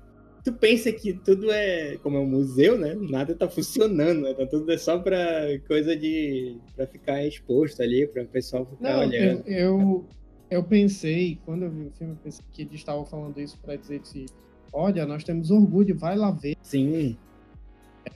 tu 0.45 0.53
pensa 0.53 0.93
que 0.93 1.15
tudo 1.15 1.51
é, 1.51 1.97
como 1.97 2.19
é 2.19 2.21
um 2.21 2.27
museu, 2.27 2.79
né? 2.79 2.95
Nada 2.95 3.35
tá 3.35 3.49
funcionando, 3.49 4.21
né? 4.21 4.35
Tá 4.35 4.47
tudo 4.47 4.71
é 4.71 4.77
só 4.77 4.99
pra 4.99 5.59
coisa 5.67 5.97
de. 5.97 6.59
pra 6.77 6.87
ficar 6.87 7.25
exposto 7.25 7.83
ali, 7.83 8.07
pra 8.07 8.23
o 8.23 8.27
pessoal 8.27 8.67
ficar 8.67 8.93
Não, 8.93 9.01
olhando. 9.01 9.43
Eu, 9.47 9.57
eu, 9.57 10.05
eu, 10.51 10.63
pensei, 10.63 11.39
quando 11.47 11.65
eu 11.65 11.71
vi 11.71 11.87
o 11.87 11.91
filme, 11.93 12.13
eu 12.13 12.19
pensei 12.23 12.45
que 12.53 12.63
eles 12.63 12.75
estavam 12.75 13.07
falando 13.07 13.41
isso 13.41 13.59
pra 13.59 13.75
dizer 13.75 14.01
que, 14.01 14.27
olha, 14.73 15.07
nós 15.07 15.25
temos 15.25 15.51
orgulho, 15.51 15.99
vai 15.99 16.15
lá 16.15 16.31
ver. 16.31 16.57
Sim. 16.63 17.17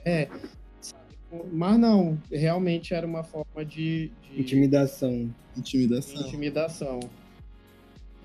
É. 0.05 0.29
Mas 1.51 1.79
não, 1.79 2.17
realmente 2.31 2.93
era 2.93 3.05
uma 3.05 3.23
forma 3.23 3.65
de. 3.65 4.11
de... 4.21 4.39
Intimidação. 4.39 5.33
Intimidação. 5.57 6.21
Intimidação. 6.21 6.99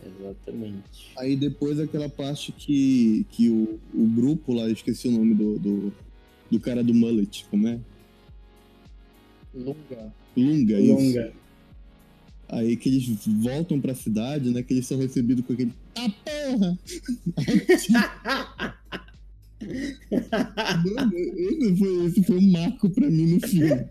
Exatamente. 0.05 1.13
Aí 1.19 1.35
depois 1.37 1.81
aquela 1.81 2.09
parte 2.09 2.53
que, 2.53 3.27
que 3.31 3.49
o, 3.49 3.81
o 3.95 4.07
grupo 4.07 4.53
lá, 4.53 4.69
esqueci 4.69 5.09
o 5.09 5.13
nome 5.13 5.35
do, 5.35 5.59
do, 5.59 5.93
do 6.51 6.61
cara 6.61 6.85
do 6.85 6.93
mullet, 6.93 7.47
como 7.51 7.69
é? 7.69 7.79
Lunga. 9.55 10.13
Lunga, 10.37 10.81
isso. 10.81 10.95
Lunga. 10.95 11.33
Aí 12.49 12.77
que 12.77 12.89
eles 12.89 13.09
voltam 13.27 13.81
pra 13.81 13.95
cidade, 13.95 14.51
né? 14.51 14.63
Que 14.63 14.75
eles 14.75 14.87
são 14.87 14.99
recebidos 14.99 15.45
com 15.47 15.55
aquele. 15.55 15.73
Ah, 15.97 16.11
porra! 16.25 16.79
Mano, 20.85 21.13
esse 21.15 21.77
foi, 21.77 22.07
esse 22.07 22.23
foi 22.25 22.37
um 22.37 22.51
marco 22.53 22.91
pra 22.91 23.09
mim 23.11 23.35
no 23.35 23.49
filme. 23.49 23.87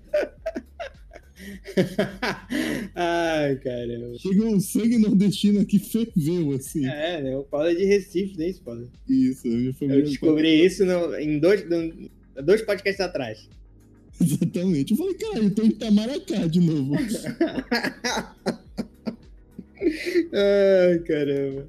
Ai, 2.95 3.55
caramba. 3.57 4.17
Chegou 4.19 4.47
um 4.47 4.59
sangue 4.59 4.97
nordestino 4.97 5.61
aqui 5.61 5.80
ferveu, 5.80 6.51
assim. 6.51 6.86
É, 6.86 7.21
né? 7.21 7.38
O 7.38 7.43
Paulo 7.43 7.67
é 7.67 7.76
de 7.76 7.86
Recife, 7.86 8.38
né, 8.38 8.53
Paulo? 8.63 8.89
Isso, 9.07 9.47
eu, 9.47 9.74
eu 9.82 10.03
descobri 10.03 10.65
isso 10.65 10.86
no, 10.86 11.15
em 11.15 11.39
dois, 11.39 11.67
no, 11.67 12.09
dois 12.43 12.61
podcasts 12.61 13.01
atrás. 13.01 13.49
Exatamente. 14.21 14.91
Eu 14.91 14.97
falei, 14.97 15.13
cara, 15.15 15.39
eu 15.39 15.53
tô 15.53 15.63
em 15.63 15.69
Itamaracá 15.69 16.47
de 16.47 16.59
novo. 16.59 16.95
Ai, 20.34 20.99
caramba. 20.99 21.67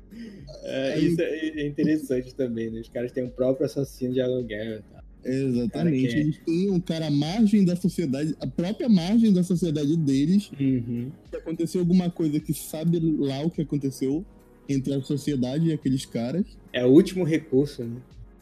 É, 0.67 0.99
isso 0.99 1.21
é 1.21 1.67
interessante 1.67 2.35
também, 2.35 2.71
né? 2.71 2.81
Os 2.81 2.89
caras 2.89 3.13
têm 3.13 3.23
o 3.25 3.27
um 3.27 3.31
próprio 3.31 3.67
assassino 3.67 4.15
de 4.15 4.21
aluguel 4.21 4.79
e 4.79 4.83
tal. 4.83 5.04
Exatamente. 5.25 6.09
Que... 6.09 6.21
Eles 6.21 6.39
têm 6.45 6.71
um 6.71 6.81
cara 6.81 7.07
à 7.07 7.11
margem 7.11 7.65
da 7.65 7.75
sociedade, 7.77 8.35
a 8.41 8.47
própria 8.47 8.89
margem 8.89 9.33
da 9.33 9.43
sociedade 9.43 9.97
deles. 9.97 10.51
Uhum. 10.59 11.11
Se 11.31 11.37
aconteceu 11.37 11.81
alguma 11.81 12.11
coisa 12.11 12.39
que 12.39 12.53
sabe 12.53 12.99
lá 13.01 13.41
o 13.43 13.51
que 13.51 13.63
aconteceu 13.63 14.25
entre 14.69 14.95
a 14.95 15.03
sociedade 15.03 15.69
e 15.69 15.73
aqueles 15.73 16.05
caras. 16.05 16.45
É 16.73 16.85
o 16.85 16.91
último 16.91 17.25
recurso, 17.25 17.85
né? 17.85 17.97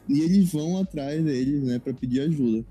E 0.09 0.21
eles 0.21 0.53
vão 0.53 0.79
atrás 0.79 1.23
deles, 1.25 1.63
né, 1.63 1.79
pra 1.79 1.93
pedir 1.95 2.21
ajuda. 2.21 2.65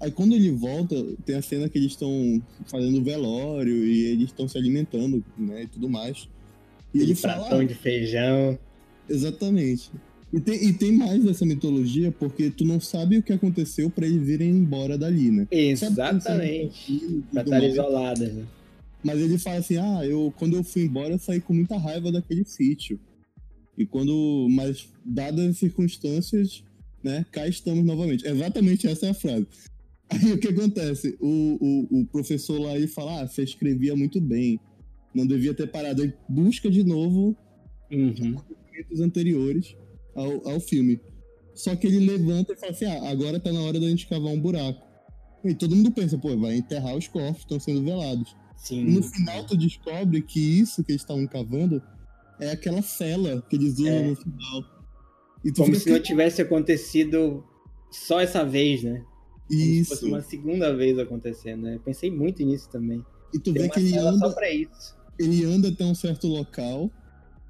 Aí 0.00 0.10
quando 0.10 0.34
ele 0.34 0.50
volta, 0.50 1.02
tem 1.24 1.36
a 1.36 1.42
cena 1.42 1.68
que 1.68 1.78
eles 1.78 1.92
estão 1.92 2.42
fazendo 2.66 3.02
velório 3.02 3.72
e 3.72 4.04
eles 4.06 4.26
estão 4.26 4.46
se 4.46 4.58
alimentando, 4.58 5.24
né, 5.38 5.62
e 5.62 5.66
tudo 5.66 5.88
mais. 5.88 6.28
E 6.92 7.00
ele 7.00 7.14
fala... 7.14 7.46
Pratão 7.46 7.64
de 7.64 7.74
feijão. 7.74 8.58
Exatamente. 9.08 9.90
E 10.34 10.40
tem, 10.40 10.64
e 10.64 10.72
tem 10.72 10.90
mais 10.90 11.22
dessa 11.22 11.46
mitologia 11.46 12.10
porque 12.10 12.50
tu 12.50 12.64
não 12.64 12.80
sabe 12.80 13.18
o 13.18 13.22
que 13.22 13.32
aconteceu 13.32 13.88
para 13.88 14.04
eles 14.04 14.20
virem 14.26 14.50
embora 14.50 14.98
dali, 14.98 15.30
né? 15.30 15.46
Exatamente. 15.48 17.22
Pra 17.30 17.42
estar 17.42 17.62
isoladas, 17.62 18.34
né? 18.34 18.44
Mas 19.04 19.20
ele 19.20 19.38
fala 19.38 19.58
assim: 19.58 19.76
ah, 19.76 20.04
eu, 20.04 20.34
quando 20.36 20.56
eu 20.56 20.64
fui 20.64 20.82
embora, 20.82 21.14
eu 21.14 21.20
saí 21.20 21.40
com 21.40 21.54
muita 21.54 21.78
raiva 21.78 22.10
daquele 22.10 22.44
sítio. 22.44 22.98
E 23.78 23.86
quando. 23.86 24.48
Mas, 24.50 24.88
dadas 25.04 25.50
as 25.50 25.58
circunstâncias, 25.58 26.64
né, 27.00 27.24
cá 27.30 27.46
estamos 27.46 27.84
novamente. 27.84 28.26
Exatamente 28.26 28.88
essa 28.88 29.06
é 29.06 29.10
a 29.10 29.14
frase. 29.14 29.46
Aí 30.10 30.32
o 30.32 30.38
que 30.38 30.48
acontece? 30.48 31.16
O, 31.20 31.86
o, 31.90 32.00
o 32.00 32.06
professor 32.06 32.58
lá 32.58 32.76
ele 32.76 32.88
fala: 32.88 33.22
ah, 33.22 33.28
você 33.28 33.44
escrevia 33.44 33.94
muito 33.94 34.20
bem. 34.20 34.58
Não 35.14 35.24
devia 35.24 35.54
ter 35.54 35.68
parado. 35.68 36.02
Ele 36.02 36.14
busca 36.28 36.68
de 36.68 36.82
novo 36.82 37.36
uhum 37.92 38.34
momentos 38.74 39.00
anteriores 39.00 39.76
ao, 40.14 40.48
ao 40.48 40.60
filme. 40.60 41.00
Só 41.54 41.74
que 41.76 41.86
ele 41.86 42.00
levanta 42.00 42.52
e 42.52 42.56
fala 42.56 42.72
assim: 42.72 42.84
ah, 42.84 43.10
agora 43.10 43.38
tá 43.38 43.52
na 43.52 43.60
hora 43.60 43.78
da 43.78 43.86
gente 43.88 44.06
cavar 44.06 44.32
um 44.32 44.40
buraco. 44.40 44.84
E 45.44 45.54
todo 45.54 45.76
mundo 45.76 45.92
pensa, 45.92 46.16
pô, 46.16 46.36
vai 46.36 46.56
enterrar 46.56 46.96
os 46.96 47.06
corpos, 47.06 47.42
estão 47.42 47.60
sendo 47.60 47.82
velados. 47.84 48.34
Sim. 48.56 48.80
E 48.80 48.94
no 48.94 49.02
final 49.02 49.44
tu 49.44 49.56
descobre 49.56 50.22
que 50.22 50.40
isso 50.40 50.82
que 50.82 50.92
eles 50.92 51.02
estavam 51.02 51.26
cavando 51.26 51.82
é 52.40 52.50
aquela 52.50 52.80
cela 52.80 53.42
que 53.48 53.56
eles 53.56 53.74
usam 53.74 53.92
é. 53.92 54.02
no 54.08 54.16
final. 54.16 54.64
Como 55.56 55.74
se 55.74 55.90
não 55.90 56.00
tivesse 56.00 56.40
acontecido 56.40 57.44
só 57.90 58.20
essa 58.20 58.42
vez, 58.44 58.82
né? 58.82 59.04
Como 59.46 59.60
isso. 59.60 59.90
Se 59.90 60.00
fosse 60.00 60.06
uma 60.06 60.22
segunda 60.22 60.74
vez 60.74 60.98
acontecendo, 60.98 61.64
né? 61.64 61.78
Pensei 61.84 62.10
muito 62.10 62.42
nisso 62.42 62.70
também. 62.70 63.04
E 63.34 63.38
tu 63.38 63.52
Tem 63.52 63.64
vê 63.64 63.68
que 63.68 63.80
ele 63.80 63.98
anda. 63.98 64.28
Só 64.28 64.34
pra 64.34 64.50
isso. 64.50 64.96
Ele 65.18 65.44
anda 65.44 65.68
até 65.68 65.84
um 65.84 65.94
certo 65.94 66.26
local 66.26 66.90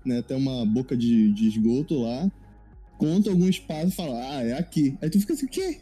né? 0.04 0.18
Até 0.18 0.36
uma 0.36 0.64
boca 0.66 0.96
de, 0.96 1.32
de 1.32 1.48
esgoto 1.48 2.02
lá, 2.02 2.30
conta 2.98 3.30
algum 3.30 3.48
espaço 3.48 3.88
e 3.88 3.92
fala, 3.92 4.36
ah, 4.36 4.42
é 4.42 4.58
aqui. 4.58 4.96
Aí 5.00 5.10
tu 5.10 5.20
fica 5.20 5.34
assim, 5.34 5.46
o 5.46 5.48
quê? 5.48 5.78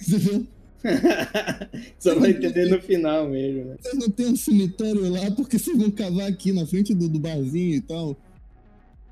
Entendeu? 0.00 0.46
Só 1.98 2.18
vai 2.18 2.30
entender 2.30 2.66
no 2.66 2.80
final 2.80 3.28
mesmo, 3.28 3.64
né? 3.64 3.76
Vocês 3.80 3.98
não 3.98 4.10
tem 4.10 4.26
um 4.26 4.36
cemitério 4.36 5.10
lá 5.10 5.30
porque 5.32 5.58
vocês 5.58 5.76
vão 5.76 5.90
cavar 5.90 6.28
aqui 6.28 6.52
na 6.52 6.66
frente 6.66 6.94
do, 6.94 7.08
do 7.08 7.18
barzinho 7.18 7.74
e 7.74 7.80
tal. 7.80 8.16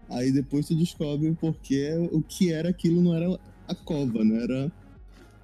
Aí 0.09 0.31
depois 0.31 0.67
tu 0.67 0.77
descobre 0.77 1.37
porque 1.41 1.93
o 2.13 2.23
que 2.23 2.53
era 2.53 2.69
aquilo 2.69 3.03
não 3.03 3.15
era 3.15 3.39
a 3.67 3.75
cova, 3.75 4.25
né? 4.25 4.43
Era 4.45 4.73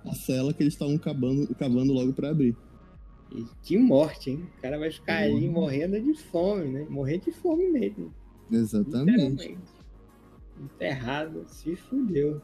a 0.04 0.14
cela 0.14 0.52
que 0.52 0.62
eles 0.62 0.74
estavam 0.74 0.96
cavando, 0.98 1.52
cavando 1.56 1.92
logo 1.92 2.12
para 2.12 2.30
abrir. 2.30 2.56
E 3.34 3.44
que 3.62 3.78
morte, 3.78 4.30
hein? 4.30 4.46
O 4.58 4.62
cara 4.62 4.78
vai 4.78 4.90
ficar 4.90 5.16
aí 5.16 5.48
morrendo 5.48 6.00
de 6.00 6.14
fome, 6.14 6.68
né? 6.68 6.86
Morrer 6.88 7.18
de 7.18 7.32
fome 7.32 7.68
mesmo. 7.68 8.12
Exatamente. 8.50 9.56
Enterrado, 10.60 11.44
se 11.48 11.76
fudeu. 11.76 12.40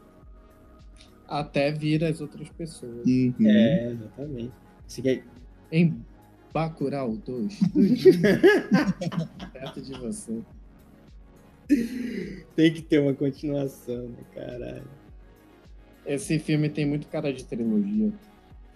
Até 1.27 1.71
vir 1.71 2.05
as 2.05 2.21
outras 2.21 2.49
pessoas. 2.51 3.07
Uhum. 3.07 3.35
É, 3.47 3.93
exatamente. 3.93 4.53
Se 4.87 5.03
quer... 5.03 5.25
Em 5.71 6.01
Bacurau 6.53 7.17
2. 7.17 7.61
perto 9.53 9.83
de 9.83 9.93
você. 9.99 10.41
Tem 12.57 12.73
que 12.73 12.81
ter 12.81 13.01
uma 13.01 13.13
continuação, 13.13 14.09
né, 14.09 14.19
caralho. 14.35 14.89
Esse 16.07 16.39
filme 16.39 16.71
tem 16.71 16.87
muito 16.87 17.07
cara 17.09 17.33
de 17.33 17.45
trilogia. 17.45 18.11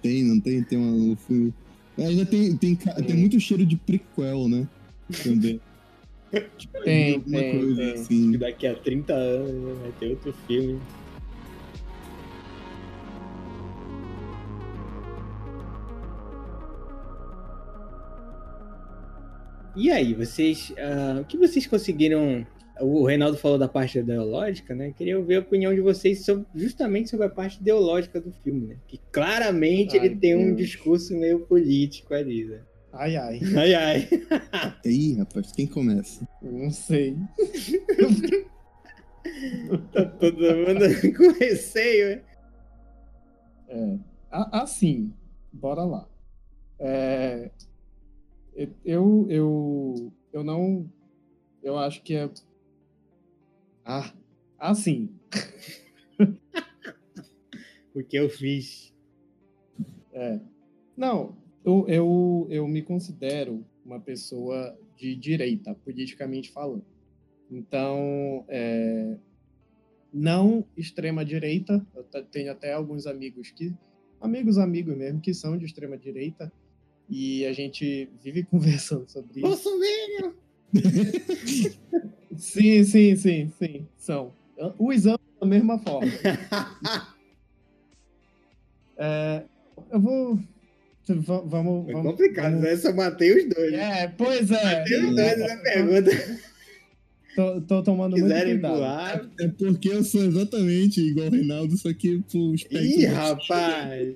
Tem, 0.02 0.22
não 0.22 0.38
tem? 0.38 0.62
Tem 0.62 0.78
um 0.78 1.16
filme. 1.16 1.54
Ainda 1.96 2.26
tem, 2.26 2.54
tem, 2.56 2.76
tem 2.76 3.16
muito 3.16 3.40
cheiro 3.40 3.64
de 3.64 3.76
prequel, 3.76 4.48
né? 4.48 4.68
Também. 5.22 5.60
Tem, 6.82 7.20
tem, 7.20 7.58
coisa 7.58 7.76
tem. 7.76 7.92
Assim. 7.92 8.32
Daqui 8.38 8.66
a 8.66 8.74
30 8.74 9.12
anos 9.12 9.78
vai 9.78 9.92
ter 10.00 10.08
outro 10.10 10.32
filme. 10.46 10.80
E 19.74 19.90
aí, 19.90 20.14
vocês. 20.14 20.70
Uh, 20.70 21.20
o 21.20 21.24
que 21.24 21.36
vocês 21.36 21.66
conseguiram. 21.66 22.46
O 22.80 23.04
Reinaldo 23.04 23.36
falou 23.36 23.58
da 23.58 23.68
parte 23.68 23.98
ideológica, 23.98 24.74
né? 24.74 24.92
Queria 24.96 25.18
ouvir 25.18 25.36
a 25.36 25.40
opinião 25.40 25.74
de 25.74 25.80
vocês 25.80 26.24
sobre, 26.24 26.46
justamente 26.54 27.10
sobre 27.10 27.26
a 27.26 27.30
parte 27.30 27.60
ideológica 27.60 28.20
do 28.20 28.32
filme, 28.42 28.68
né? 28.68 28.76
Que 28.88 28.98
claramente 29.12 29.96
Ai, 29.96 30.06
ele 30.06 30.16
tem 30.16 30.36
Deus. 30.36 30.50
um 30.50 30.54
discurso 30.54 31.14
meio 31.14 31.40
político 31.40 32.12
ali, 32.14 32.44
né? 32.44 32.60
Ai, 32.92 33.16
ai. 33.16 33.40
Ai, 33.56 33.74
ai. 33.74 34.08
Ih, 34.84 35.14
rapaz, 35.14 35.50
quem 35.52 35.66
começa? 35.66 36.28
Não 36.42 36.70
sei. 36.70 37.16
tá 39.92 40.04
todo 40.04 40.36
mundo 40.36 40.84
com 41.16 41.32
receio, 41.38 42.22
É. 43.68 43.98
Assim, 44.30 45.12
bora 45.52 45.84
lá. 45.84 46.08
É, 46.78 47.50
eu, 48.84 49.26
eu, 49.30 50.12
eu 50.32 50.44
não. 50.44 50.90
Eu 51.62 51.78
acho 51.78 52.02
que 52.02 52.14
é. 52.14 52.30
Ah, 53.84 54.12
assim. 54.58 55.14
o 57.94 58.02
que 58.02 58.16
eu 58.16 58.28
fiz. 58.28 58.92
É. 60.12 60.40
Não, 60.96 61.36
eu, 61.64 61.86
eu, 61.88 62.46
eu 62.50 62.68
me 62.68 62.82
considero 62.82 63.64
uma 63.84 64.00
pessoa 64.00 64.76
de 64.96 65.14
direita, 65.16 65.74
politicamente 65.84 66.50
falando. 66.50 66.84
Então, 67.50 68.44
é, 68.48 69.16
não 70.12 70.64
extrema 70.76 71.24
direita, 71.24 71.84
eu 71.94 72.04
tenho 72.24 72.50
até 72.50 72.72
alguns 72.72 73.06
amigos 73.06 73.50
que, 73.50 73.72
amigos, 74.20 74.58
amigos 74.58 74.96
mesmo, 74.96 75.20
que 75.20 75.32
são 75.34 75.56
de 75.56 75.66
extrema 75.66 75.96
direita, 75.96 76.52
e 77.08 77.44
a 77.46 77.52
gente 77.52 78.08
vive 78.22 78.44
conversando 78.50 79.08
sobre 79.10 79.40
isso. 79.40 79.48
Bolsonaro! 79.48 80.36
sim, 82.36 82.84
sim, 82.84 83.16
sim, 83.16 83.52
sim, 83.58 83.86
são. 83.96 84.32
Os 84.78 85.06
amo 85.06 85.18
da 85.40 85.46
mesma 85.46 85.78
forma. 85.78 86.10
é, 88.96 89.44
eu 89.90 90.00
vou 90.00 90.38
vamos. 91.08 91.88
É 91.88 91.92
complicado, 91.92 92.52
vamos... 92.52 92.62
né? 92.62 92.76
Só 92.76 92.92
matei 92.92 93.32
os 93.36 93.54
dois. 93.54 93.72
É, 93.74 94.08
pois 94.08 94.50
é. 94.50 94.78
Matei 94.80 94.98
os 94.98 95.16
dois 95.16 95.38
na 95.38 95.56
pergunta. 95.56 96.40
Tô, 97.34 97.60
tô 97.62 97.82
tomando 97.82 98.14
Quiserem 98.14 98.58
muito 98.58 98.68
cuidado. 98.68 99.30
É 99.40 99.48
porque 99.48 99.88
eu 99.88 100.04
sou 100.04 100.22
exatamente 100.22 101.00
igual 101.00 101.28
o 101.28 101.30
Reinaldo, 101.30 101.76
só 101.76 101.92
que 101.92 102.22
pro 102.30 102.54
espectro. 102.54 102.86
Ih, 102.86 103.06
rapaz! 103.06 104.14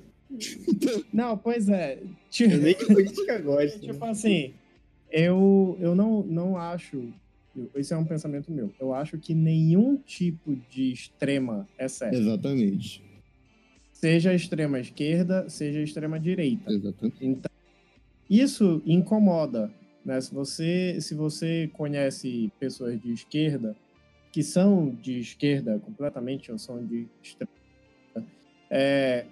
Não, 1.13 1.37
pois 1.39 1.69
é. 1.69 1.99
Tipo, 2.31 2.55
eu 2.55 2.59
nem 2.59 2.75
que 2.75 2.85
política 2.85 3.39
gosta. 3.39 3.79
Tipo 3.79 4.05
né? 4.05 4.11
assim, 4.11 4.55
eu, 5.11 5.79
eu 5.81 5.95
não, 5.95 6.23
não 6.25 6.57
acho. 6.57 7.09
Esse 7.75 7.95
é 7.95 7.97
um 7.97 8.05
pensamento 8.05 8.53
meu. 8.53 8.71
Eu 8.79 8.93
acho 8.93 9.17
que 9.17 9.35
nenhum 9.35 9.97
tipo 9.97 10.55
de 10.69 10.93
extrema 10.93 11.67
é 11.79 11.89
certo. 11.89 12.15
Exatamente. 12.15 13.03
Seja 14.01 14.31
a 14.31 14.35
extrema 14.35 14.79
esquerda, 14.79 15.49
seja 15.49 15.79
a 15.79 15.83
extrema 15.83 16.21
direita. 16.21 16.71
Exatamente. 16.71 17.17
Então, 17.19 17.51
isso 18.29 18.83
incomoda. 18.85 19.73
Né? 20.05 20.21
Se, 20.21 20.35
você, 20.35 21.01
se 21.01 21.15
você 21.15 21.71
conhece 21.73 22.53
pessoas 22.61 23.01
de 23.01 23.11
esquerda, 23.11 23.75
que 24.31 24.43
são 24.43 24.91
de 24.91 25.19
esquerda 25.19 25.79
completamente, 25.79 26.53
ou 26.53 26.59
são 26.59 26.85
de 26.85 27.09
extrema, 27.23 27.51
é, 28.69 29.25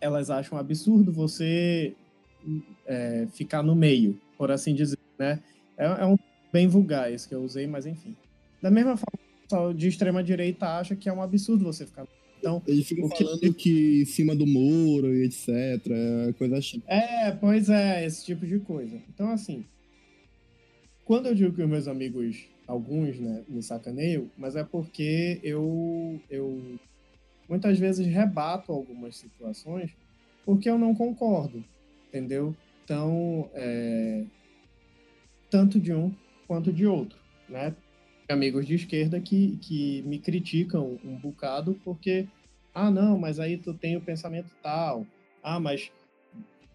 elas 0.00 0.30
acham 0.30 0.56
absurdo 0.56 1.12
você 1.12 1.94
é, 2.86 3.26
ficar 3.34 3.62
no 3.62 3.76
meio, 3.76 4.18
por 4.38 4.50
assim 4.50 4.74
dizer, 4.74 4.98
né? 5.18 5.40
É, 5.76 5.84
é, 5.84 6.06
um 6.06 6.16
bem 6.50 6.66
vulgar 6.66 7.12
esse 7.12 7.28
que 7.28 7.34
eu 7.34 7.42
usei, 7.42 7.66
mas 7.66 7.84
enfim. 7.84 8.16
Da 8.62 8.70
mesma 8.70 8.96
forma, 8.96 9.18
o 9.18 9.42
pessoal 9.42 9.74
de 9.74 9.88
extrema 9.88 10.24
direita 10.24 10.78
acha 10.78 10.96
que 10.96 11.06
é 11.06 11.12
um 11.12 11.20
absurdo 11.20 11.64
você 11.64 11.84
ficar 11.84 12.02
no 12.04 12.08
meio. 12.08 12.23
Então, 12.44 12.62
Eles 12.66 12.86
ficam 12.86 13.08
falando 13.08 13.40
que... 13.40 13.52
que 13.54 14.02
em 14.02 14.04
cima 14.04 14.36
do 14.36 14.46
muro 14.46 15.14
e 15.14 15.24
etc, 15.24 15.48
é 15.48 16.32
coisa 16.34 16.60
chata. 16.60 16.84
É, 16.86 17.30
pois 17.30 17.70
é, 17.70 18.04
esse 18.04 18.22
tipo 18.26 18.46
de 18.46 18.58
coisa. 18.58 19.00
Então, 19.08 19.30
assim, 19.30 19.64
quando 21.06 21.26
eu 21.26 21.34
digo 21.34 21.54
que 21.54 21.62
os 21.62 21.68
meus 21.68 21.88
amigos, 21.88 22.44
alguns, 22.66 23.18
né, 23.18 23.42
me 23.48 23.62
sacaneiam, 23.62 24.30
mas 24.36 24.56
é 24.56 24.62
porque 24.62 25.40
eu, 25.42 26.20
eu 26.30 26.78
muitas 27.48 27.78
vezes 27.78 28.06
rebato 28.06 28.70
algumas 28.72 29.16
situações 29.16 29.90
porque 30.44 30.68
eu 30.68 30.78
não 30.78 30.94
concordo, 30.94 31.64
entendeu? 32.08 32.54
Então, 32.84 33.48
é, 33.54 34.22
tanto 35.50 35.80
de 35.80 35.94
um 35.94 36.12
quanto 36.46 36.70
de 36.70 36.86
outro, 36.86 37.18
né? 37.48 37.74
Amigos 38.28 38.66
de 38.66 38.74
esquerda 38.74 39.20
que, 39.20 39.58
que 39.58 40.02
me 40.02 40.18
criticam 40.18 40.98
um 41.04 41.16
bocado 41.16 41.78
porque, 41.84 42.26
ah, 42.74 42.90
não, 42.90 43.18
mas 43.18 43.38
aí 43.38 43.58
tu 43.58 43.74
tem 43.74 43.96
o 43.96 44.00
pensamento 44.00 44.50
tal, 44.62 45.06
ah, 45.42 45.60
mas 45.60 45.92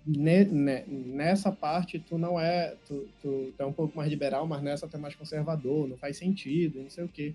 ne, 0.06 0.46
ne, 0.46 0.84
nessa 0.88 1.52
parte 1.52 1.98
tu 2.00 2.18
não 2.18 2.40
é, 2.40 2.76
tu, 2.88 3.08
tu, 3.22 3.54
tu, 3.58 3.64
é 3.64 3.66
um 3.66 3.74
pouco 3.74 3.98
mais 3.98 4.10
liberal, 4.10 4.46
mas 4.46 4.62
nessa 4.62 4.88
tu 4.88 4.96
é 4.96 5.00
mais 5.00 5.16
conservador, 5.16 5.88
não 5.88 5.98
faz 5.98 6.18
sentido, 6.18 6.84
não 6.84 6.90
sei 6.90 7.04
o 7.04 7.10
quê. 7.10 7.34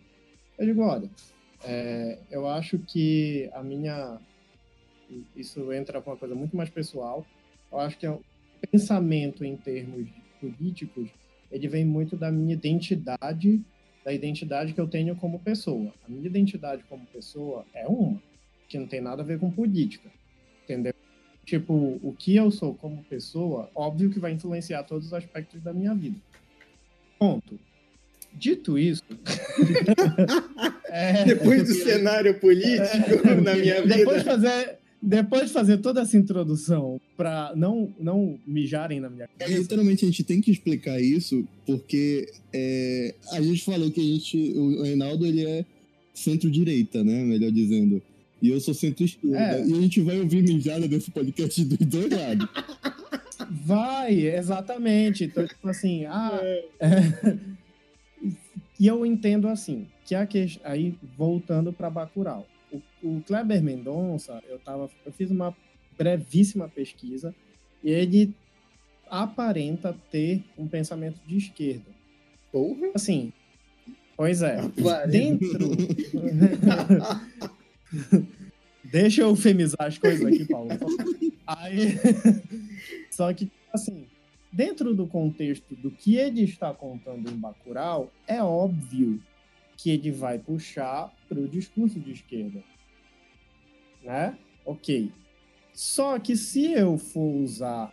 Eu 0.56 0.66
digo, 0.66 0.82
olha, 0.82 1.10
é, 1.64 2.18
eu 2.30 2.48
acho 2.48 2.78
que 2.78 3.50
a 3.52 3.62
minha. 3.62 4.20
Isso 5.34 5.72
entra 5.72 6.00
com 6.00 6.10
uma 6.10 6.16
coisa 6.16 6.34
muito 6.34 6.56
mais 6.56 6.70
pessoal. 6.70 7.26
Eu 7.70 7.80
acho 7.80 7.98
que 7.98 8.06
é 8.06 8.10
o 8.10 8.22
pensamento 8.70 9.44
em 9.44 9.56
termos 9.56 10.08
políticos 10.40 11.10
ele 11.54 11.68
vem 11.68 11.84
muito 11.84 12.16
da 12.16 12.32
minha 12.32 12.54
identidade, 12.54 13.62
da 14.04 14.12
identidade 14.12 14.72
que 14.72 14.80
eu 14.80 14.86
tenho 14.86 15.16
como 15.16 15.38
pessoa. 15.38 15.92
A 16.06 16.10
minha 16.10 16.26
identidade 16.26 16.84
como 16.88 17.06
pessoa 17.06 17.64
é 17.72 17.86
uma, 17.86 18.20
que 18.68 18.78
não 18.78 18.86
tem 18.86 19.00
nada 19.00 19.22
a 19.22 19.24
ver 19.24 19.38
com 19.38 19.50
política, 19.50 20.10
entendeu? 20.64 20.92
Tipo, 21.44 21.98
o 22.02 22.14
que 22.18 22.36
eu 22.36 22.50
sou 22.50 22.74
como 22.74 23.02
pessoa, 23.04 23.70
óbvio 23.74 24.10
que 24.10 24.18
vai 24.18 24.32
influenciar 24.32 24.82
todos 24.84 25.06
os 25.06 25.14
aspectos 25.14 25.62
da 25.62 25.72
minha 25.72 25.94
vida. 25.94 26.16
Ponto. 27.18 27.58
Dito 28.32 28.78
isso. 28.78 29.02
é... 30.88 31.24
Depois 31.24 31.64
do 31.68 31.74
cenário 31.74 32.38
político 32.40 33.28
é... 33.28 33.40
na 33.40 33.54
minha 33.54 33.82
vida. 33.82 33.96
Depois 33.96 34.18
de 34.18 34.24
fazer, 34.24 34.78
depois 35.04 35.48
de 35.48 35.52
fazer 35.52 35.78
toda 35.78 36.00
essa 36.00 36.16
introdução 36.16 36.98
para 37.14 37.52
não, 37.54 37.92
não 38.00 38.38
mijarem 38.46 39.00
na 39.00 39.10
minha 39.10 39.28
cabeça. 39.28 39.52
É, 39.52 39.58
literalmente 39.58 40.04
a 40.04 40.08
gente 40.08 40.24
tem 40.24 40.40
que 40.40 40.50
explicar 40.50 40.98
isso, 40.98 41.46
porque 41.66 42.26
é, 42.52 43.14
a 43.32 43.42
gente 43.42 43.62
falou 43.62 43.90
que 43.90 44.00
a 44.00 44.04
gente. 44.04 44.52
O 44.56 44.82
Reinaldo 44.82 45.26
ele 45.26 45.44
é 45.44 45.64
centro-direita, 46.14 47.04
né? 47.04 47.22
Melhor 47.22 47.50
dizendo. 47.50 48.00
E 48.40 48.48
eu 48.48 48.58
sou 48.60 48.72
centro-esquerda. 48.72 49.58
É. 49.58 49.66
E 49.66 49.72
a 49.74 49.80
gente 49.80 50.00
vai 50.00 50.18
ouvir 50.18 50.42
mijada 50.42 50.88
desse 50.88 51.10
podcast 51.10 51.62
dos 51.64 51.86
dois 51.86 52.10
lados. 52.10 52.48
Vai, 53.50 54.26
exatamente. 54.26 55.24
Então, 55.24 55.46
tipo 55.46 55.68
assim, 55.68 56.06
ah. 56.06 56.38
É. 56.42 56.64
É, 56.80 57.38
e 58.80 58.86
eu 58.86 59.04
entendo 59.04 59.48
assim, 59.48 59.86
que 60.06 60.14
a 60.14 60.26
que... 60.26 60.58
aí 60.64 60.94
voltando 61.16 61.72
para 61.72 61.90
Bacurau. 61.90 62.46
O, 62.74 62.82
o 63.02 63.22
Kleber 63.22 63.62
Mendonça, 63.62 64.42
eu 64.48 64.58
tava, 64.58 64.90
eu 65.06 65.12
fiz 65.12 65.30
uma 65.30 65.56
brevíssima 65.96 66.68
pesquisa 66.68 67.34
e 67.82 67.90
ele 67.90 68.34
aparenta 69.08 69.96
ter 70.10 70.42
um 70.58 70.66
pensamento 70.66 71.20
de 71.26 71.36
esquerda. 71.36 71.92
Porra. 72.50 72.90
Assim, 72.94 73.32
pois 74.16 74.42
é. 74.42 74.58
Dentro 75.08 75.70
Deixa 78.84 79.22
eu 79.22 79.28
eufemizar 79.28 79.86
as 79.86 79.98
coisas 79.98 80.24
aqui, 80.24 80.44
Paulo. 80.44 80.68
Aí, 81.46 81.98
só 83.10 83.32
que 83.32 83.50
assim, 83.72 84.06
dentro 84.52 84.94
do 84.94 85.06
contexto 85.06 85.74
do 85.74 85.90
que 85.90 86.16
ele 86.16 86.42
está 86.42 86.72
contando 86.72 87.30
em 87.30 87.36
Bacurau, 87.36 88.12
é 88.26 88.42
óbvio 88.42 89.20
que 89.84 89.90
ele 89.90 90.10
vai 90.10 90.38
puxar 90.38 91.14
para 91.28 91.38
o 91.38 91.46
discurso 91.46 92.00
de 92.00 92.12
esquerda. 92.12 92.64
Né? 94.02 94.38
Ok. 94.64 95.12
Só 95.74 96.18
que 96.18 96.38
se 96.38 96.72
eu 96.72 96.96
for 96.96 97.42
usar 97.42 97.92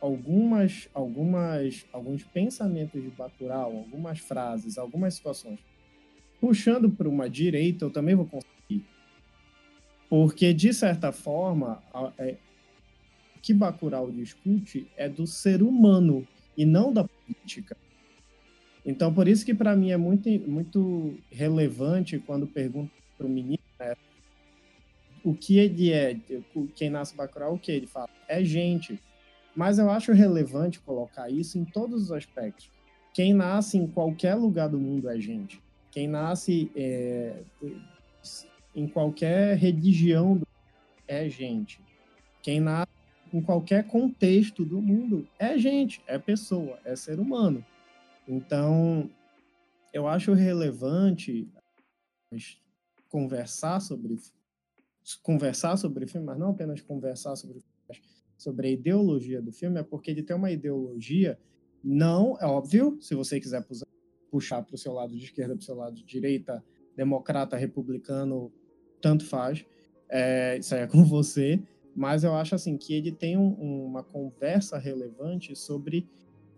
algumas, 0.00 0.88
algumas, 0.94 1.84
alguns 1.92 2.24
pensamentos 2.24 3.02
de 3.02 3.10
Bacurau, 3.10 3.76
algumas 3.76 4.20
frases, 4.20 4.78
algumas 4.78 5.16
situações, 5.16 5.58
puxando 6.40 6.88
para 6.88 7.06
uma 7.06 7.28
direita, 7.28 7.84
eu 7.84 7.90
também 7.90 8.14
vou 8.14 8.24
conseguir. 8.24 8.86
Porque, 10.08 10.54
de 10.54 10.72
certa 10.72 11.12
forma, 11.12 11.82
é, 12.16 12.38
que 13.42 13.52
Bacurau 13.52 14.10
discute 14.10 14.90
é 14.96 15.10
do 15.10 15.26
ser 15.26 15.62
humano 15.62 16.26
e 16.56 16.64
não 16.64 16.90
da 16.90 17.04
política. 17.04 17.76
Então, 18.84 19.12
por 19.12 19.28
isso 19.28 19.44
que 19.44 19.54
para 19.54 19.76
mim 19.76 19.90
é 19.90 19.96
muito, 19.96 20.28
muito 20.48 21.18
relevante 21.30 22.18
quando 22.18 22.46
pergunto 22.46 22.90
para 23.16 23.26
o 23.26 23.30
menino 23.30 23.58
né, 23.78 23.94
o 25.24 25.34
que 25.34 25.58
ele 25.58 25.92
é, 25.92 26.16
quem 26.74 26.88
nasce 26.88 27.14
Bacurau, 27.14 27.54
o 27.54 27.58
que 27.58 27.72
ele 27.72 27.86
fala? 27.86 28.08
É 28.26 28.42
gente. 28.42 28.98
Mas 29.54 29.78
eu 29.78 29.90
acho 29.90 30.12
relevante 30.12 30.80
colocar 30.80 31.28
isso 31.28 31.58
em 31.58 31.64
todos 31.64 32.04
os 32.04 32.12
aspectos. 32.12 32.70
Quem 33.12 33.34
nasce 33.34 33.76
em 33.76 33.86
qualquer 33.86 34.34
lugar 34.34 34.68
do 34.68 34.78
mundo 34.78 35.08
é 35.08 35.18
gente. 35.18 35.60
Quem 35.90 36.06
nasce 36.06 36.70
é, 36.76 37.42
em 38.74 38.86
qualquer 38.86 39.56
religião 39.56 40.40
é 41.06 41.28
gente. 41.28 41.80
Quem 42.42 42.60
nasce 42.60 42.92
em 43.32 43.40
qualquer 43.40 43.86
contexto 43.86 44.64
do 44.64 44.80
mundo 44.80 45.26
é 45.38 45.58
gente, 45.58 46.00
é 46.06 46.18
pessoa, 46.18 46.78
é 46.84 46.94
ser 46.94 47.18
humano. 47.18 47.64
Então, 48.28 49.10
eu 49.92 50.06
acho 50.06 50.34
relevante 50.34 51.50
conversar 53.08 53.80
sobre 53.80 54.16
conversar 55.22 55.78
sobre 55.78 56.06
filme, 56.06 56.26
mas 56.26 56.38
não 56.38 56.50
apenas 56.50 56.82
conversar 56.82 57.34
sobre 57.36 57.64
sobre 58.36 58.68
a 58.68 58.70
ideologia 58.70 59.42
do 59.42 59.50
filme, 59.50 59.80
é 59.80 59.82
porque 59.82 60.10
ele 60.10 60.22
tem 60.22 60.36
uma 60.36 60.50
ideologia 60.50 61.38
não, 61.82 62.36
é 62.40 62.44
óbvio, 62.44 62.98
se 63.00 63.14
você 63.14 63.40
quiser 63.40 63.66
puxar 64.30 64.62
para 64.62 64.74
o 64.74 64.78
seu 64.78 64.92
lado 64.92 65.16
de 65.16 65.24
esquerda, 65.24 65.54
para 65.54 65.62
o 65.62 65.64
seu 65.64 65.74
lado 65.74 65.96
de 65.96 66.04
direita, 66.04 66.62
democrata, 66.94 67.56
republicano, 67.56 68.52
tanto 69.00 69.24
faz. 69.24 69.64
É, 70.08 70.58
isso 70.58 70.74
aí 70.74 70.82
é 70.82 70.86
com 70.86 71.02
você 71.04 71.62
mas 71.98 72.22
eu 72.22 72.32
acho 72.32 72.54
assim 72.54 72.76
que 72.76 72.94
ele 72.94 73.10
tem 73.10 73.36
um, 73.36 73.86
uma 73.86 74.04
conversa 74.04 74.78
relevante 74.78 75.56
sobre 75.56 76.08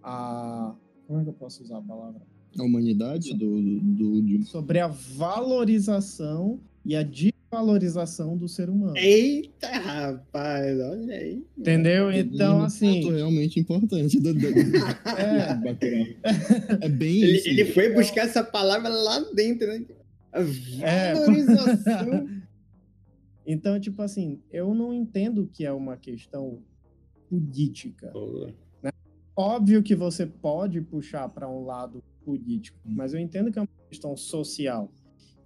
a 0.02 0.76
como 1.10 1.22
é 1.22 1.24
que 1.24 1.30
eu 1.30 1.34
posso 1.34 1.64
usar 1.64 1.78
a 1.78 1.82
palavra 1.82 2.20
a 2.56 2.62
humanidade 2.62 3.34
do, 3.34 3.60
do, 3.60 4.22
do... 4.22 4.44
sobre 4.44 4.78
a 4.78 4.86
valorização 4.86 6.60
e 6.84 6.94
a 6.94 7.02
desvalorização 7.02 8.36
do 8.36 8.48
ser 8.48 8.70
humano. 8.70 8.96
Eita, 8.96 9.68
rapaz, 9.68 10.78
olha 10.78 11.14
aí. 11.14 11.44
Entendeu? 11.58 12.12
Então, 12.12 12.58
um 12.58 12.62
assim. 12.62 13.02
Ponto 13.02 13.14
realmente 13.14 13.58
importante 13.58 14.20
do, 14.20 14.34
do... 14.34 14.46
é. 15.18 15.76
é 16.86 16.88
bem 16.88 17.22
ele, 17.22 17.36
isso. 17.36 17.48
Ele 17.48 17.64
foi 17.66 17.92
buscar 17.92 18.22
essa 18.22 18.44
palavra 18.44 18.88
lá 18.88 19.20
dentro, 19.34 19.66
né? 19.66 19.84
A 20.32 20.40
é. 20.82 21.14
valorização. 21.14 22.14
É. 22.14 22.40
Então, 23.46 23.80
tipo 23.80 24.00
assim, 24.00 24.38
eu 24.52 24.72
não 24.74 24.94
entendo 24.94 25.50
que 25.52 25.64
é 25.64 25.72
uma 25.72 25.96
questão 25.96 26.62
política. 27.28 28.12
Né? 28.14 28.52
Óbvio 29.40 29.82
que 29.82 29.94
você 29.94 30.26
pode 30.26 30.82
puxar 30.82 31.26
para 31.30 31.48
um 31.48 31.64
lado 31.64 32.04
político, 32.22 32.78
hum. 32.84 32.92
mas 32.94 33.14
eu 33.14 33.20
entendo 33.20 33.50
que 33.50 33.58
é 33.58 33.62
uma 33.62 33.68
questão 33.88 34.14
social. 34.14 34.92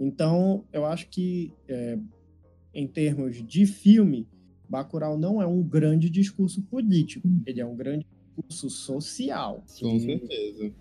Então, 0.01 0.65
eu 0.73 0.85
acho 0.85 1.09
que, 1.09 1.53
é, 1.69 1.97
em 2.75 2.89
termos 2.89 3.41
de 3.41 3.65
filme, 3.67 4.27
Bacurau 4.69 5.17
não 5.17 5.41
é 5.41 5.47
um 5.47 5.63
grande 5.63 6.11
discurso 6.11 6.61
político, 6.63 7.29
hum. 7.29 7.43
ele 7.47 7.61
é 7.61 7.67
um 7.67 7.77
grande 7.77 8.05
discurso 8.27 8.69
social. 8.69 9.63
Com 9.81 10.01
certeza. 10.01 10.73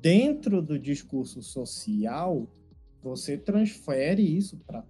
Dentro 0.00 0.62
do 0.62 0.78
discurso 0.78 1.42
social, 1.42 2.48
você 3.02 3.36
transfere 3.36 4.22
isso 4.22 4.58
para 4.64 4.84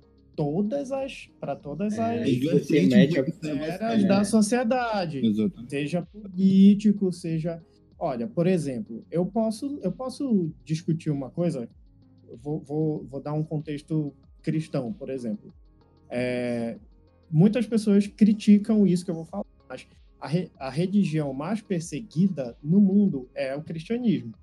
todas 0.45 0.93
as 0.93 1.29
para 1.41 1.57
todas 1.57 1.99
é, 1.99 2.23
as 2.23 2.29
esferas 2.29 4.05
da 4.05 4.25
sociedade, 4.25 5.25
Exatamente. 5.25 5.71
seja 5.71 6.03
político, 6.03 7.13
seja 7.13 7.63
Olha, 8.05 8.27
por 8.27 8.49
exemplo, 8.49 9.07
eu 9.13 9.25
posso, 9.25 9.79
eu 9.81 9.93
posso 9.93 10.53
discutir 10.65 11.09
uma 11.09 11.31
coisa, 11.31 11.69
vou, 12.43 12.59
vou, 12.59 13.05
vou 13.05 13.21
dar 13.21 13.33
um 13.33 13.45
contexto 13.45 14.13
cristão, 14.43 14.93
por 14.93 15.09
exemplo. 15.09 15.55
É, 16.11 16.79
muitas 17.31 17.65
pessoas 17.65 18.09
criticam 18.09 18.85
isso 18.85 19.05
que 19.05 19.13
eu 19.13 19.15
vou 19.15 19.25
falar, 19.25 19.45
mas 19.69 19.87
a, 20.21 20.27
re, 20.27 20.51
a 20.59 20.69
religião 20.69 21.33
mais 21.33 21.61
perseguida 21.63 22.59
no 22.61 22.81
mundo 22.81 23.31
é 23.37 23.55
o 23.55 23.63
cristianismo. 23.63 24.35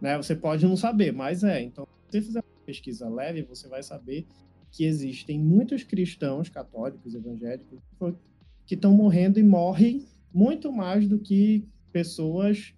Né? 0.00 0.16
Você 0.16 0.36
pode 0.36 0.64
não 0.64 0.76
saber, 0.76 1.12
mas 1.12 1.42
é. 1.42 1.60
Então, 1.60 1.84
se 1.84 2.12
você 2.12 2.22
fizer 2.22 2.38
uma 2.38 2.64
pesquisa 2.64 3.08
leve, 3.08 3.42
você 3.42 3.66
vai 3.66 3.82
saber 3.82 4.24
que 4.72 4.84
existem 4.84 5.38
muitos 5.38 5.84
cristãos 5.84 6.48
católicos, 6.48 7.14
evangélicos, 7.14 7.78
que 8.66 8.74
estão 8.74 8.92
morrendo 8.92 9.38
e 9.38 9.42
morrem 9.42 10.06
muito 10.32 10.72
mais 10.72 11.06
do 11.06 11.18
que 11.18 11.64
pessoas 11.92 12.74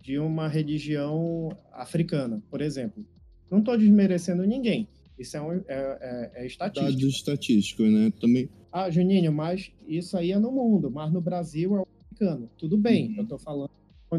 de 0.00 0.18
uma 0.20 0.46
religião 0.46 1.48
africana, 1.72 2.40
por 2.48 2.60
exemplo. 2.60 3.04
Não 3.50 3.58
estou 3.58 3.76
desmerecendo 3.76 4.44
ninguém. 4.44 4.88
Isso 5.18 5.36
é, 5.36 5.42
um, 5.42 5.52
é, 5.52 5.64
é, 5.68 6.32
é 6.36 6.46
estatístico. 6.46 6.92
Dados 6.92 7.16
estatísticos, 7.16 7.90
né? 7.90 8.12
Também. 8.20 8.48
Ah, 8.70 8.88
Juninho, 8.88 9.32
mas 9.32 9.72
isso 9.88 10.16
aí 10.16 10.30
é 10.30 10.38
no 10.38 10.52
mundo, 10.52 10.90
mas 10.90 11.12
no 11.12 11.20
Brasil 11.20 11.76
é 11.76 11.80
o 11.80 11.86
africano. 12.04 12.48
Tudo 12.56 12.78
bem, 12.78 13.08
uhum. 13.08 13.16
eu 13.16 13.22
estou 13.24 13.38
falando 13.38 13.70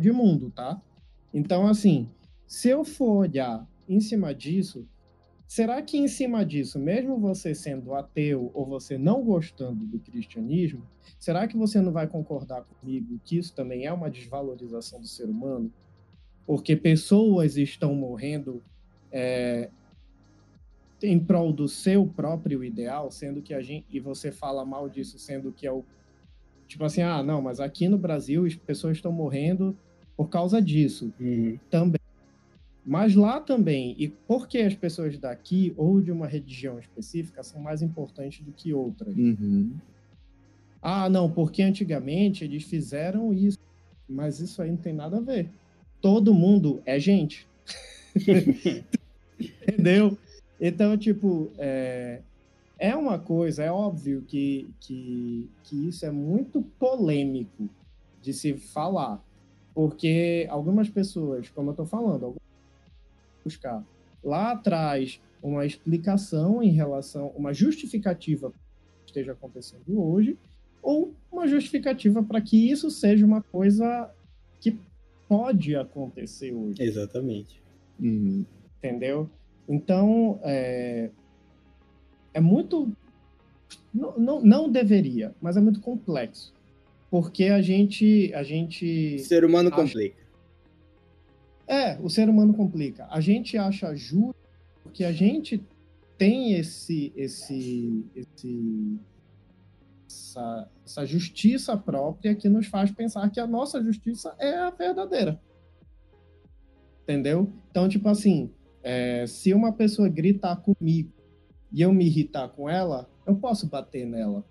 de 0.01 0.11
mundo, 0.11 0.51
tá? 0.53 0.81
Então, 1.33 1.67
assim, 1.67 2.09
se 2.45 2.67
eu 2.67 2.83
for 2.83 3.17
olhar 3.19 3.65
em 3.87 4.01
cima 4.01 4.33
disso, 4.33 4.85
será 5.47 5.81
que 5.81 5.97
em 5.97 6.07
cima 6.07 6.45
disso, 6.45 6.77
mesmo 6.77 7.17
você 7.17 7.55
sendo 7.55 7.93
ateu 7.93 8.51
ou 8.53 8.65
você 8.65 8.97
não 8.97 9.23
gostando 9.23 9.85
do 9.85 9.97
cristianismo, 9.99 10.83
será 11.17 11.47
que 11.47 11.55
você 11.55 11.81
não 11.81 11.91
vai 11.91 12.07
concordar 12.07 12.63
comigo 12.63 13.19
que 13.23 13.37
isso 13.37 13.55
também 13.55 13.85
é 13.85 13.93
uma 13.93 14.09
desvalorização 14.09 14.99
do 14.99 15.07
ser 15.07 15.29
humano? 15.29 15.71
Porque 16.45 16.75
pessoas 16.75 17.57
estão 17.57 17.95
morrendo 17.95 18.61
é, 19.11 19.69
em 21.01 21.19
prol 21.19 21.53
do 21.53 21.67
seu 21.67 22.05
próprio 22.05 22.63
ideal, 22.63 23.09
sendo 23.09 23.41
que 23.41 23.53
a 23.53 23.61
gente 23.61 23.85
e 23.89 23.99
você 23.99 24.31
fala 24.31 24.65
mal 24.65 24.89
disso, 24.89 25.17
sendo 25.17 25.51
que 25.51 25.65
é 25.65 25.71
o 25.71 25.83
tipo 26.67 26.83
assim, 26.83 27.01
ah, 27.01 27.23
não, 27.23 27.41
mas 27.41 27.61
aqui 27.61 27.87
no 27.87 27.97
Brasil 27.97 28.45
as 28.45 28.55
pessoas 28.55 28.97
estão 28.97 29.11
morrendo 29.11 29.77
por 30.17 30.29
causa 30.29 30.61
disso 30.61 31.13
uhum. 31.19 31.57
também. 31.69 32.06
Mas 32.87 33.15
lá 33.15 33.41
também, 33.41 33.93
e 33.99 34.07
por 34.07 34.47
que 34.47 34.59
as 34.59 34.73
pessoas 34.73 35.17
daqui 35.17 35.73
ou 35.75 35.99
de 35.99 36.09
uma 36.09 36.25
religião 36.25 36.79
específica 36.79 37.43
são 37.43 37.59
mais 37.59 37.81
importantes 37.81 38.45
do 38.45 38.53
que 38.53 38.73
outras? 38.73 39.13
Uhum. 39.13 39.75
Ah, 40.81 41.09
não, 41.09 41.29
porque 41.29 41.61
antigamente 41.61 42.45
eles 42.45 42.63
fizeram 42.63 43.33
isso, 43.33 43.59
mas 44.07 44.39
isso 44.39 44.61
aí 44.61 44.71
não 44.71 44.77
tem 44.77 44.93
nada 44.93 45.17
a 45.17 45.19
ver. 45.19 45.49
Todo 45.99 46.33
mundo 46.33 46.81
é 46.85 46.97
gente. 46.97 47.45
Entendeu? 49.37 50.17
Então, 50.57 50.97
tipo, 50.97 51.51
é, 51.57 52.21
é 52.79 52.95
uma 52.95 53.19
coisa, 53.19 53.63
é 53.63 53.71
óbvio 53.71 54.21
que, 54.21 54.69
que, 54.79 55.49
que 55.65 55.89
isso 55.89 56.05
é 56.05 56.11
muito 56.11 56.61
polêmico 56.79 57.67
de 58.21 58.31
se 58.31 58.53
falar, 58.53 59.21
porque 59.75 60.47
algumas 60.49 60.89
pessoas, 60.89 61.49
como 61.49 61.67
eu 61.67 61.71
estou 61.71 61.85
falando, 61.85 62.37
buscar 63.47 63.83
lá 64.23 64.51
atrás 64.51 65.21
uma 65.41 65.65
explicação 65.65 66.61
em 66.61 66.71
relação, 66.71 67.27
uma 67.35 67.53
justificativa 67.53 68.51
que 68.51 68.57
esteja 69.07 69.31
acontecendo 69.31 70.01
hoje, 70.01 70.37
ou 70.81 71.13
uma 71.31 71.47
justificativa 71.47 72.21
para 72.21 72.41
que 72.41 72.69
isso 72.69 72.91
seja 72.91 73.25
uma 73.25 73.41
coisa 73.41 74.11
que 74.59 74.77
pode 75.27 75.75
acontecer 75.75 76.53
hoje. 76.53 76.81
Exatamente. 76.81 77.61
Uhum. 77.99 78.45
Entendeu? 78.77 79.29
Então, 79.67 80.39
é, 80.43 81.09
é 82.33 82.39
muito. 82.39 82.91
Não, 83.93 84.17
não, 84.17 84.41
não 84.41 84.69
deveria, 84.69 85.33
mas 85.41 85.57
é 85.57 85.61
muito 85.61 85.81
complexo. 85.81 86.53
Porque 87.09 87.45
a 87.45 87.61
gente. 87.61 88.31
A 88.33 88.43
gente 88.43 89.15
o 89.15 89.19
ser 89.19 89.43
humano 89.43 89.69
acha... 89.69 89.77
complica. 89.77 90.26
É, 91.67 91.99
o 91.99 92.09
ser 92.09 92.29
humano 92.29 92.53
complica. 92.53 93.07
A 93.09 93.19
gente 93.19 93.57
acha 93.57 93.93
justo 93.93 94.35
porque 94.81 95.03
a 95.03 95.11
gente 95.11 95.63
tem 96.17 96.53
esse. 96.53 97.11
esse, 97.15 98.05
esse 98.15 98.99
essa, 100.07 100.71
essa 100.85 101.05
justiça 101.05 101.75
própria 101.75 102.33
que 102.33 102.47
nos 102.47 102.67
faz 102.67 102.89
pensar 102.91 103.29
que 103.29 103.39
a 103.39 103.45
nossa 103.45 103.83
justiça 103.83 104.33
é 104.39 104.55
a 104.55 104.69
verdadeira. 104.69 105.39
Entendeu? 107.03 107.51
Então, 107.69 107.89
tipo 107.89 108.07
assim, 108.07 108.51
é, 108.81 109.25
se 109.27 109.53
uma 109.53 109.73
pessoa 109.73 110.07
gritar 110.07 110.55
comigo 110.57 111.11
e 111.71 111.81
eu 111.81 111.93
me 111.93 112.05
irritar 112.05 112.47
com 112.49 112.69
ela, 112.69 113.09
eu 113.25 113.35
posso 113.35 113.67
bater 113.67 114.05
nela. 114.05 114.45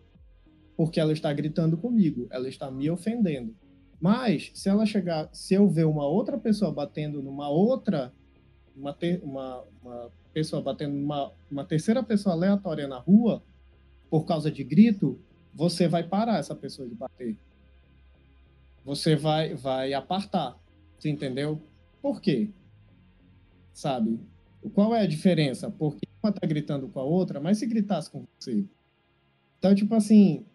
Porque 0.77 1.01
ela 1.01 1.13
está 1.13 1.33
gritando 1.33 1.77
comigo, 1.79 2.27
ela 2.31 2.49
está 2.49 2.71
me 2.71 2.91
ofendendo. 2.91 3.55
Mas, 4.01 4.51
se 4.55 4.69
ela 4.69 4.85
chegar, 4.85 5.29
se 5.33 5.55
eu 5.55 5.69
ver 5.69 5.87
uma 5.87 6.07
outra 6.07 6.39
pessoa 6.39 6.71
batendo 6.71 7.23
numa 7.23 7.49
outra, 7.49 8.13
uma, 8.77 8.93
ter, 8.93 9.23
uma, 9.23 9.65
uma 9.83 10.11
pessoa 10.33 10.61
batendo 10.61 10.95
numa 10.95 11.33
uma 11.51 11.65
terceira 11.65 12.03
pessoa 12.03 12.35
aleatória 12.35 12.87
na 12.87 12.99
rua, 12.99 13.43
por 14.11 14.25
causa 14.25 14.51
de 14.51 14.63
grito, 14.63 15.19
você 15.55 15.89
vai 15.89 16.03
parar 16.03 16.39
essa 16.39 16.55
pessoa 16.55 16.87
de 16.87 16.95
bater. 16.95 17.37
Você 18.85 19.17
vai, 19.17 19.55
vai 19.55 19.95
apartar. 19.95 20.57
Você 20.99 21.09
entendeu? 21.09 21.61
Por 22.03 22.21
quê? 22.21 22.51
sabe? 23.77 24.19
Qual 24.73 24.95
é 24.95 25.03
a 25.03 25.07
diferença? 25.07 25.71
Porque 25.71 26.09
uma 26.23 26.33
tá 26.33 26.47
gritando 26.47 26.89
com 26.89 26.99
a 26.99 27.05
outra, 27.05 27.39
mas 27.39 27.59
se 27.59 27.67
gritasse 27.67 28.11
com 28.11 28.25
você? 28.39 28.65
Então, 29.59 29.75
tipo 29.75 29.95
assim, 29.95 30.47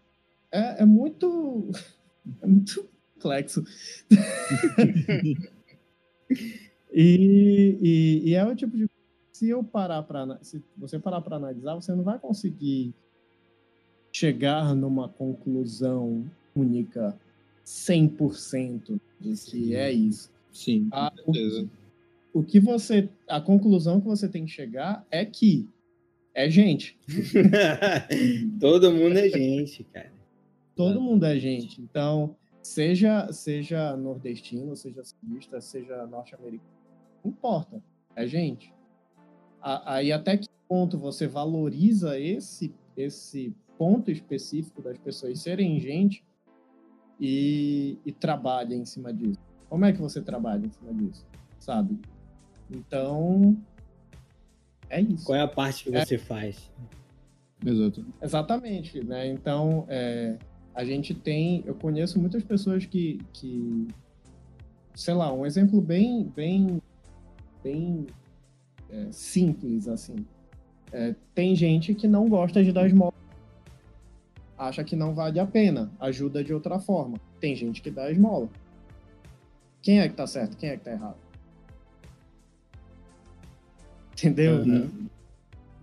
é, 0.51 0.81
é 0.81 0.85
muito. 0.85 1.69
É 2.39 2.45
muito 2.45 2.87
complexo. 3.21 3.63
e, 6.91 7.77
e, 7.81 8.29
e, 8.29 8.35
é 8.35 8.45
o 8.45 8.55
tipo 8.55 8.75
de. 8.75 8.89
Se 9.31 9.49
eu 9.49 9.63
parar 9.63 10.03
para. 10.03 10.37
Se 10.41 10.61
você 10.77 10.99
parar 10.99 11.21
para 11.21 11.37
analisar, 11.37 11.75
você 11.75 11.93
não 11.93 12.03
vai 12.03 12.19
conseguir 12.19 12.93
chegar 14.11 14.75
numa 14.75 15.07
conclusão 15.07 16.25
única 16.55 17.17
100% 17.65 18.99
de 19.19 19.33
que 19.49 19.75
é 19.75 19.91
isso. 19.91 20.29
Sim, 20.51 20.89
com 20.89 20.97
ah, 20.97 21.11
certeza 21.15 21.69
o 22.33 22.43
que 22.43 22.59
você. 22.59 23.09
A 23.27 23.41
conclusão 23.41 23.99
que 23.99 24.07
você 24.07 24.27
tem 24.27 24.45
que 24.45 24.51
chegar 24.51 25.05
é 25.11 25.25
que 25.25 25.67
é 26.33 26.49
gente. 26.49 26.97
Todo 28.59 28.91
mundo 28.91 29.17
é 29.17 29.29
gente, 29.29 29.83
cara. 29.85 30.11
Todo 30.75 31.01
mundo 31.01 31.25
é 31.25 31.37
gente. 31.37 31.81
Então, 31.81 32.35
seja, 32.61 33.31
seja 33.31 33.95
nordestino, 33.97 34.75
seja 34.75 35.03
sulista, 35.03 35.59
seja 35.61 36.05
norte-americano, 36.05 36.69
não 37.23 37.31
importa. 37.31 37.81
É 38.15 38.27
gente. 38.27 38.73
Aí 39.61 40.11
até 40.11 40.37
que 40.37 40.47
ponto 40.67 40.97
você 40.97 41.27
valoriza 41.27 42.17
esse, 42.19 42.73
esse 42.95 43.55
ponto 43.77 44.09
específico 44.09 44.81
das 44.81 44.97
pessoas 44.97 45.39
serem 45.39 45.79
gente 45.79 46.23
e, 47.19 47.97
e 48.05 48.11
trabalha 48.11 48.73
em 48.73 48.85
cima 48.85 49.13
disso? 49.13 49.39
Como 49.69 49.85
é 49.85 49.91
que 49.91 49.99
você 49.99 50.21
trabalha 50.21 50.65
em 50.65 50.71
cima 50.71 50.93
disso? 50.93 51.25
Sabe? 51.59 51.99
Então, 52.69 53.57
é 54.89 55.01
isso. 55.01 55.25
Qual 55.25 55.37
é 55.37 55.41
a 55.41 55.47
parte 55.47 55.83
que 55.83 55.95
é. 55.95 56.05
você 56.05 56.17
faz? 56.17 56.71
Exato. 57.65 58.05
Exatamente, 58.21 59.03
né? 59.03 59.27
Então, 59.27 59.85
é, 59.87 60.37
a 60.73 60.85
gente 60.85 61.13
tem, 61.13 61.63
eu 61.65 61.75
conheço 61.75 62.19
muitas 62.19 62.43
pessoas 62.43 62.85
que, 62.85 63.19
que, 63.33 63.87
sei 64.95 65.13
lá, 65.13 65.31
um 65.33 65.45
exemplo 65.45 65.81
bem, 65.81 66.31
bem, 66.35 66.81
bem 67.63 68.07
é, 68.89 69.07
simples 69.11 69.87
assim. 69.87 70.25
É, 70.91 71.15
tem 71.33 71.55
gente 71.55 71.93
que 71.93 72.07
não 72.07 72.27
gosta 72.27 72.63
de 72.63 72.71
dar 72.71 72.85
esmola, 72.85 73.13
acha 74.57 74.83
que 74.83 74.95
não 74.95 75.13
vale 75.13 75.39
a 75.39 75.45
pena, 75.45 75.91
ajuda 75.99 76.43
de 76.43 76.53
outra 76.53 76.79
forma. 76.79 77.17
Tem 77.39 77.55
gente 77.55 77.81
que 77.81 77.91
dá 77.91 78.11
esmola. 78.11 78.49
Quem 79.81 79.99
é 79.99 80.07
que 80.07 80.15
tá 80.15 80.27
certo? 80.27 80.55
Quem 80.57 80.69
é 80.69 80.77
que 80.77 80.83
tá 80.83 80.91
errado? 80.91 81.17
Entendeu? 84.13 84.59
Uhum. 84.59 85.07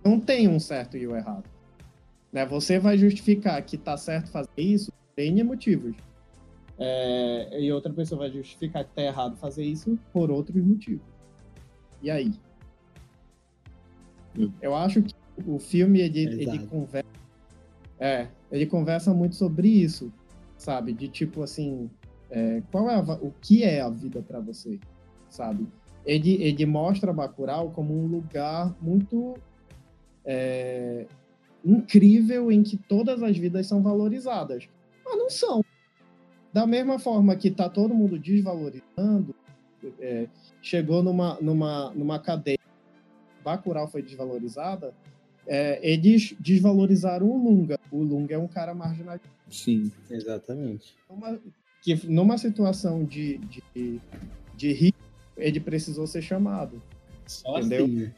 Não 0.03 0.19
tem 0.19 0.47
um 0.47 0.59
certo 0.59 0.95
e 0.95 1.05
o 1.05 1.11
um 1.11 1.15
errado. 1.15 1.43
Né? 2.31 2.45
Você 2.45 2.79
vai 2.79 2.97
justificar 2.97 3.61
que 3.63 3.77
tá 3.77 3.97
certo 3.97 4.29
fazer 4.29 4.49
isso 4.57 4.91
por 4.91 5.21
N 5.21 5.43
motivos. 5.43 5.95
É, 6.77 7.61
e 7.61 7.71
outra 7.73 7.91
pessoa 7.91 8.19
vai 8.19 8.31
justificar 8.31 8.85
que 8.85 8.93
tá 8.95 9.01
errado 9.01 9.35
fazer 9.35 9.65
isso 9.65 9.99
por 10.13 10.31
outros 10.31 10.63
motivos. 10.63 11.05
E 12.01 12.09
aí? 12.09 12.33
Uhum. 14.37 14.53
Eu 14.61 14.73
acho 14.75 15.01
que 15.01 15.13
o 15.45 15.59
filme 15.59 15.99
ele, 15.99 16.41
ele 16.41 16.59
conversa. 16.67 17.09
É, 17.99 18.27
ele 18.49 18.65
conversa 18.65 19.13
muito 19.13 19.35
sobre 19.35 19.67
isso, 19.67 20.11
sabe? 20.57 20.93
De 20.93 21.09
tipo 21.09 21.43
assim. 21.43 21.89
é, 22.29 22.61
qual 22.71 22.89
é 22.89 22.95
a, 22.95 23.01
o 23.01 23.33
que 23.41 23.63
é 23.63 23.81
a 23.81 23.89
vida 23.89 24.21
para 24.21 24.39
você, 24.39 24.79
sabe? 25.29 25.67
Ele, 26.05 26.41
ele 26.41 26.65
mostra 26.65 27.11
Bacurau 27.11 27.71
como 27.71 27.93
um 27.93 28.05
lugar 28.05 28.73
muito 28.81 29.35
é, 30.23 31.05
incrível 31.63 32.51
em 32.51 32.63
que 32.63 32.77
todas 32.77 33.21
as 33.21 33.37
vidas 33.37 33.67
são 33.67 33.81
valorizadas, 33.81 34.67
mas 35.05 35.17
não 35.17 35.29
são. 35.29 35.63
Da 36.51 36.65
mesma 36.65 36.97
forma 36.97 37.35
que 37.35 37.49
está 37.49 37.69
todo 37.69 37.93
mundo 37.93 38.17
desvalorizando, 38.17 39.35
é, 39.99 40.27
chegou 40.61 41.03
numa, 41.03 41.37
numa, 41.41 41.91
numa 41.91 42.19
cadeia, 42.19 42.57
Bacurau 43.43 43.87
foi 43.87 44.01
desvalorizada, 44.01 44.93
é, 45.47 45.79
eles 45.81 46.35
desvalorizaram 46.39 47.27
o 47.27 47.37
Lunga. 47.37 47.79
O 47.91 48.03
Lunga 48.03 48.35
é 48.35 48.37
um 48.37 48.47
cara 48.47 48.73
marginalizado. 48.73 49.29
Sim, 49.49 49.91
exatamente. 50.09 50.95
Numa, 51.09 51.39
que 51.81 52.07
numa 52.07 52.37
situação 52.37 53.03
de, 53.03 53.37
de, 53.39 54.01
de 54.55 54.71
risco, 54.73 54.99
ele 55.37 55.59
precisou 55.59 56.05
ser 56.05 56.21
chamado. 56.21 56.81
Só 57.25 57.59
entendeu? 57.59 57.85
assim, 57.85 57.95
né? 57.95 58.13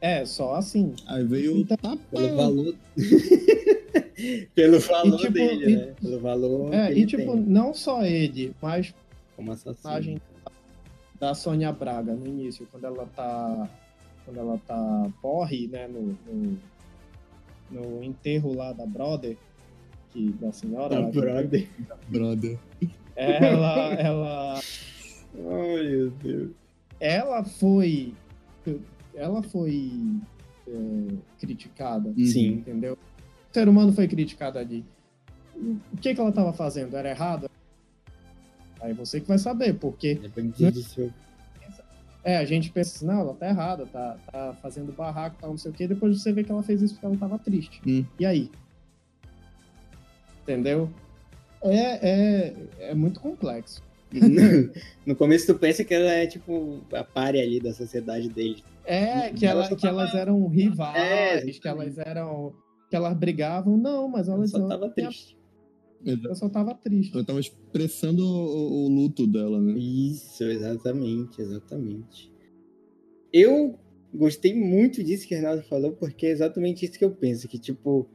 É, 0.00 0.24
só 0.24 0.54
assim. 0.54 0.94
Aí 1.06 1.24
veio 1.24 1.58
então, 1.58 1.76
tá, 1.76 1.96
pelo 2.10 2.36
valor. 2.36 2.74
pelo 4.54 4.78
valor 4.78 5.14
e, 5.14 5.18
tipo, 5.18 5.32
dele, 5.32 5.72
e, 5.72 5.76
né? 5.76 5.94
Pelo 6.00 6.20
valor. 6.20 6.74
É, 6.74 6.92
e 6.92 7.04
tipo, 7.04 7.32
tem. 7.32 7.40
não 7.40 7.74
só 7.74 8.04
ele, 8.04 8.54
mas. 8.62 8.94
Como 9.34 9.52
assassino. 9.52 10.20
Da 11.18 11.34
Sônia 11.34 11.72
Braga 11.72 12.14
no 12.14 12.26
início, 12.26 12.66
quando 12.70 12.84
ela 12.84 13.06
tá. 13.14 13.68
Quando 14.24 14.38
ela 14.38 14.60
tá. 14.66 15.10
Porre, 15.20 15.66
né? 15.66 15.88
No, 15.88 16.16
no, 16.26 16.58
no 17.70 18.04
enterro 18.04 18.54
lá 18.54 18.72
da 18.72 18.86
Brother. 18.86 19.36
Que, 20.12 20.30
da 20.40 20.52
senhora. 20.52 20.94
Da 20.94 21.10
Brother. 21.10 21.68
Da 21.88 21.96
brother. 22.08 22.58
Ela. 23.16 23.94
ela. 23.94 24.60
Ai, 25.34 25.88
meu 25.88 26.10
Deus. 26.10 26.50
Ela 27.00 27.44
foi 27.44 28.14
ela 29.18 29.42
foi 29.42 29.92
é, 30.66 31.14
criticada. 31.40 32.12
Sim. 32.14 32.54
Entendeu? 32.54 32.94
O 32.94 33.54
ser 33.54 33.68
humano 33.68 33.92
foi 33.92 34.06
criticado 34.06 34.58
ali. 34.58 34.84
O 35.56 35.96
que, 36.00 36.14
que 36.14 36.20
ela 36.20 36.30
estava 36.30 36.52
fazendo? 36.52 36.96
Era 36.96 37.10
errado? 37.10 37.50
Aí 38.80 38.92
você 38.92 39.20
que 39.20 39.26
vai 39.26 39.38
saber, 39.38 39.74
porque. 39.74 40.14
Depende 40.14 40.70
do 40.70 40.82
seu. 40.82 41.12
É, 42.22 42.36
a 42.36 42.44
gente 42.44 42.70
pensa 42.70 42.96
assim, 42.96 43.06
não, 43.06 43.20
ela 43.20 43.34
tá 43.34 43.48
errada, 43.48 43.86
tá, 43.86 44.18
tá 44.30 44.54
fazendo 44.60 44.92
barraco, 44.92 45.40
tá 45.40 45.46
não 45.46 45.56
sei 45.56 45.70
o 45.70 45.74
quê, 45.74 45.88
depois 45.88 46.20
você 46.20 46.32
vê 46.32 46.44
que 46.44 46.52
ela 46.52 46.62
fez 46.62 46.82
isso 46.82 46.94
porque 46.94 47.06
ela 47.06 47.16
tava 47.16 47.38
triste. 47.38 47.80
Hum. 47.86 48.04
E 48.18 48.26
aí? 48.26 48.50
Entendeu? 50.42 50.90
É, 51.62 52.10
é, 52.10 52.56
é 52.90 52.94
muito 52.94 53.18
complexo. 53.20 53.82
No 55.06 55.16
começo 55.16 55.46
tu 55.46 55.58
pensa 55.58 55.84
que 55.84 55.92
ela 55.92 56.10
é 56.10 56.26
tipo 56.26 56.80
a 56.92 57.04
pare 57.04 57.40
ali 57.40 57.60
da 57.60 57.72
sociedade 57.72 58.28
dele. 58.28 58.62
É, 58.84 59.30
que, 59.30 59.44
ela, 59.44 59.68
que 59.68 59.86
elas 59.86 60.14
eram 60.14 60.46
rivais, 60.48 60.96
é, 60.96 61.40
que 61.42 61.68
elas 61.68 61.98
eram. 61.98 62.54
que 62.88 62.96
elas 62.96 63.14
brigavam. 63.16 63.76
Não, 63.76 64.08
mas 64.08 64.28
elas. 64.28 64.52
Ela 64.54 64.62
só 64.62 64.68
tava 64.68 64.90
triste. 64.90 65.38
Ela 66.06 66.34
só 66.34 66.48
tava 66.48 66.74
triste. 66.74 67.14
Ela 67.14 67.24
tava 67.24 67.40
expressando 67.40 68.24
o, 68.24 68.86
o, 68.86 68.88
luto 68.88 69.26
dela, 69.26 69.60
né? 69.60 69.72
Isso, 69.78 70.42
exatamente, 70.44 71.40
exatamente. 71.42 72.32
Eu 73.32 73.78
gostei 74.14 74.54
muito 74.54 75.02
disso 75.02 75.26
que 75.26 75.34
o 75.34 75.38
Renato 75.38 75.68
falou, 75.68 75.92
porque 75.92 76.26
é 76.26 76.30
exatamente 76.30 76.86
isso 76.86 76.98
que 76.98 77.04
eu 77.04 77.10
penso, 77.10 77.48
que 77.48 77.58
tipo. 77.58 78.08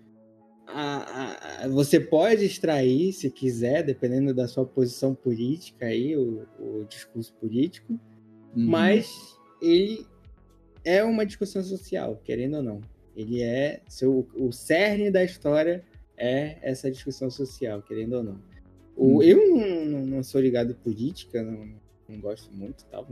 A, 0.67 1.63
a, 1.63 1.67
você 1.67 1.99
pode 1.99 2.45
extrair, 2.45 3.13
se 3.13 3.29
quiser, 3.29 3.83
dependendo 3.83 4.33
da 4.33 4.47
sua 4.47 4.65
posição 4.65 5.13
política 5.13 5.85
aí, 5.85 6.15
o, 6.17 6.45
o 6.59 6.85
discurso 6.87 7.33
político, 7.33 7.93
uhum. 7.93 8.67
mas 8.67 9.37
ele 9.61 10.05
é 10.83 11.03
uma 11.03 11.25
discussão 11.25 11.63
social, 11.63 12.19
querendo 12.23 12.57
ou 12.57 12.63
não. 12.63 12.81
Ele 13.15 13.41
é. 13.41 13.81
Seu, 13.87 14.27
o 14.35 14.51
cerne 14.51 15.11
da 15.11 15.23
história 15.23 15.83
é 16.17 16.57
essa 16.61 16.89
discussão 16.89 17.29
social, 17.29 17.81
querendo 17.81 18.13
ou 18.13 18.23
não. 18.23 18.39
O, 18.95 19.17
hum. 19.17 19.23
Eu 19.23 19.87
não, 19.87 20.05
não, 20.05 20.23
sou 20.23 20.41
ligado 20.41 20.71
em 20.71 20.75
política, 20.75 21.41
não, 21.41 21.69
não 22.07 22.19
gosto 22.19 22.51
muito, 22.53 22.85
tal. 22.85 23.07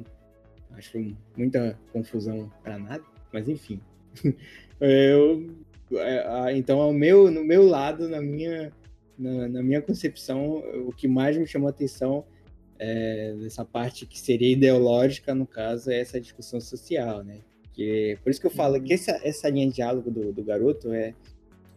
Acho 0.71 1.15
muita 1.35 1.77
confusão 1.91 2.51
para 2.63 2.77
nada, 2.77 3.03
mas 3.31 3.47
enfim. 3.47 3.79
eu, 4.79 5.49
então, 6.55 6.79
ao 6.79 6.93
meu, 6.93 7.29
no 7.29 7.43
meu 7.43 7.67
lado, 7.67 8.07
na 8.07 8.21
minha, 8.21 8.71
na, 9.17 9.47
na 9.47 9.63
minha 9.63 9.81
concepção, 9.81 10.63
o 10.87 10.91
que 10.91 11.07
mais 11.07 11.37
me 11.37 11.45
chamou 11.45 11.67
a 11.67 11.71
atenção 11.71 12.25
é, 12.79 13.33
nessa 13.37 13.63
parte 13.63 14.07
que 14.07 14.19
seria 14.19 14.51
ideológica, 14.51 15.35
no 15.35 15.45
caso, 15.45 15.91
é 15.91 15.99
essa 15.99 16.19
discussão 16.19 16.59
social, 16.59 17.23
né? 17.23 17.37
Que, 17.73 18.17
por 18.23 18.31
isso 18.31 18.41
que 18.41 18.47
eu 18.47 18.51
falo 18.51 18.75
uhum. 18.75 18.83
que 18.83 18.93
essa, 18.93 19.19
essa 19.23 19.47
linha 19.49 19.67
de 19.67 19.75
diálogo 19.75 20.09
do, 20.09 20.33
do 20.33 20.43
garoto 20.43 20.91
é, 20.91 21.13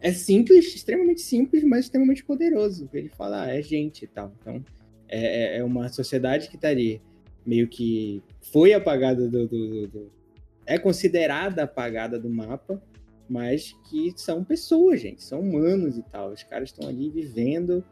é 0.01 0.11
simples, 0.11 0.73
extremamente 0.73 1.21
simples, 1.21 1.63
mas 1.63 1.85
extremamente 1.85 2.23
poderoso. 2.23 2.89
Ele 2.93 3.09
fala, 3.09 3.43
ah, 3.43 3.55
é 3.55 3.61
gente 3.61 4.05
e 4.05 4.07
tal. 4.07 4.33
Então, 4.41 4.63
é, 5.07 5.57
é, 5.57 5.57
é 5.59 5.63
uma 5.63 5.87
sociedade 5.89 6.49
que 6.49 6.57
tá 6.57 6.69
ali, 6.69 7.01
meio 7.45 7.67
que 7.67 8.21
foi 8.41 8.73
apagada 8.73 9.29
do, 9.29 9.47
do, 9.47 9.87
do, 9.87 10.11
é 10.65 10.79
considerada 10.79 11.63
apagada 11.63 12.19
do 12.19 12.29
mapa, 12.29 12.81
mas 13.29 13.75
que 13.89 14.13
são 14.15 14.43
pessoas, 14.43 15.01
gente, 15.01 15.23
são 15.23 15.39
humanos 15.39 15.97
e 15.97 16.03
tal. 16.03 16.31
Os 16.31 16.43
caras 16.43 16.69
estão 16.69 16.87
ali 16.87 17.09
vivendo, 17.09 17.83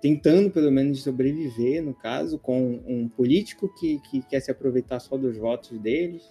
tentando 0.00 0.50
pelo 0.50 0.70
menos 0.70 1.02
sobreviver, 1.02 1.82
no 1.82 1.94
caso, 1.94 2.38
com 2.38 2.80
um 2.86 3.08
político 3.08 3.72
que, 3.78 4.00
que 4.10 4.22
quer 4.22 4.40
se 4.40 4.50
aproveitar 4.50 5.00
só 5.00 5.16
dos 5.16 5.36
votos 5.36 5.78
deles, 5.78 6.22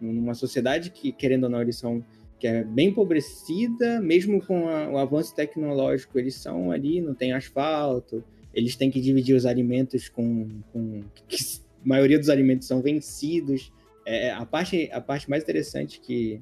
numa 0.00 0.34
sociedade 0.34 0.90
que, 0.90 1.12
querendo 1.12 1.44
ou 1.44 1.50
não, 1.50 1.62
eles 1.62 1.76
são 1.76 2.04
que 2.38 2.48
é 2.48 2.62
bem 2.62 2.88
empobrecida, 2.88 4.00
mesmo 4.00 4.44
com 4.44 4.68
a, 4.68 4.90
o 4.90 4.98
avanço 4.98 5.34
tecnológico, 5.34 6.18
eles 6.18 6.34
são 6.34 6.70
ali, 6.70 7.00
não 7.00 7.14
tem 7.14 7.32
asfalto, 7.32 8.22
eles 8.52 8.76
têm 8.76 8.90
que 8.90 9.00
dividir 9.00 9.34
os 9.34 9.46
alimentos 9.46 10.08
com. 10.08 10.48
com 10.72 11.00
a 11.00 11.88
maioria 11.88 12.18
dos 12.18 12.28
alimentos 12.28 12.66
são 12.66 12.82
vencidos. 12.82 13.72
É, 14.06 14.30
a, 14.30 14.44
parte, 14.44 14.90
a 14.92 15.00
parte 15.00 15.28
mais 15.28 15.42
interessante 15.42 16.00
que, 16.00 16.40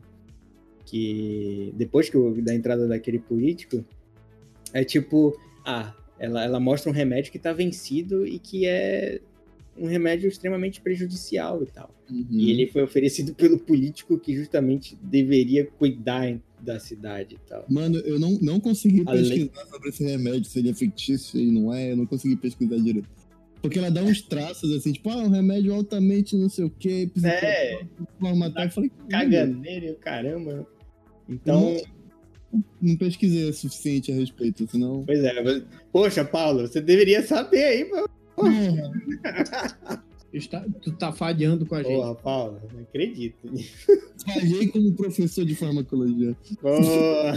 que 0.84 1.72
depois 1.76 2.08
que 2.08 2.16
eu, 2.16 2.40
da 2.42 2.54
entrada 2.54 2.86
daquele 2.86 3.18
político, 3.18 3.84
é 4.72 4.84
tipo, 4.84 5.38
ah, 5.64 5.94
ela, 6.18 6.44
ela 6.44 6.60
mostra 6.60 6.90
um 6.90 6.94
remédio 6.94 7.30
que 7.30 7.36
está 7.36 7.52
vencido 7.52 8.26
e 8.26 8.38
que 8.38 8.66
é 8.66 9.20
um 9.76 9.86
remédio 9.86 10.28
extremamente 10.28 10.80
prejudicial 10.80 11.62
e 11.62 11.66
tal. 11.66 11.94
Uhum. 12.10 12.26
E 12.30 12.50
ele 12.50 12.66
foi 12.66 12.82
oferecido 12.82 13.34
pelo 13.36 13.58
político 13.58 14.18
que 14.18 14.34
justamente 14.34 14.96
deveria 15.02 15.66
cuidar 15.66 16.38
da 16.60 16.78
cidade 16.78 17.34
e 17.34 17.48
tal. 17.48 17.64
Mano, 17.68 17.98
eu 17.98 18.18
não, 18.18 18.38
não 18.40 18.60
consegui 18.60 19.04
pesquisar 19.04 19.66
sobre 19.66 19.88
esse 19.88 20.04
remédio, 20.04 20.44
se 20.44 20.58
ele 20.58 20.70
é 20.70 20.74
fictício 20.74 21.40
e 21.40 21.50
não 21.50 21.72
é, 21.72 21.92
eu 21.92 21.96
não 21.96 22.06
consegui 22.06 22.36
pesquisar 22.36 22.76
direito. 22.76 23.08
Porque 23.62 23.78
ela 23.78 23.90
dá 23.90 24.02
uns 24.02 24.20
traços 24.20 24.72
assim, 24.72 24.92
tipo, 24.92 25.08
ah, 25.08 25.18
um 25.18 25.28
remédio 25.28 25.72
altamente 25.72 26.36
não 26.36 26.48
sei 26.48 26.64
o 26.64 26.70
quê, 26.70 27.08
é, 27.24 27.84
formatar. 28.18 28.66
Eu 28.66 28.70
falei, 28.70 28.90
caganeiro 29.08 29.94
caramba. 30.00 30.66
Então. 31.28 31.76
Não, 32.52 32.62
não 32.82 32.96
pesquisei 32.96 33.48
o 33.48 33.54
suficiente 33.54 34.10
a 34.10 34.14
respeito, 34.16 34.68
senão. 34.68 35.04
Pois 35.06 35.22
é, 35.22 35.42
mas... 35.42 35.62
poxa, 35.92 36.24
Paulo, 36.24 36.66
você 36.66 36.80
deveria 36.80 37.22
saber 37.22 37.62
aí, 37.62 37.88
mano. 37.88 38.08
Está, 40.32 40.64
tu 40.80 40.90
tá 40.92 41.12
falhando 41.12 41.64
com 41.66 41.74
a 41.74 41.82
gente. 41.82 41.94
Porra, 41.94 42.14
Paulo, 42.14 42.60
não 42.72 42.80
acredito. 42.80 43.48
Falhei 44.24 44.66
como 44.68 44.92
professor 44.94 45.44
de 45.44 45.54
farmacologia. 45.54 46.34
Porra. 46.60 47.34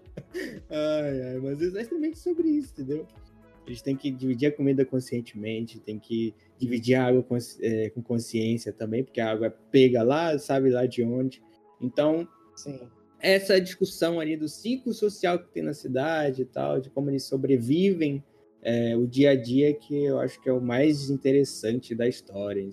ai, 0.70 1.22
ai, 1.22 1.38
mas 1.38 1.60
é 1.60 1.64
exatamente 1.64 2.18
sobre 2.18 2.48
isso, 2.48 2.72
entendeu? 2.72 3.06
Eles 3.66 3.82
têm 3.82 3.96
que 3.96 4.10
dividir 4.10 4.46
a 4.46 4.52
comida 4.52 4.84
conscientemente, 4.84 5.78
tem 5.78 5.98
que 5.98 6.34
dividir 6.58 6.94
a 6.94 7.06
água 7.06 7.22
com, 7.22 7.36
é, 7.60 7.90
com 7.90 8.02
consciência 8.02 8.72
também, 8.72 9.04
porque 9.04 9.20
a 9.20 9.30
água 9.30 9.48
é 9.48 9.54
pega 9.70 10.02
lá, 10.02 10.38
sabe 10.38 10.70
lá 10.70 10.86
de 10.86 11.02
onde. 11.02 11.42
Então, 11.80 12.26
Sim 12.56 12.78
essa 13.20 13.60
discussão 13.60 14.20
ali 14.20 14.36
do 14.36 14.48
ciclo 14.48 14.92
social 14.92 15.38
que 15.38 15.48
tem 15.48 15.62
na 15.62 15.74
cidade 15.74 16.42
e 16.42 16.44
tal, 16.44 16.80
de 16.80 16.88
como 16.90 17.10
eles 17.10 17.24
sobrevivem 17.24 18.22
é, 18.62 18.96
o 18.96 19.06
dia 19.06 19.30
a 19.30 19.36
dia, 19.36 19.74
que 19.74 20.04
eu 20.04 20.18
acho 20.18 20.40
que 20.40 20.48
é 20.48 20.52
o 20.52 20.60
mais 20.60 21.10
interessante 21.10 21.94
da 21.94 22.06
história. 22.06 22.68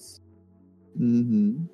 Uhum. 0.96 1.66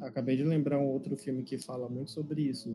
Acabei 0.00 0.36
de 0.36 0.44
lembrar 0.44 0.78
um 0.78 0.86
outro 0.86 1.16
filme 1.16 1.42
que 1.42 1.58
fala 1.58 1.88
muito 1.88 2.10
sobre 2.10 2.42
isso, 2.42 2.74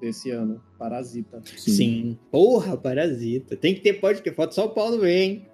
desse 0.00 0.30
ano, 0.30 0.60
Parasita. 0.78 1.42
Sim. 1.44 1.70
Sim. 1.70 2.18
Porra, 2.30 2.76
Parasita. 2.76 3.56
Tem 3.56 3.74
que 3.74 3.80
ter 3.80 3.94
podcast, 3.94 4.36
falta 4.36 4.54
só 4.54 4.66
o 4.66 4.70
Paulo 4.70 5.00
ver, 5.00 5.22
hein? 5.22 5.46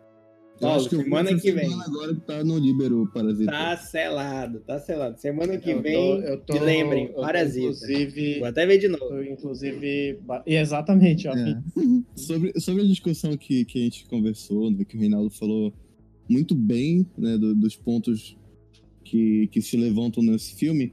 Paulo, 0.61 0.89
que 0.89 0.97
semana 0.97 1.41
que 1.41 1.53
vem. 1.53 1.73
Agora 1.73 2.15
que 2.15 2.21
tá 2.21 2.45
no 2.45 2.59
Libero 2.59 3.11
Parasita. 3.15 3.51
Tá 3.51 3.77
selado, 3.79 4.61
tá 4.61 4.79
selado. 4.79 5.19
Semana 5.19 5.57
que 5.57 5.71
eu 5.71 5.81
vem, 5.81 5.95
tô, 5.95 6.27
eu 6.27 6.41
tô, 6.41 6.59
lembrem, 6.59 7.13
Parasita. 7.13 7.67
Inclusive, 7.67 8.39
Vou 8.41 8.49
até 8.49 8.67
ver 8.67 8.79
de 8.79 8.89
novo. 8.89 9.09
Tô, 9.09 9.23
inclusive, 9.23 10.19
exatamente. 10.45 11.27
Ó, 11.29 11.33
é. 11.33 11.63
sobre, 12.15 12.61
sobre 12.61 12.83
a 12.83 12.87
discussão 12.87 13.37
que, 13.37 13.65
que 13.65 13.79
a 13.79 13.83
gente 13.85 14.07
conversou, 14.07 14.71
né, 14.71 14.85
que 14.85 14.97
o 14.97 15.01
Reinaldo 15.01 15.31
falou 15.31 15.73
muito 16.29 16.55
bem 16.55 17.07
né, 17.17 17.39
do, 17.39 17.55
dos 17.55 17.75
pontos 17.75 18.37
que, 19.03 19.49
que 19.49 19.63
se 19.63 19.77
levantam 19.77 20.23
nesse 20.23 20.55
filme, 20.55 20.93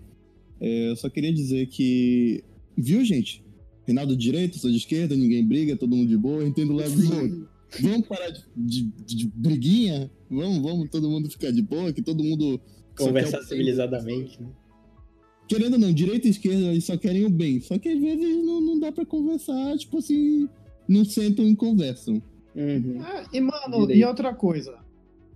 é, 0.60 0.90
eu 0.90 0.96
só 0.96 1.10
queria 1.10 1.32
dizer 1.32 1.68
que, 1.68 2.44
viu, 2.78 3.04
gente? 3.04 3.44
Reinaldo 3.86 4.16
de 4.16 4.24
direita, 4.24 4.58
sou 4.58 4.70
de 4.70 4.78
esquerda, 4.78 5.16
ninguém 5.16 5.46
briga, 5.46 5.78
todo 5.78 5.96
mundo 5.96 6.10
de 6.10 6.18
boa, 6.18 6.44
entendo 6.44 6.74
o 6.74 6.76
lado 6.76 6.92
do 6.92 7.16
outro. 7.16 7.50
Vamos 7.82 8.08
parar 8.08 8.30
de, 8.30 8.44
de, 8.56 9.16
de, 9.16 9.32
briguinha? 9.34 10.12
Vamos, 10.30 10.60
vamos 10.60 10.90
todo 10.90 11.10
mundo 11.10 11.30
ficar 11.30 11.52
de 11.52 11.62
boa, 11.62 11.92
que 11.92 12.02
todo 12.02 12.24
mundo. 12.24 12.60
Conversar 12.98 13.42
civilizadamente, 13.44 14.42
né? 14.42 14.50
Querendo 15.48 15.74
ou 15.74 15.80
não, 15.80 15.94
direita 15.94 16.28
e 16.28 16.32
esquerda 16.32 16.66
eles 16.66 16.84
só 16.84 16.98
querem 16.98 17.26
o 17.26 17.30
bem. 17.30 17.62
Só 17.62 17.78
que 17.78 17.88
às 17.88 18.00
vezes 18.00 18.44
não, 18.44 18.60
não 18.60 18.80
dá 18.80 18.92
pra 18.92 19.06
conversar, 19.06 19.78
tipo 19.78 19.98
assim, 20.00 20.50
não 20.88 21.06
sentam 21.06 21.48
e 21.48 21.56
conversam. 21.56 22.22
Uhum. 22.56 22.98
Ah, 23.02 23.26
e, 23.32 23.40
mano, 23.40 23.82
Direito. 23.82 24.00
e 24.00 24.06
outra 24.06 24.34
coisa. 24.34 24.78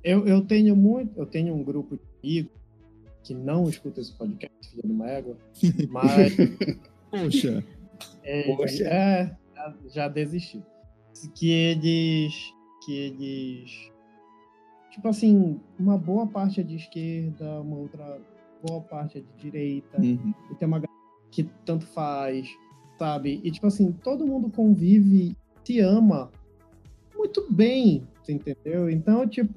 Eu, 0.03 0.27
eu 0.27 0.41
tenho 0.41 0.75
muito. 0.75 1.17
Eu 1.17 1.25
tenho 1.25 1.53
um 1.53 1.63
grupo 1.63 1.95
de 1.95 2.01
amigos 2.29 2.51
que 3.23 3.33
não 3.33 3.69
escuta 3.69 4.01
esse 4.01 4.11
podcast, 4.13 4.69
filha 4.69 4.83
de 4.83 4.91
uma 4.91 5.07
égua. 5.07 5.37
Mas. 5.89 6.33
Poxa. 7.11 7.63
É, 8.23 8.43
Poxa. 8.55 8.83
É, 8.83 9.35
já, 9.53 9.75
já 9.89 10.07
desisti 10.07 10.63
que 11.35 11.51
eles. 11.51 12.53
Que 12.83 12.97
eles. 12.97 13.91
Tipo 14.91 15.07
assim, 15.07 15.59
uma 15.79 15.97
boa 15.97 16.27
parte 16.27 16.59
é 16.59 16.63
de 16.63 16.75
esquerda, 16.75 17.61
uma 17.61 17.77
outra 17.77 18.19
boa 18.65 18.81
parte 18.81 19.19
é 19.19 19.21
de 19.21 19.27
direita. 19.37 20.01
Uhum. 20.01 20.33
E 20.51 20.55
tem 20.55 20.67
uma 20.67 20.79
galera 20.79 20.91
que 21.31 21.43
tanto 21.65 21.85
faz, 21.85 22.49
sabe? 22.97 23.39
E 23.43 23.51
tipo 23.51 23.67
assim, 23.67 23.91
todo 23.91 24.27
mundo 24.27 24.49
convive, 24.49 25.35
se 25.63 25.79
ama 25.79 26.29
muito 27.15 27.47
bem, 27.51 28.05
entendeu? 28.27 28.89
Então, 28.89 29.27
tipo, 29.27 29.53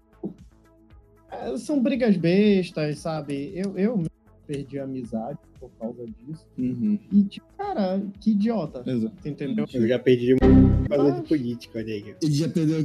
é, 1.31 1.57
são 1.57 1.83
brigas 1.83 2.17
bestas, 2.17 3.01
sabe? 3.01 3.53
Eu, 3.55 3.77
eu 3.77 4.03
perdi 4.47 4.79
a 4.79 4.85
amizade 4.85 5.39
por 5.59 5.71
causa 5.79 6.05
disso. 6.07 6.47
Uhum. 6.59 6.99
E, 7.13 7.23
tipo, 7.25 7.47
cara, 7.57 8.03
que 8.21 8.33
idiota. 8.33 8.83
Exato. 8.87 9.29
Entendeu? 9.29 9.67
Eu 9.73 9.89
já 9.89 9.99
perdi 9.99 10.37
por 10.37 10.89
causa 10.89 11.13
de 11.21 11.29
política, 11.29 11.79
olha 11.79 11.95
aí. 11.95 12.15
Ele 12.23 12.33
já 12.33 12.49
perdeu. 12.49 12.85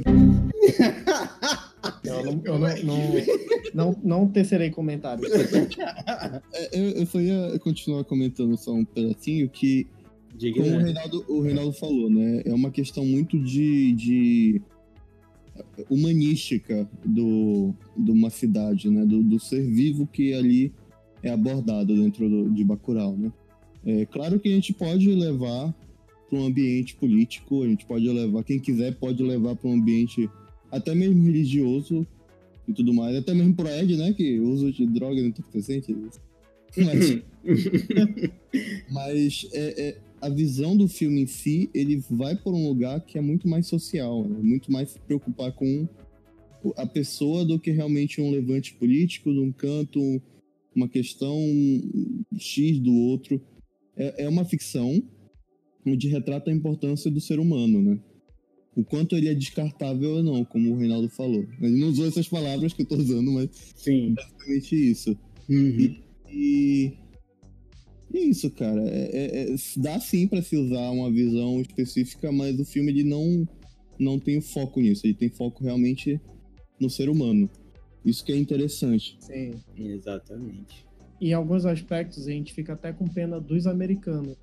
Eu 2.04 2.24
não, 2.24 2.42
eu 2.44 2.58
não, 2.58 2.68
não, 2.84 2.96
não, 3.74 4.00
não 4.02 4.28
tecerei 4.28 4.70
comentários. 4.70 5.30
É, 6.52 6.78
eu, 6.78 6.90
eu 6.90 7.06
só 7.06 7.20
ia 7.20 7.58
continuar 7.60 8.04
comentando 8.04 8.56
só 8.56 8.72
um 8.72 8.84
pedacinho 8.84 9.48
que, 9.48 9.86
Diga, 10.34 10.62
como 10.62 10.70
né? 10.70 10.76
o, 10.76 10.84
Reinaldo, 10.84 11.24
o 11.28 11.40
Reinaldo 11.40 11.72
falou, 11.72 12.10
né? 12.10 12.42
É 12.44 12.52
uma 12.52 12.70
questão 12.70 13.04
muito 13.04 13.38
de, 13.38 13.92
de 13.94 14.62
humanística 15.88 16.88
do, 17.04 17.74
de 17.96 18.10
uma 18.10 18.30
cidade, 18.30 18.90
né? 18.90 19.04
Do, 19.04 19.22
do 19.22 19.38
ser 19.38 19.62
vivo 19.62 20.06
que 20.06 20.34
ali 20.34 20.72
é 21.22 21.30
abordado 21.30 21.94
dentro 21.94 22.28
do, 22.28 22.50
de 22.50 22.64
Bacurau, 22.64 23.16
né? 23.16 23.32
É 23.84 24.04
claro 24.06 24.38
que 24.38 24.48
a 24.48 24.52
gente 24.52 24.72
pode 24.72 25.08
levar 25.14 25.74
para 26.28 26.38
um 26.38 26.46
ambiente 26.46 26.94
político, 26.94 27.62
a 27.62 27.66
gente 27.66 27.84
pode 27.86 28.08
levar, 28.08 28.44
quem 28.44 28.60
quiser 28.60 28.94
pode 28.94 29.22
levar 29.22 29.56
para 29.56 29.68
um 29.68 29.74
ambiente 29.74 30.28
até 30.70 30.94
mesmo 30.94 31.22
religioso 31.24 32.06
e 32.68 32.72
tudo 32.72 32.94
mais, 32.94 33.16
até 33.16 33.34
mesmo 33.34 33.54
pro 33.54 33.68
Ed, 33.68 33.96
né, 33.96 34.12
que 34.12 34.38
o 34.38 34.50
uso 34.50 34.70
de 34.72 34.86
droga 34.86 35.20
não 35.20 35.32
presente. 35.32 35.96
Mas, 36.76 37.22
mas 38.88 39.48
é, 39.52 39.88
é, 39.88 39.98
a 40.20 40.28
visão 40.28 40.76
do 40.76 40.86
filme 40.86 41.22
em 41.22 41.26
si, 41.26 41.68
ele 41.74 42.02
vai 42.08 42.36
por 42.36 42.54
um 42.54 42.68
lugar 42.68 43.00
que 43.00 43.18
é 43.18 43.20
muito 43.20 43.48
mais 43.48 43.66
social, 43.66 44.22
né? 44.22 44.38
muito 44.40 44.70
mais 44.70 44.90
se 44.90 45.00
preocupar 45.00 45.52
com 45.52 45.88
a 46.76 46.86
pessoa 46.86 47.44
do 47.44 47.58
que 47.58 47.70
realmente 47.70 48.20
um 48.20 48.30
levante 48.30 48.74
político, 48.74 49.32
de 49.32 49.40
um 49.40 49.50
canto, 49.50 50.22
uma 50.74 50.88
questão 50.88 51.36
X 52.36 52.78
do 52.78 52.92
outro. 52.92 53.40
É, 53.96 54.24
é 54.24 54.28
uma 54.28 54.44
ficção 54.44 55.02
onde 55.86 56.08
retrata 56.08 56.50
a 56.50 56.54
importância 56.54 57.10
do 57.10 57.20
ser 57.20 57.38
humano, 57.38 57.82
né? 57.82 57.98
O 58.76 58.84
quanto 58.84 59.16
ele 59.16 59.28
é 59.28 59.34
descartável 59.34 60.16
ou 60.16 60.22
não, 60.22 60.44
como 60.44 60.72
o 60.72 60.78
Reinaldo 60.78 61.08
falou. 61.08 61.44
Ele 61.60 61.80
não 61.80 61.88
usou 61.88 62.06
essas 62.06 62.28
palavras 62.28 62.72
que 62.72 62.82
eu 62.82 62.86
tô 62.86 62.96
usando, 62.96 63.30
mas 63.32 63.48
Sim. 63.74 64.14
basicamente 64.14 64.90
isso. 64.90 65.18
Uhum. 65.48 65.78
E, 65.78 66.00
e 66.32 66.92
é 68.14 68.20
isso, 68.20 68.50
cara. 68.50 68.82
É, 68.88 69.10
é, 69.12 69.52
é, 69.52 69.56
dá 69.76 69.98
sim 70.00 70.26
para 70.26 70.42
se 70.42 70.56
usar 70.56 70.90
uma 70.90 71.10
visão 71.10 71.60
específica, 71.60 72.30
mas 72.32 72.58
o 72.58 72.64
filme 72.64 72.92
ele 72.92 73.04
não, 73.04 73.48
não 73.98 74.18
tem 74.18 74.40
foco 74.40 74.80
nisso. 74.80 75.06
Ele 75.06 75.14
tem 75.14 75.28
foco 75.28 75.64
realmente 75.64 76.20
no 76.78 76.90
ser 76.90 77.08
humano. 77.08 77.50
Isso 78.04 78.24
que 78.24 78.32
é 78.32 78.36
interessante. 78.36 79.16
Sim. 79.20 79.52
Exatamente. 79.76 80.86
Em 81.20 81.32
alguns 81.34 81.66
aspectos, 81.66 82.26
a 82.26 82.30
gente 82.30 82.52
fica 82.52 82.72
até 82.72 82.92
com 82.92 83.06
pena 83.06 83.38
dos 83.40 83.66
americanos. 83.66 84.36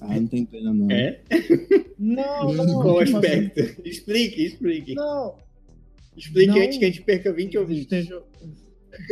Ah, 0.00 0.18
não 0.20 0.26
tem 0.26 0.44
pena, 0.44 0.74
não. 0.74 0.90
É? 0.90 1.20
Não, 1.98 2.52
não. 2.52 2.82
Qual 2.82 2.98
aspecto? 2.98 3.60
Assim... 3.60 3.82
Explique, 3.84 4.44
explique. 4.44 4.94
Não. 4.94 5.36
Explique 6.16 6.48
não 6.48 6.60
antes 6.60 6.78
que 6.78 6.84
a 6.84 6.88
gente 6.88 7.02
perca 7.02 7.32
20 7.32 7.58
ouvintes. 7.58 7.84
Esteja... 7.84 8.22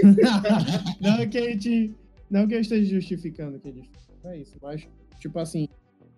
não 1.00 1.28
que 1.28 1.38
a 1.38 1.50
gente. 1.50 1.94
Não 2.30 2.48
que 2.48 2.54
eu 2.54 2.60
esteja 2.60 2.90
justificando 2.90 3.58
que 3.60 3.68
eles. 3.68 3.84
Não 4.22 4.30
é 4.30 4.38
isso, 4.38 4.56
mas, 4.60 4.86
tipo 5.20 5.38
assim, 5.38 5.68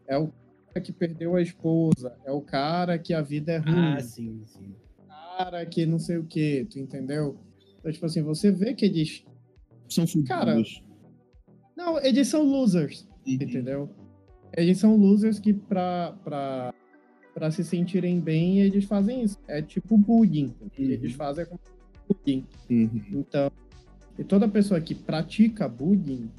é 0.06 0.16
o 0.16 0.32
cara 0.68 0.80
que 0.80 0.92
perdeu 0.92 1.34
a 1.34 1.42
esposa, 1.42 2.16
é 2.24 2.30
o 2.30 2.40
cara 2.40 2.98
que 2.98 3.12
a 3.12 3.20
vida 3.20 3.52
é 3.52 3.58
ruim. 3.58 3.94
Ah, 3.96 4.00
sim, 4.00 4.42
sim 4.46 4.74
cara 5.36 5.66
que 5.66 5.84
não 5.84 5.98
sei 5.98 6.16
o 6.18 6.24
que, 6.24 6.66
tu 6.70 6.78
entendeu? 6.78 7.38
Então, 7.78 7.92
tipo 7.92 8.06
assim, 8.06 8.22
você 8.22 8.50
vê 8.50 8.74
que 8.74 8.84
eles. 8.84 9.24
São 9.88 10.06
fudidos. 10.06 10.28
Cara, 10.28 10.56
não, 11.76 12.00
eles 12.00 12.28
são 12.28 12.42
losers, 12.42 13.02
uhum. 13.26 13.34
entendeu? 13.34 13.90
Eles 14.56 14.78
são 14.78 14.96
losers 14.96 15.38
que 15.38 15.52
pra, 15.52 16.16
pra, 16.24 16.74
pra 17.34 17.50
se 17.50 17.62
sentirem 17.62 18.18
bem, 18.18 18.60
eles 18.60 18.84
fazem 18.84 19.22
isso. 19.22 19.38
É 19.46 19.60
tipo 19.60 19.96
bullying. 19.96 20.54
Uhum. 20.60 20.70
Eles 20.78 21.12
fazem 21.12 21.44
como 21.44 21.60
bullying. 22.08 22.46
Uhum. 22.70 23.00
Então, 23.12 23.52
e 24.18 24.24
toda 24.24 24.48
pessoa 24.48 24.80
que 24.80 24.94
pratica 24.94 25.68
bullying, 25.68 26.30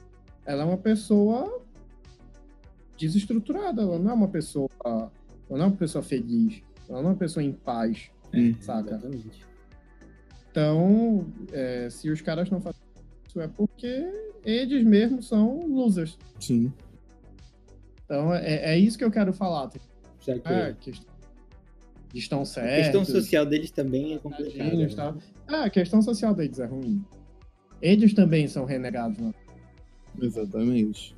ela 0.45 0.64
é 0.64 0.66
uma 0.66 0.78
pessoa 0.78 1.62
desestruturada. 2.98 3.84
Ela 3.84 4.00
não 4.00 4.12
é 4.12 4.14
uma 4.14 4.28
pessoa. 4.28 4.70
Ela 4.84 5.12
não 5.50 5.62
é 5.62 5.68
uma 5.68 5.78
pessoa 5.78 6.04
feliz. 6.04 6.62
Ela 6.89 7.02
não 7.02 7.10
é 7.10 7.14
uma 7.14 7.20
pessoa 7.20 7.43
em 7.43 7.54
paz. 7.54 8.10
É, 8.34 8.53
saca? 8.61 8.95
Exatamente. 8.95 9.45
Então, 10.51 11.28
é, 11.51 11.89
se 11.89 12.09
os 12.09 12.21
caras 12.21 12.49
não 12.49 12.59
fazem 12.59 12.82
isso, 13.28 13.39
é 13.39 13.47
porque 13.47 14.11
eles 14.43 14.84
mesmos 14.84 15.28
são 15.28 15.67
losers. 15.67 16.17
Sim. 16.39 16.73
Então, 18.05 18.34
é, 18.34 18.73
é 18.73 18.78
isso 18.78 18.97
que 18.97 19.03
eu 19.03 19.11
quero 19.11 19.34
falar. 19.34 19.69
É, 20.28 20.73
que 20.80 20.91
estão 22.13 22.43
certos. 22.43 22.73
A 22.73 22.78
questão 22.78 23.05
social 23.05 23.45
deles 23.45 23.71
também 23.71 24.15
é 24.15 24.17
complicada. 24.17 24.75
Né? 24.75 25.21
Ah, 25.47 25.63
a 25.65 25.69
questão 25.69 26.01
social 26.01 26.34
deles 26.34 26.59
é 26.59 26.65
ruim. 26.65 27.03
Eles 27.82 28.13
também 28.13 28.47
são 28.47 28.65
renegados, 28.65 29.17
né? 29.19 29.34
Exatamente. 30.19 31.15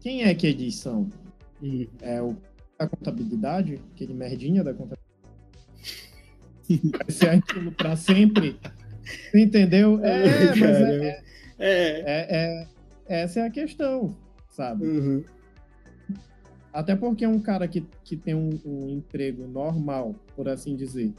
Quem 0.00 0.24
é 0.24 0.34
que 0.34 0.46
eles 0.46 0.76
são? 0.76 1.10
Uhum. 1.62 1.86
É 2.00 2.20
o 2.20 2.36
da 2.78 2.86
contabilidade, 2.86 3.80
aquele 3.94 4.12
merdinha 4.12 4.62
da 4.62 4.72
contabilidade 4.72 5.05
vai 6.68 7.10
ser 7.10 7.28
aquilo 7.30 7.72
para 7.72 7.96
sempre. 7.96 8.58
Entendeu? 9.34 10.00
É, 10.04 10.24
mas 10.48 10.60
é 10.60 11.22
é, 11.58 11.68
é, 11.68 12.02
é, 12.06 12.66
é, 13.08 13.22
Essa 13.22 13.40
é 13.40 13.46
a 13.46 13.50
questão, 13.50 14.16
sabe? 14.50 14.86
Uhum. 14.86 15.24
Até 16.72 16.94
porque 16.94 17.24
é 17.24 17.28
um 17.28 17.40
cara 17.40 17.66
que, 17.66 17.86
que 18.04 18.16
tem 18.16 18.34
um, 18.34 18.50
um, 18.64 18.90
emprego 18.90 19.46
normal, 19.46 20.14
por 20.34 20.48
assim 20.48 20.76
dizer, 20.76 21.12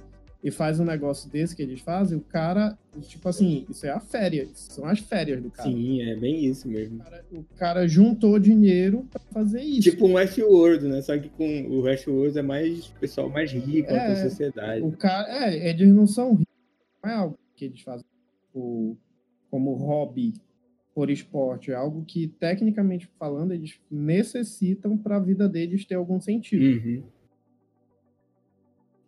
e 0.43 0.51
faz 0.51 0.79
um 0.79 0.85
negócio 0.85 1.29
desse 1.29 1.55
que 1.55 1.61
eles 1.61 1.81
fazem, 1.81 2.17
o 2.17 2.21
cara, 2.21 2.77
tipo 3.01 3.27
assim, 3.27 3.65
isso 3.69 3.85
é 3.85 3.89
a 3.89 3.99
férias, 3.99 4.49
são 4.69 4.85
as 4.85 4.99
férias 4.99 5.41
do 5.41 5.49
cara. 5.49 5.69
Sim, 5.69 6.01
é 6.03 6.15
bem 6.15 6.45
isso 6.45 6.67
mesmo. 6.67 6.97
O 6.97 7.03
cara, 7.03 7.25
o 7.31 7.43
cara 7.55 7.87
juntou 7.87 8.37
dinheiro 8.37 9.07
para 9.11 9.21
fazer 9.31 9.61
isso. 9.61 9.89
Tipo 9.89 10.07
um 10.07 10.13
Westworld, 10.13 10.87
né? 10.87 11.01
Só 11.01 11.17
que 11.17 11.29
com 11.29 11.63
o 11.67 11.81
Westworld 11.81 12.37
é 12.37 12.41
mais 12.41 12.87
pessoal 12.99 13.29
mais 13.29 13.51
rico 13.51 13.91
é, 13.91 14.09
da 14.09 14.29
sociedade. 14.29 14.83
O 14.83 14.91
cara, 14.91 15.47
é, 15.47 15.69
eles 15.69 15.89
não 15.89 16.05
são 16.05 16.31
ricos, 16.35 16.55
não 17.03 17.09
é 17.09 17.13
algo 17.15 17.39
que 17.55 17.65
eles 17.65 17.81
fazem 17.81 18.05
tipo, 18.45 18.97
como 19.49 19.73
hobby 19.73 20.33
por 20.93 21.11
esporte, 21.11 21.71
é 21.71 21.75
algo 21.75 22.03
que, 22.05 22.27
tecnicamente 22.27 23.07
falando, 23.19 23.53
eles 23.53 23.79
necessitam 23.89 24.97
para 24.97 25.17
a 25.17 25.19
vida 25.19 25.47
deles 25.47 25.85
ter 25.85 25.95
algum 25.95 26.19
sentido. 26.19 26.63
Uhum. 26.63 27.03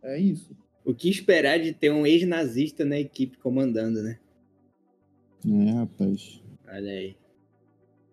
É 0.03 0.19
isso. 0.19 0.55
O 0.89 0.93
que 0.95 1.07
esperar 1.07 1.59
de 1.59 1.71
ter 1.71 1.91
um 1.91 2.03
ex-nazista 2.03 2.83
na 2.83 2.99
equipe 2.99 3.37
comandando, 3.37 4.01
né? 4.01 4.17
É, 5.45 5.71
rapaz. 5.73 6.41
Olha 6.67 6.91
aí. 6.91 7.15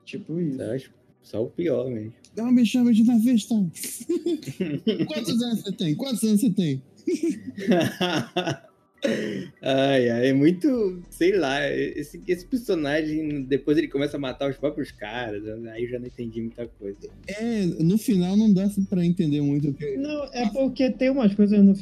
Tipo 0.04 0.38
isso. 0.38 0.58
Só, 0.58 0.76
só 1.22 1.42
o 1.44 1.48
pior 1.48 1.88
mesmo. 1.88 2.12
Não 2.36 2.52
me 2.52 2.66
chama 2.66 2.92
de 2.92 3.02
nazista. 3.02 3.54
Quantos 5.08 5.42
anos 5.42 5.62
você 5.62 5.72
tem? 5.72 5.94
Quantos 5.94 6.22
anos 6.22 6.42
você 6.42 6.50
tem? 6.50 6.82
ai, 9.62 10.10
ai, 10.10 10.28
é 10.28 10.32
muito, 10.34 11.02
sei 11.08 11.34
lá, 11.34 11.66
esse, 11.70 12.22
esse 12.28 12.44
personagem, 12.44 13.42
depois 13.44 13.78
ele 13.78 13.88
começa 13.88 14.18
a 14.18 14.20
matar 14.20 14.50
os 14.50 14.58
próprios 14.58 14.92
caras, 14.92 15.42
aí 15.72 15.84
eu 15.84 15.88
já 15.88 15.98
não 15.98 16.08
entendi 16.08 16.42
muita 16.42 16.66
coisa. 16.66 17.08
É, 17.26 17.64
no 17.64 17.96
final 17.96 18.36
não 18.36 18.52
dá 18.52 18.68
pra 18.90 19.02
entender 19.02 19.40
muito 19.40 19.70
o 19.70 19.72
que. 19.72 19.96
Não, 19.96 20.24
é 20.24 20.46
porque 20.50 20.90
tem 20.90 21.08
umas 21.08 21.34
coisas 21.34 21.64
no 21.64 21.74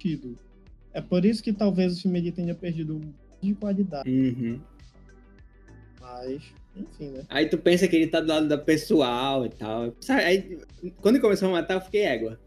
sentido. 0.00 0.38
É 0.92 1.00
por 1.00 1.24
isso 1.24 1.42
que 1.42 1.52
talvez 1.52 1.98
o 1.98 2.02
filme 2.02 2.32
tenha 2.32 2.54
perdido 2.54 2.96
um 2.96 3.12
de 3.40 3.54
qualidade. 3.54 4.10
Uhum. 4.10 4.60
Mas, 6.00 6.42
enfim, 6.76 7.10
né? 7.10 7.24
Aí 7.28 7.48
tu 7.48 7.58
pensa 7.58 7.86
que 7.86 7.96
ele 7.96 8.06
tá 8.06 8.20
do 8.20 8.28
lado 8.28 8.48
da 8.48 8.58
pessoal 8.58 9.46
e 9.46 9.50
tal. 9.50 9.94
Aí, 10.08 10.58
quando 11.00 11.16
ele 11.16 11.22
começou 11.22 11.48
a 11.48 11.52
matar, 11.52 11.74
eu 11.74 11.80
fiquei 11.80 12.02
égua. 12.02 12.40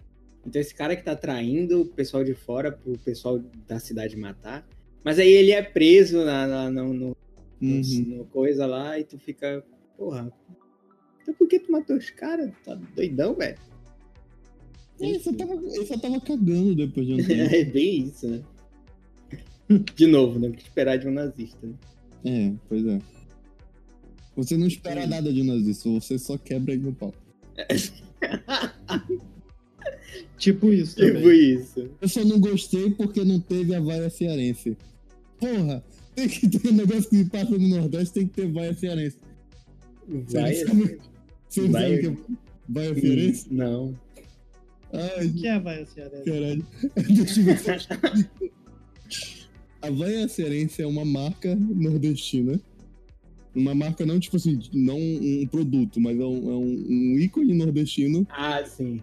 Então 0.46 0.62
esse 0.62 0.76
cara 0.76 0.96
que 0.96 1.04
tá 1.04 1.16
traindo 1.16 1.82
o 1.82 1.86
pessoal 1.86 2.24
de 2.24 2.34
fora 2.34 2.72
pro 2.72 2.98
pessoal 3.00 3.40
da 3.68 3.80
cidade 3.80 4.18
matar. 4.18 4.68
Mas 5.04 5.20
aí 5.20 5.32
ele 5.32 5.52
é 5.52 5.62
preso 5.62 6.24
na, 6.26 6.48
na 6.48 6.70
no, 6.70 6.94
no, 6.94 7.18
uhum. 7.62 7.82
no, 8.08 8.26
coisa 8.26 8.66
lá 8.66 9.00
e 9.00 9.04
tu 9.04 9.18
fica, 9.18 9.64
porra. 9.98 10.32
Então 11.22 11.34
por 11.34 11.48
que 11.48 11.60
tu 11.60 11.72
matou 11.72 11.96
os 11.96 12.10
caras? 12.10 12.52
Tá 12.64 12.76
doidão, 12.76 13.34
velho? 13.36 13.58
É, 15.04 15.10
ele, 15.10 15.20
só 15.20 15.34
tava, 15.34 15.54
ele 15.54 15.86
só 15.86 15.98
tava 15.98 16.22
cagando 16.22 16.76
depois 16.76 17.08
de 17.08 17.14
um 17.14 17.18
tempo. 17.26 17.56
é 17.56 17.64
bem 17.64 18.08
isso, 18.08 18.28
né? 18.28 18.42
De 19.96 20.08
novo, 20.08 20.40
né? 20.40 20.50
O 20.50 20.52
que 20.52 20.64
esperar 20.64 20.98
de 20.98 21.08
um 21.08 21.12
nazista, 21.12 21.66
né? 21.66 21.74
É, 22.26 22.54
pois 22.68 22.86
é. 22.86 23.00
Você 24.36 24.58
não 24.58 24.68
espera 24.68 25.02
é. 25.02 25.08
nada 25.08 25.32
de 25.32 25.42
um 25.42 25.46
nazista, 25.46 25.90
você 25.90 26.18
só 26.18 26.38
quebra 26.38 26.74
ele 26.74 26.84
no 26.84 26.94
pau. 26.94 27.14
Tipo 30.38 30.74
isso 30.74 30.96
também. 30.96 31.16
Tipo 31.16 31.32
isso. 31.32 31.90
Eu 32.02 32.10
só 32.10 32.24
não 32.24 32.40
gostei 32.40 32.90
porque 32.92 33.24
não 33.24 33.40
teve 33.40 33.74
a 33.74 33.80
vaia 33.80 34.10
cearense. 34.10 34.76
Porra, 35.40 35.84
tem 36.16 36.28
que 36.28 36.48
ter 36.48 36.70
um 36.70 36.74
negócio 36.74 37.10
que 37.10 37.24
passa 37.26 37.58
no 37.58 37.68
Nordeste, 37.68 38.14
tem 38.14 38.28
que 38.28 38.34
ter 38.34 38.52
vaia 38.52 38.74
cearense. 38.74 39.18
Vaia? 40.08 40.66
Você 41.48 41.72
sabe 41.72 42.00
que 42.00 42.08
é 42.08 42.18
vaia 42.68 42.96
cearense? 43.00 43.54
Não. 43.54 43.98
Ai, 44.94 45.26
o 45.26 45.34
que 45.34 45.48
é 45.48 45.52
a 45.52 45.60
vaia 45.60 45.86
cearense? 45.86 46.24
Caralho. 46.24 46.68
Deixa 47.16 47.40
eu 47.40 47.46
ver. 47.46 48.52
a 49.82 49.90
vaia 49.90 50.28
cearense 50.28 50.82
é 50.82 50.88
uma 50.88 51.04
marca 51.04 51.56
nordestina. 51.56 52.60
Uma 53.56 53.76
marca 53.76 54.06
não, 54.06 54.20
tipo 54.20 54.38
assim, 54.38 54.60
não 54.74 54.98
um 54.98 55.48
produto, 55.48 56.00
mas 56.00 56.20
é 56.20 56.24
um, 56.24 56.52
é 56.52 56.56
um, 56.56 56.86
um 56.90 57.20
ícone 57.20 57.54
nordestino. 57.54 58.26
Ah, 58.32 58.64
sim 58.66 59.02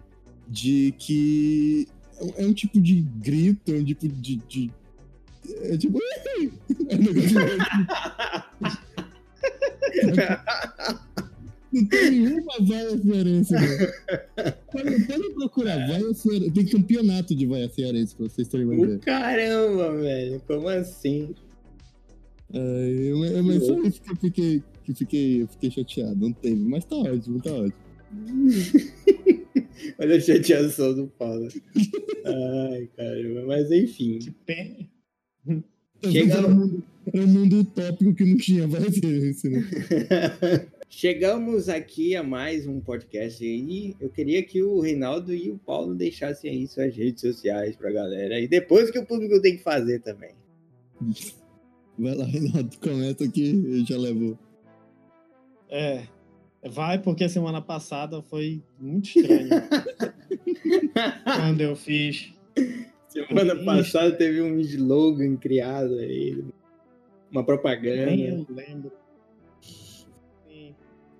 de 0.51 0.93
que 0.99 1.87
é 2.35 2.45
um 2.45 2.53
tipo 2.53 2.79
de 2.79 3.01
grito, 3.01 3.73
é 3.73 3.77
um 3.77 3.85
tipo 3.85 4.07
de. 4.07 4.35
de 4.35 4.71
é 5.63 5.77
tipo. 5.77 5.97
É 6.89 6.95
um 6.95 6.99
negócio 6.99 7.39
Não 11.71 11.85
tem 11.85 12.11
nenhuma 12.11 12.53
vaia 12.59 12.97
cearense, 12.97 13.53
né? 13.53 13.61
Pode, 14.71 15.03
pode 15.05 15.33
procurar, 15.33 15.87
vaia 15.87 16.13
cearense. 16.13 16.51
Tem 16.51 16.65
campeonato 16.65 17.35
de 17.35 17.45
vaia 17.45 17.69
cearense 17.69 18.15
pra 18.15 18.27
vocês 18.27 18.47
terem 18.47 18.65
uma 18.65 18.75
ideia. 18.75 18.99
Caramba, 18.99 19.95
velho, 19.95 20.41
como 20.45 20.67
assim? 20.67 21.33
É, 22.53 23.41
mas 23.43 23.65
só 23.65 23.81
isso 23.81 24.01
que 24.01 24.11
eu 24.11 24.15
fiquei, 24.17 24.63
que 24.83 24.93
fiquei, 24.93 25.47
fiquei 25.47 25.71
chateado, 25.71 26.15
não 26.19 26.33
teve, 26.33 26.57
mas 26.57 26.83
tá 26.83 26.97
ótimo, 26.97 27.41
tá 27.41 27.53
ótimo. 27.53 27.91
Olha 29.97 30.17
a 30.17 30.19
chateação 30.19 30.93
do 30.93 31.07
Paulo. 31.07 31.47
Ai, 32.25 32.89
caramba. 32.95 33.45
Mas 33.47 33.71
enfim. 33.71 34.19
Que 34.19 34.31
pé. 34.31 34.77
Chega... 36.03 36.33
Era, 36.33 36.47
um 36.47 36.55
mundo, 36.55 36.83
era 37.13 37.23
um 37.23 37.27
mundo 37.27 37.59
utópico 37.59 38.13
que 38.13 38.25
não 38.25 38.37
tinha 38.37 38.67
várias 38.67 38.95
referências, 38.95 39.53
né? 39.53 39.61
Chegamos 40.93 41.69
aqui 41.69 42.17
a 42.17 42.21
mais 42.21 42.67
um 42.67 42.81
podcast 42.81 43.41
aí. 43.41 43.95
Eu 43.97 44.09
queria 44.09 44.43
que 44.43 44.61
o 44.61 44.81
Reinaldo 44.81 45.33
e 45.33 45.49
o 45.49 45.57
Paulo 45.57 45.95
deixassem 45.95 46.51
aí 46.51 46.67
suas 46.67 46.93
redes 46.93 47.21
sociais 47.21 47.77
pra 47.77 47.93
galera. 47.93 48.37
E 48.41 48.45
depois 48.45 48.91
que 48.91 48.99
o 48.99 49.05
público 49.05 49.41
tem 49.41 49.55
que 49.55 49.63
fazer 49.63 50.01
também. 50.01 50.35
Vai 51.97 52.13
lá, 52.13 52.25
Reinaldo, 52.25 52.77
comenta 52.79 53.23
aqui, 53.23 53.63
eu 53.65 53.85
já 53.85 53.97
levo. 53.97 54.37
É, 55.69 56.03
Vai, 56.63 56.99
porque 56.99 57.27
semana 57.27 57.61
passada 57.61 58.21
foi 58.21 58.61
muito 58.77 59.05
estranho. 59.05 59.49
quando 61.23 61.61
eu 61.61 61.75
fiz. 61.75 62.33
Semana 63.07 63.55
passada 63.63 64.11
teve 64.11 64.41
um 64.41 64.59
slogan 64.59 65.37
criado 65.37 65.95
aí, 65.95 66.43
uma 67.31 67.45
propaganda. 67.45 68.05
Nem 68.07 68.27
eu 68.27 68.45
lembro. 68.49 69.00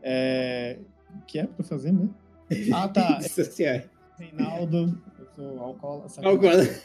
É... 0.02 0.80
O 1.16 1.26
que 1.26 1.40
é 1.40 1.46
pra 1.46 1.64
fazer 1.64 1.92
mesmo? 1.92 2.16
Ah, 2.74 2.88
tá. 2.90 3.22
Sociais. 3.22 3.90
Reinaldo, 4.18 5.02
eu 5.18 5.26
sou 5.34 5.60
alcoólatra. 5.60 6.28
Alcoólatra. 6.28 6.82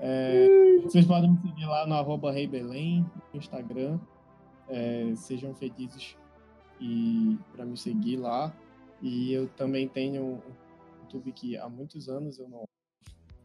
É, 0.00 0.46
vocês 0.82 1.06
podem 1.06 1.32
me 1.32 1.38
seguir 1.38 1.66
lá 1.66 1.86
no 1.86 1.94
arroba 1.94 2.32
Rei 2.32 2.46
Belém, 2.46 3.04
no 3.32 3.38
Instagram. 3.38 3.98
É, 4.68 5.12
sejam 5.16 5.54
felizes 5.54 6.16
e 6.80 7.38
para 7.52 7.64
me 7.64 7.76
seguir 7.76 8.16
lá. 8.16 8.54
E 9.00 9.32
eu 9.32 9.48
também 9.48 9.88
tenho 9.88 10.22
um 10.22 10.40
YouTube 11.02 11.32
que 11.32 11.56
há 11.56 11.68
muitos 11.68 12.08
anos 12.08 12.38
eu 12.38 12.48
não, 12.48 12.68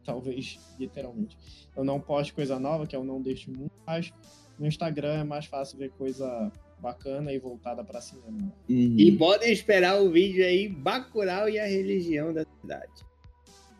talvez 0.04 0.58
literalmente, 0.78 1.36
eu 1.76 1.84
não 1.84 2.00
posto 2.00 2.34
coisa 2.34 2.58
nova, 2.58 2.86
que 2.86 2.96
eu 2.96 3.04
não 3.04 3.22
deixo 3.22 3.50
muito, 3.50 3.72
mas 3.86 4.12
no 4.58 4.66
Instagram 4.66 5.20
é 5.20 5.24
mais 5.24 5.46
fácil 5.46 5.78
ver 5.78 5.90
coisa 5.92 6.50
bacana 6.84 7.32
e 7.32 7.38
voltada 7.38 7.82
para 7.82 8.00
cinema. 8.00 8.52
Uhum. 8.68 8.96
E 8.98 9.16
podem 9.16 9.50
esperar 9.50 10.00
o 10.00 10.10
vídeo 10.10 10.44
aí 10.44 10.68
Bacurau 10.68 11.48
e 11.48 11.58
a 11.58 11.66
religião 11.66 12.32
da 12.32 12.44
cidade. 12.60 12.92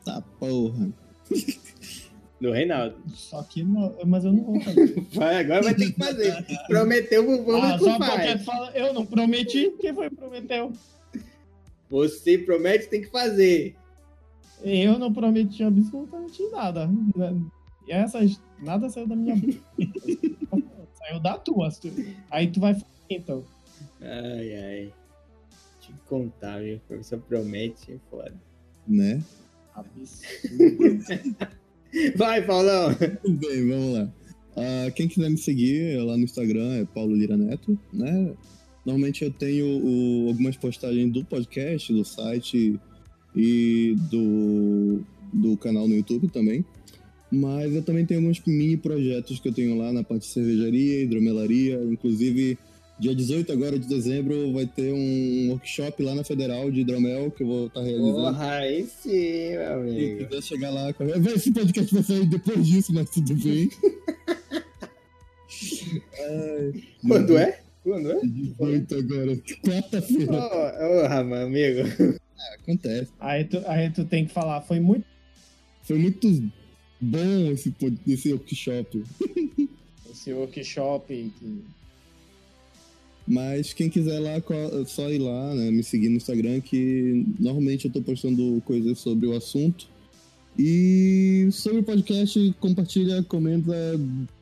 Tá 0.05 0.23
porra. 0.41 0.91
Do 2.41 2.51
Reinaldo. 2.51 2.97
Só 3.15 3.43
que 3.43 3.63
não, 3.63 3.97
mas 4.05 4.25
eu 4.25 4.33
não 4.33 4.45
vou 4.45 4.61
fazer. 4.61 5.01
Vai, 5.15 5.37
agora 5.37 5.63
vai 5.63 5.75
ter 5.75 5.93
que 5.93 5.99
fazer. 5.99 6.45
Prometeu 6.67 7.23
o 7.23 7.45
vamos 7.45 7.65
ah, 7.65 7.79
só 7.79 7.99
faz. 7.99 8.45
Fala, 8.45 8.71
eu 8.73 8.93
não 8.93 9.07
prometi. 9.07 9.71
Quem 9.81 9.95
foi 9.95 10.11
que 10.11 10.17
prometeu? 10.17 10.73
Você 11.89 12.37
promete, 12.39 12.89
tem 12.89 13.03
que 13.03 13.11
fazer. 13.11 13.77
Eu 14.63 14.99
não 14.99 15.13
prometi 15.13 15.63
absolutamente 15.63 16.43
nada. 16.51 16.91
E 17.87 17.93
essas, 17.93 18.41
nada 18.61 18.91
saiu 18.91 19.07
da 19.07 19.15
minha 19.15 19.37
boca. 19.37 19.61
saiu 20.95 21.21
da 21.21 21.39
tua. 21.39 21.69
Aí 22.31 22.49
tu 22.51 22.61
vai 22.61 22.75
fazer 22.75 22.94
então. 23.09 23.45
Ai, 24.01 24.55
ai. 24.55 24.93
Te 25.81 25.93
contar, 26.07 26.61
viu? 26.61 26.77
O 26.77 26.81
professor 26.81 27.19
promete, 27.21 27.93
é 27.93 27.99
foda. 28.11 28.35
Né? 28.87 29.23
Absurdo. 29.75 31.05
Vai, 32.17 32.45
Paulão. 32.45 32.91
Bem, 33.25 33.69
vamos 33.69 33.95
lá. 33.95 34.13
Uh, 34.57 34.93
quem 34.95 35.09
quiser 35.09 35.31
me 35.31 35.37
seguir 35.37 35.99
lá 36.05 36.17
no 36.17 36.25
Instagram 36.25 36.75
é 36.75 36.85
Paulo 36.85 37.15
Lira 37.15 37.37
Neto, 37.37 37.79
né? 37.93 38.35
Normalmente 38.85 39.25
eu 39.25 39.31
tenho 39.31 39.67
o, 39.67 40.29
algumas 40.29 40.57
postagens 40.57 41.13
do 41.13 41.25
podcast, 41.25 41.93
do 41.93 42.05
site 42.05 42.79
e 43.35 43.97
do, 44.11 45.03
do 45.33 45.57
canal 45.57 45.89
no 45.89 45.95
YouTube 45.95 46.29
também. 46.29 46.65
Mas 47.31 47.75
eu 47.75 47.83
também 47.83 48.07
tenho 48.07 48.21
alguns 48.21 48.41
mini 48.47 48.77
projetos 48.77 49.41
que 49.41 49.49
eu 49.49 49.53
tenho 49.53 49.77
lá 49.77 49.93
na 49.93 50.05
parte 50.05 50.23
de 50.23 50.29
cervejaria, 50.29 51.03
hidromelaria, 51.03 51.83
inclusive 51.85 52.59
Dia 52.97 53.13
18 53.15 53.53
agora 53.53 53.77
de 53.77 53.89
dezembro 53.89 54.53
vai 54.53 54.67
ter 54.67 54.93
um 54.93 55.51
workshop 55.51 56.01
lá 56.01 56.15
na 56.15 56.23
Federal 56.23 56.71
de 56.71 56.81
hidromel 56.81 57.29
que 57.31 57.43
eu 57.43 57.47
vou 57.47 57.67
estar 57.67 57.81
tá 57.81 57.87
realizando. 57.87 58.15
Porra, 58.15 58.51
aí 58.53 58.87
sim, 58.87 59.51
meu 59.51 59.73
amigo. 59.75 60.19
Se 60.21 60.27
quiser 60.27 60.43
chegar 60.43 60.71
lá... 60.71 60.95
Esse 61.35 61.51
podcast 61.51 61.93
vai 61.93 62.03
sair 62.05 62.27
depois 62.27 62.65
disso, 62.65 62.95
mas 62.95 63.11
tudo 63.11 63.35
bem. 63.35 63.69
Ai, 66.21 66.83
Quando 67.07 67.37
é? 67.37 67.61
Quando 67.83 68.13
é? 68.13 68.21
18 68.23 68.95
agora, 68.95 69.37
quarta-feira. 69.65 70.27
Porra, 70.27 71.21
oh, 71.21 71.25
meu 71.25 71.43
amigo. 71.43 71.81
É, 71.81 72.55
acontece. 72.55 73.11
Aí 73.19 73.45
tu, 73.45 73.61
aí 73.67 73.91
tu 73.91 74.05
tem 74.05 74.25
que 74.25 74.33
falar, 74.33 74.61
foi 74.61 74.79
muito... 74.79 75.05
Foi 75.83 75.99
muito 75.99 76.29
bom 77.01 77.51
esse, 77.51 77.75
esse 78.07 78.33
workshop. 78.33 79.05
Esse 80.11 80.33
workshop 80.33 81.33
que 81.39 81.65
mas 83.27 83.73
quem 83.73 83.89
quiser 83.89 84.19
lá, 84.19 84.43
só 84.87 85.11
ir 85.11 85.19
lá, 85.19 85.55
né, 85.55 85.71
me 85.71 85.83
seguir 85.83 86.09
no 86.09 86.17
Instagram, 86.17 86.61
que 86.61 87.27
normalmente 87.39 87.87
eu 87.87 87.93
tô 87.93 88.03
postando 88.03 88.63
coisas 88.65 88.99
sobre 88.99 89.27
o 89.27 89.35
assunto. 89.35 89.89
E 90.59 91.49
sobre 91.51 91.81
o 91.81 91.83
podcast, 91.83 92.55
compartilha, 92.61 93.23
comenta, 93.25 93.75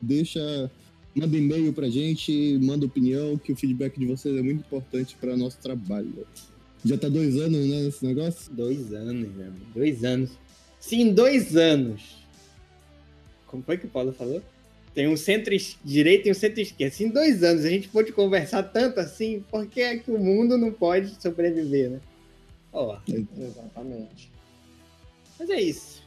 deixa, 0.01 0.69
manda 1.15 1.35
e-mail 1.35 1.73
pra 1.73 1.89
gente, 1.89 2.59
manda 2.61 2.85
opinião, 2.85 3.37
que 3.37 3.51
o 3.51 3.55
feedback 3.55 3.97
de 3.97 4.05
vocês 4.05 4.37
é 4.37 4.41
muito 4.41 4.59
importante 4.59 5.15
para 5.19 5.35
nosso 5.35 5.57
trabalho. 5.59 6.27
Já 6.85 6.97
tá 6.97 7.07
dois 7.07 7.37
anos, 7.37 7.65
né, 7.67 7.83
nesse 7.83 8.05
negócio? 8.05 8.53
Dois 8.53 8.93
anos, 8.93 9.29
amigo. 9.39 9.65
Dois 9.73 10.03
anos. 10.03 10.31
Sim, 10.79 11.13
dois 11.13 11.55
anos. 11.55 12.17
Como 13.47 13.63
foi 13.63 13.77
que 13.77 13.85
o 13.85 13.89
Paulo 13.89 14.11
falou? 14.11 14.43
Tem 14.93 15.07
um 15.07 15.17
centro-direita 15.17 16.27
e 16.27 16.31
um 16.31 16.35
centro-esquerda. 16.35 17.03
Em 17.03 17.09
dois 17.09 17.43
anos 17.43 17.65
a 17.65 17.69
gente 17.69 17.87
pode 17.87 18.11
conversar 18.11 18.63
tanto 18.63 18.99
assim, 18.99 19.43
por 19.49 19.65
que 19.65 19.81
é 19.81 19.97
que 19.97 20.11
o 20.11 20.19
mundo 20.19 20.57
não 20.57 20.71
pode 20.71 21.21
sobreviver, 21.21 21.89
né? 21.89 21.99
Ó. 22.71 22.97
Exatamente. 23.07 24.31
Mas 25.39 25.49
é 25.49 25.61
isso 25.61 26.03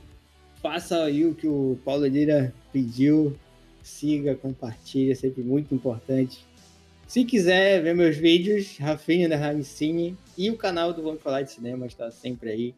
faça 0.66 1.04
aí 1.04 1.24
o 1.24 1.32
que 1.32 1.46
o 1.46 1.78
Paulo 1.84 2.06
Lira 2.06 2.52
pediu. 2.72 3.36
Siga, 3.84 4.34
compartilhe, 4.34 5.12
é 5.12 5.14
sempre 5.14 5.44
muito 5.44 5.72
importante. 5.72 6.44
Se 7.06 7.24
quiser 7.24 7.80
ver 7.80 7.94
meus 7.94 8.16
vídeos, 8.16 8.76
Rafinha 8.78 9.28
da 9.28 9.36
Ramicine 9.36 10.16
e 10.36 10.50
o 10.50 10.56
canal 10.56 10.92
do 10.92 11.02
Vamos 11.02 11.22
Falar 11.22 11.42
de 11.42 11.52
Cinema 11.52 11.86
está 11.86 12.10
sempre 12.10 12.50
aí 12.50 12.74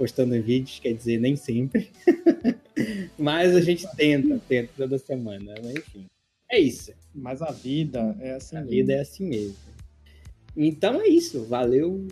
postando 0.00 0.40
vídeos, 0.40 0.78
quer 0.78 0.94
dizer, 0.94 1.20
nem 1.20 1.36
sempre. 1.36 1.90
Mas 3.18 3.54
a 3.54 3.60
gente 3.60 3.86
tenta, 3.96 4.40
tenta 4.48 4.70
toda 4.74 4.96
semana, 4.96 5.52
mas 5.62 5.76
enfim. 5.76 6.06
É 6.50 6.58
isso. 6.58 6.90
Mas 7.14 7.42
a 7.42 7.50
vida 7.50 8.16
é 8.18 8.32
assim 8.32 8.56
a 8.56 8.60
mesmo. 8.60 8.72
A 8.72 8.76
vida 8.76 8.92
é 8.94 9.00
assim 9.00 9.26
mesmo. 9.26 9.56
Então 10.56 11.02
é 11.02 11.06
isso. 11.06 11.44
Valeu. 11.44 12.08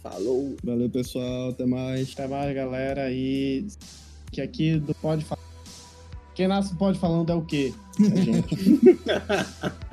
Falou. 0.00 0.54
Valeu, 0.62 0.88
pessoal. 0.88 1.50
Até 1.50 1.66
mais. 1.66 2.12
Até 2.12 2.28
mais, 2.28 2.54
galera. 2.54 3.10
E 3.10 3.66
que 4.30 4.40
aqui 4.40 4.78
do 4.78 4.94
Pode 4.94 5.24
Falar. 5.24 5.42
Quem 6.36 6.46
nasce 6.46 6.76
Pode 6.76 6.96
Falando 7.00 7.32
é 7.32 7.34
o 7.34 7.44
quê? 7.44 7.74
É 7.98 8.22
gente. 8.22 8.56